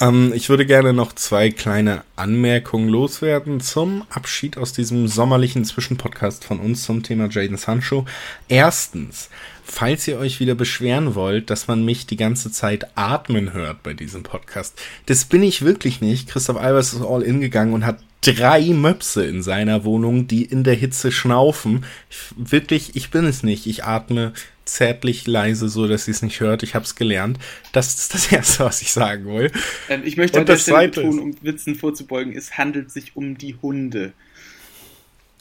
Ähm, 0.00 0.32
ich 0.34 0.48
würde 0.48 0.64
gerne 0.64 0.94
noch 0.94 1.12
zwei 1.12 1.50
kleine 1.50 2.04
Anmerkungen 2.16 2.88
loswerden 2.88 3.60
zum 3.60 4.04
Abschied 4.08 4.56
aus 4.56 4.72
diesem 4.72 5.06
sommerlichen 5.06 5.64
Zwischenpodcast 5.64 6.44
von 6.44 6.58
uns 6.58 6.84
zum 6.84 7.02
Thema 7.02 7.28
Jaden 7.30 7.58
Sancho. 7.58 8.06
Erstens, 8.48 9.28
falls 9.62 10.08
ihr 10.08 10.18
euch 10.18 10.40
wieder 10.40 10.54
beschweren 10.54 11.14
wollt, 11.14 11.50
dass 11.50 11.68
man 11.68 11.84
mich 11.84 12.06
die 12.06 12.16
ganze 12.16 12.50
Zeit 12.50 12.86
atmen 12.94 13.52
hört 13.52 13.82
bei 13.82 13.92
diesem 13.92 14.22
Podcast. 14.22 14.80
Das 15.06 15.26
bin 15.26 15.42
ich 15.42 15.62
wirklich 15.62 16.00
nicht. 16.00 16.30
Christoph 16.30 16.56
Albers 16.56 16.94
ist 16.94 17.02
all 17.02 17.22
in 17.22 17.42
gegangen 17.42 17.74
und 17.74 17.84
hat 17.84 17.98
drei 18.24 18.62
Möpse 18.72 19.24
in 19.26 19.42
seiner 19.42 19.84
Wohnung, 19.84 20.26
die 20.26 20.44
in 20.44 20.64
der 20.64 20.74
Hitze 20.74 21.12
schnaufen. 21.12 21.84
Ich, 22.10 22.18
wirklich, 22.36 22.96
ich 22.96 23.10
bin 23.10 23.24
es 23.24 23.42
nicht. 23.42 23.66
Ich 23.66 23.84
atme 23.84 24.32
zärtlich 24.64 25.26
leise, 25.26 25.68
so 25.68 25.86
dass 25.86 26.06
sie 26.06 26.10
es 26.10 26.22
nicht 26.22 26.40
hört. 26.40 26.62
Ich 26.62 26.74
habe 26.74 26.84
es 26.84 26.94
gelernt. 26.94 27.38
Das 27.72 27.94
ist 27.94 28.14
das 28.14 28.32
Erste, 28.32 28.64
was 28.64 28.82
ich 28.82 28.92
sagen 28.92 29.26
will. 29.26 29.50
Ähm, 29.88 30.02
ich 30.04 30.16
möchte 30.16 30.38
an 30.38 30.46
der 30.46 30.56
Stelle 30.56 30.88
betonen, 30.88 31.18
um 31.18 31.36
Witzen 31.42 31.74
vorzubeugen, 31.74 32.34
es 32.36 32.56
handelt 32.56 32.90
sich 32.90 33.16
um 33.16 33.36
die 33.36 33.56
Hunde. 33.60 34.12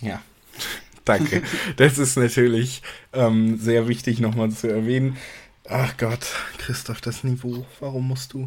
Ja, 0.02 0.22
danke. 1.06 1.42
das 1.78 1.98
ist 1.98 2.18
natürlich 2.18 2.82
ähm, 3.14 3.58
sehr 3.58 3.88
wichtig 3.88 4.20
nochmal 4.20 4.52
zu 4.52 4.68
erwähnen. 4.68 5.18
Ach 5.70 5.96
Gott, 5.98 6.28
Christoph, 6.58 7.00
das 7.00 7.24
Niveau, 7.24 7.66
warum 7.80 8.10
musst 8.10 8.34
du? 8.34 8.46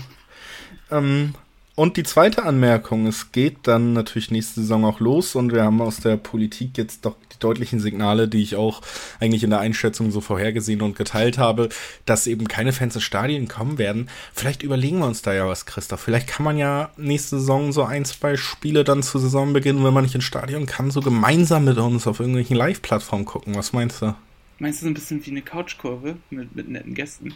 Ähm, 0.90 1.34
und 1.76 1.98
die 1.98 2.04
zweite 2.04 2.42
Anmerkung, 2.42 3.06
es 3.06 3.32
geht 3.32 3.58
dann 3.64 3.92
natürlich 3.92 4.30
nächste 4.30 4.62
Saison 4.62 4.86
auch 4.86 4.98
los 4.98 5.34
und 5.34 5.52
wir 5.52 5.62
haben 5.62 5.82
aus 5.82 5.98
der 5.98 6.16
Politik 6.16 6.78
jetzt 6.78 7.04
doch 7.04 7.16
die 7.34 7.38
deutlichen 7.38 7.80
Signale, 7.80 8.28
die 8.28 8.42
ich 8.42 8.56
auch 8.56 8.80
eigentlich 9.20 9.44
in 9.44 9.50
der 9.50 9.60
Einschätzung 9.60 10.10
so 10.10 10.22
vorhergesehen 10.22 10.80
und 10.80 10.96
geteilt 10.96 11.36
habe, 11.36 11.68
dass 12.06 12.26
eben 12.26 12.48
keine 12.48 12.72
Fans 12.72 12.94
ins 12.94 13.04
Stadion 13.04 13.46
kommen 13.46 13.76
werden. 13.76 14.08
Vielleicht 14.32 14.62
überlegen 14.62 15.00
wir 15.00 15.06
uns 15.06 15.20
da 15.20 15.34
ja 15.34 15.46
was, 15.46 15.66
Christoph. 15.66 16.00
Vielleicht 16.00 16.28
kann 16.28 16.44
man 16.44 16.56
ja 16.56 16.88
nächste 16.96 17.38
Saison 17.38 17.72
so 17.72 17.84
ein, 17.84 18.06
zwei 18.06 18.38
Spiele 18.38 18.82
dann 18.82 19.02
zu 19.02 19.18
Saisonbeginn, 19.18 19.84
wenn 19.84 19.92
man 19.92 20.04
nicht 20.04 20.14
ins 20.14 20.24
Stadion 20.24 20.64
kann, 20.64 20.90
so 20.90 21.02
gemeinsam 21.02 21.66
mit 21.66 21.76
uns 21.76 22.06
auf 22.06 22.20
irgendwelchen 22.20 22.56
Live-Plattformen 22.56 23.26
gucken. 23.26 23.54
Was 23.54 23.74
meinst 23.74 24.00
du? 24.00 24.14
Meinst 24.58 24.80
du 24.80 24.86
so 24.86 24.90
ein 24.90 24.94
bisschen 24.94 25.26
wie 25.26 25.30
eine 25.30 25.42
Couchkurve 25.42 26.16
mit, 26.30 26.56
mit 26.56 26.70
netten 26.70 26.94
Gästen? 26.94 27.34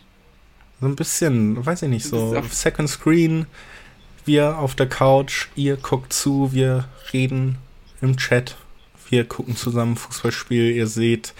So 0.80 0.86
ein 0.86 0.96
bisschen, 0.96 1.66
weiß 1.66 1.82
ich 1.82 1.90
nicht, 1.90 2.06
so 2.06 2.42
Second 2.50 2.88
Screen 2.88 3.44
wir 4.30 4.58
auf 4.58 4.76
der 4.76 4.88
Couch, 4.88 5.48
ihr 5.56 5.76
guckt 5.76 6.12
zu, 6.12 6.52
wir 6.52 6.84
reden 7.12 7.58
im 8.00 8.16
Chat, 8.16 8.56
wir 9.08 9.24
gucken 9.24 9.56
zusammen 9.56 9.96
Fußballspiel, 9.96 10.70
ihr 10.70 10.86
seht, 10.86 11.34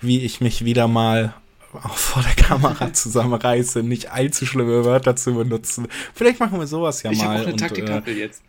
wie 0.00 0.20
ich 0.20 0.40
mich 0.40 0.64
wieder 0.64 0.86
mal 0.86 1.34
auch 1.72 1.96
vor 1.96 2.22
der 2.22 2.40
Kamera 2.40 2.92
zusammenreiße, 2.92 3.82
nicht 3.82 4.12
allzu 4.12 4.46
schlimme 4.46 4.84
Wörter 4.84 5.16
zu 5.16 5.34
benutzen. 5.34 5.88
Vielleicht 6.14 6.38
machen 6.38 6.60
wir 6.60 6.68
sowas 6.68 7.02
ja 7.02 7.10
ich 7.10 7.18
mal. 7.18 7.34
Ich 7.34 7.40
habe 7.40 7.48
eine 7.48 7.56
Taktiktafel 7.56 8.16
äh, 8.16 8.20
jetzt. 8.20 8.42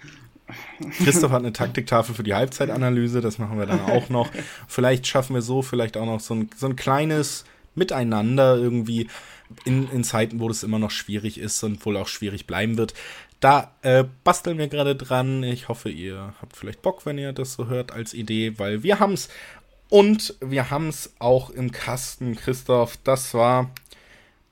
Christoph 1.04 1.32
hat 1.32 1.40
eine 1.40 1.54
Taktiktafel 1.54 2.14
für 2.14 2.24
die 2.24 2.36
Halbzeitanalyse, 2.36 3.20
das 3.20 3.40
machen 3.40 3.58
wir 3.58 3.66
dann 3.66 3.82
auch 3.82 4.10
noch. 4.10 4.30
Vielleicht 4.68 5.08
schaffen 5.08 5.34
wir 5.34 5.42
so 5.42 5.64
vielleicht 5.64 5.98
auch 5.98 6.06
noch 6.06 6.20
so 6.20 6.36
ein, 6.36 6.52
so 6.56 6.68
ein 6.68 6.76
kleines 6.76 7.46
Miteinander 7.74 8.58
irgendwie 8.58 9.08
in, 9.66 9.90
in 9.90 10.04
Zeiten, 10.04 10.40
wo 10.40 10.50
das 10.50 10.62
immer 10.62 10.78
noch 10.78 10.92
schwierig 10.92 11.40
ist 11.40 11.64
und 11.64 11.84
wohl 11.84 11.98
auch 11.98 12.08
schwierig 12.08 12.46
bleiben 12.46 12.78
wird. 12.78 12.94
Da 13.42 13.76
äh, 13.82 14.06
basteln 14.24 14.60
wir 14.60 14.68
gerade 14.68 14.96
dran. 14.96 15.44
Ich 15.44 15.68
hoffe, 15.68 15.90
ihr 15.90 16.36
habt 16.40 16.56
vielleicht 16.56 16.84
Bock, 16.84 17.06
wenn 17.08 17.18
ihr 17.18 17.34
das 17.34 17.54
so 17.54 17.68
hört 17.68 17.92
als 17.92 18.14
Idee, 18.14 18.58
weil 18.60 18.84
wir 18.84 19.00
haben's. 19.00 19.30
Und 19.90 20.36
wir 20.40 20.70
haben's 20.70 21.16
auch 21.20 21.50
im 21.50 21.72
Kasten, 21.72 22.36
Christoph. 22.36 22.98
Das 23.04 23.34
war 23.34 23.72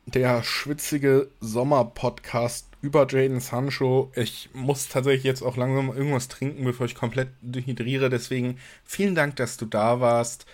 der 0.08 0.44
schwitzige 0.44 1.30
Sommer-Podcast 1.40 2.68
über 2.82 3.06
Jaden 3.08 3.40
Sancho. 3.40 4.12
Ich 4.16 4.50
muss 4.54 4.88
tatsächlich 4.88 5.24
jetzt 5.24 5.44
auch 5.44 5.56
langsam 5.56 5.96
irgendwas 5.96 6.28
trinken, 6.28 6.66
bevor 6.66 6.88
ich 6.88 6.96
komplett 6.96 7.30
dehydriere. 7.42 8.10
Deswegen 8.10 8.58
vielen 8.84 9.14
Dank, 9.14 9.36
dass 9.36 9.58
du 9.58 9.68
da 9.68 10.00
warst. 10.00 10.48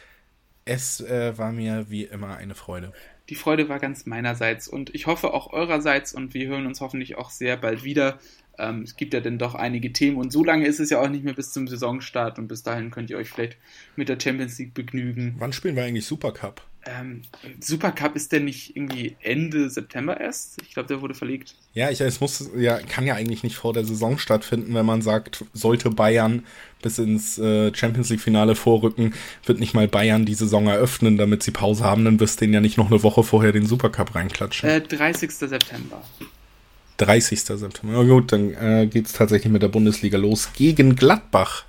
Es 0.65 0.99
äh, 0.99 1.37
war 1.37 1.53
mir 1.53 1.85
wie 1.89 2.03
immer 2.03 2.35
eine 2.35 2.53
Freude. 2.53 2.91
Die 3.29 3.35
Freude 3.35 3.69
war 3.69 3.79
ganz 3.79 4.05
meinerseits 4.05 4.67
und 4.67 4.93
ich 4.93 5.07
hoffe 5.07 5.33
auch 5.33 5.51
eurerseits 5.51 6.13
und 6.13 6.33
wir 6.33 6.47
hören 6.47 6.67
uns 6.67 6.81
hoffentlich 6.81 7.17
auch 7.17 7.29
sehr 7.29 7.57
bald 7.57 7.83
wieder. 7.83 8.19
Ähm, 8.57 8.83
es 8.83 8.95
gibt 8.95 9.13
ja 9.13 9.19
dann 9.19 9.37
doch 9.37 9.55
einige 9.55 9.91
Themen 9.91 10.17
und 10.17 10.31
so 10.31 10.43
lange 10.43 10.65
ist 10.67 10.79
es 10.79 10.89
ja 10.89 11.01
auch 11.01 11.09
nicht 11.09 11.23
mehr 11.23 11.33
bis 11.33 11.51
zum 11.51 11.67
Saisonstart 11.67 12.39
und 12.39 12.47
bis 12.47 12.63
dahin 12.63 12.91
könnt 12.91 13.09
ihr 13.09 13.17
euch 13.17 13.29
vielleicht 13.29 13.57
mit 13.95 14.09
der 14.09 14.19
Champions 14.19 14.57
League 14.59 14.73
begnügen. 14.73 15.35
Wann 15.39 15.53
spielen 15.53 15.75
wir 15.75 15.83
eigentlich 15.83 16.05
Supercup? 16.05 16.61
Ähm, 16.87 17.23
Supercup 17.59 18.15
ist 18.15 18.31
denn 18.31 18.45
nicht 18.45 18.75
irgendwie 18.75 19.15
Ende 19.21 19.69
September 19.71 20.19
erst? 20.19 20.61
Ich 20.61 20.73
glaube, 20.73 20.87
der 20.87 21.01
wurde 21.01 21.15
verlegt. 21.15 21.55
Ja, 21.73 21.89
ich, 21.89 21.99
es 21.99 22.19
muss, 22.21 22.51
ja, 22.55 22.77
kann 22.77 23.07
ja 23.07 23.15
eigentlich 23.15 23.41
nicht 23.43 23.55
vor 23.55 23.73
der 23.73 23.85
Saison 23.85 24.19
stattfinden, 24.19 24.75
wenn 24.75 24.85
man 24.85 25.01
sagt, 25.01 25.45
sollte 25.53 25.89
Bayern 25.89 26.45
bis 26.83 26.99
ins 26.99 27.39
äh, 27.39 27.73
Champions 27.73 28.09
League 28.09 28.21
Finale 28.21 28.55
vorrücken, 28.55 29.15
wird 29.45 29.59
nicht 29.59 29.73
mal 29.73 29.87
Bayern 29.87 30.25
die 30.25 30.35
Saison 30.35 30.67
eröffnen, 30.67 31.17
damit 31.17 31.41
sie 31.41 31.51
Pause 31.51 31.83
haben, 31.83 32.05
dann 32.05 32.19
wirst 32.19 32.39
du 32.39 32.45
denen 32.45 32.53
ja 32.53 32.61
nicht 32.61 32.77
noch 32.77 32.91
eine 32.91 33.01
Woche 33.01 33.23
vorher 33.23 33.51
den 33.51 33.65
Supercup 33.65 34.13
reinklatschen. 34.13 34.69
Äh, 34.69 34.81
30. 34.81 35.31
September. 35.31 36.03
30. 36.97 37.41
September. 37.41 37.93
Na 37.97 38.03
gut, 38.03 38.31
dann 38.31 38.53
äh, 38.53 38.87
geht 38.87 39.07
es 39.07 39.13
tatsächlich 39.13 39.51
mit 39.51 39.63
der 39.63 39.69
Bundesliga 39.69 40.17
los 40.17 40.49
gegen 40.53 40.95
Gladbach. 40.95 41.65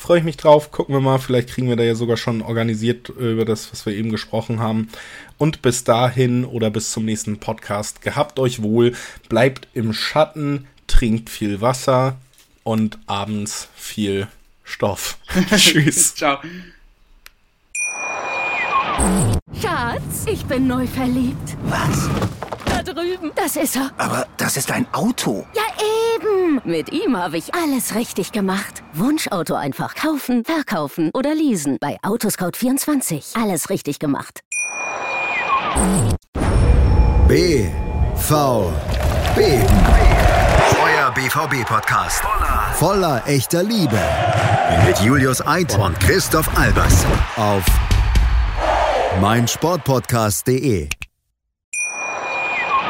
Freue 0.00 0.18
ich 0.20 0.24
mich 0.24 0.36
drauf. 0.36 0.70
Gucken 0.70 0.94
wir 0.94 1.00
mal, 1.00 1.18
vielleicht 1.18 1.48
kriegen 1.48 1.68
wir 1.68 1.74
da 1.74 1.82
ja 1.82 1.96
sogar 1.96 2.16
schon 2.16 2.40
organisiert 2.40 3.08
äh, 3.18 3.32
über 3.32 3.44
das, 3.44 3.72
was 3.72 3.84
wir 3.84 3.94
eben 3.94 4.10
gesprochen 4.10 4.60
haben. 4.60 4.90
Und 5.38 5.60
bis 5.60 5.82
dahin 5.82 6.44
oder 6.44 6.70
bis 6.70 6.92
zum 6.92 7.04
nächsten 7.04 7.40
Podcast, 7.40 8.00
gehabt 8.00 8.38
euch 8.38 8.62
wohl, 8.62 8.94
bleibt 9.28 9.66
im 9.74 9.92
Schatten, 9.92 10.68
trinkt 10.86 11.28
viel 11.30 11.60
Wasser 11.60 12.16
und 12.62 12.96
abends 13.06 13.70
viel 13.74 14.28
Stoff. 14.62 15.18
Tschüss. 15.56 16.14
Ciao. 16.14 16.38
Schatz, 19.60 20.26
ich 20.30 20.44
bin 20.44 20.68
neu 20.68 20.86
verliebt. 20.86 21.56
Was? 21.64 22.08
Drüben. 22.94 23.32
Das 23.34 23.56
ist 23.56 23.76
er. 23.76 23.90
Aber 23.98 24.26
das 24.36 24.56
ist 24.56 24.70
ein 24.70 24.86
Auto. 24.92 25.46
Ja, 25.54 25.62
eben. 26.16 26.60
Mit 26.64 26.92
ihm 26.92 27.16
habe 27.16 27.36
ich 27.38 27.54
alles 27.54 27.94
richtig 27.94 28.32
gemacht. 28.32 28.82
Wunschauto 28.92 29.54
einfach 29.54 29.94
kaufen, 29.94 30.44
verkaufen 30.44 31.10
oder 31.14 31.34
leasen. 31.34 31.78
Bei 31.80 31.98
Autoscout24. 32.02 33.40
Alles 33.40 33.70
richtig 33.70 33.98
gemacht. 33.98 34.40
B, 37.28 37.66
V, 38.16 38.72
Beben. 39.36 39.66
Euer 40.82 41.10
BVB-Podcast. 41.12 42.22
Voller, 42.22 42.74
voller 42.74 43.22
echter 43.26 43.62
Liebe. 43.62 43.98
Mit 44.86 44.98
Julius 45.00 45.46
Eid 45.46 45.78
und 45.78 45.98
Christoph 46.00 46.48
Albers. 46.56 47.04
Auf 47.36 47.64
meinsportpodcast.de. 49.20 50.88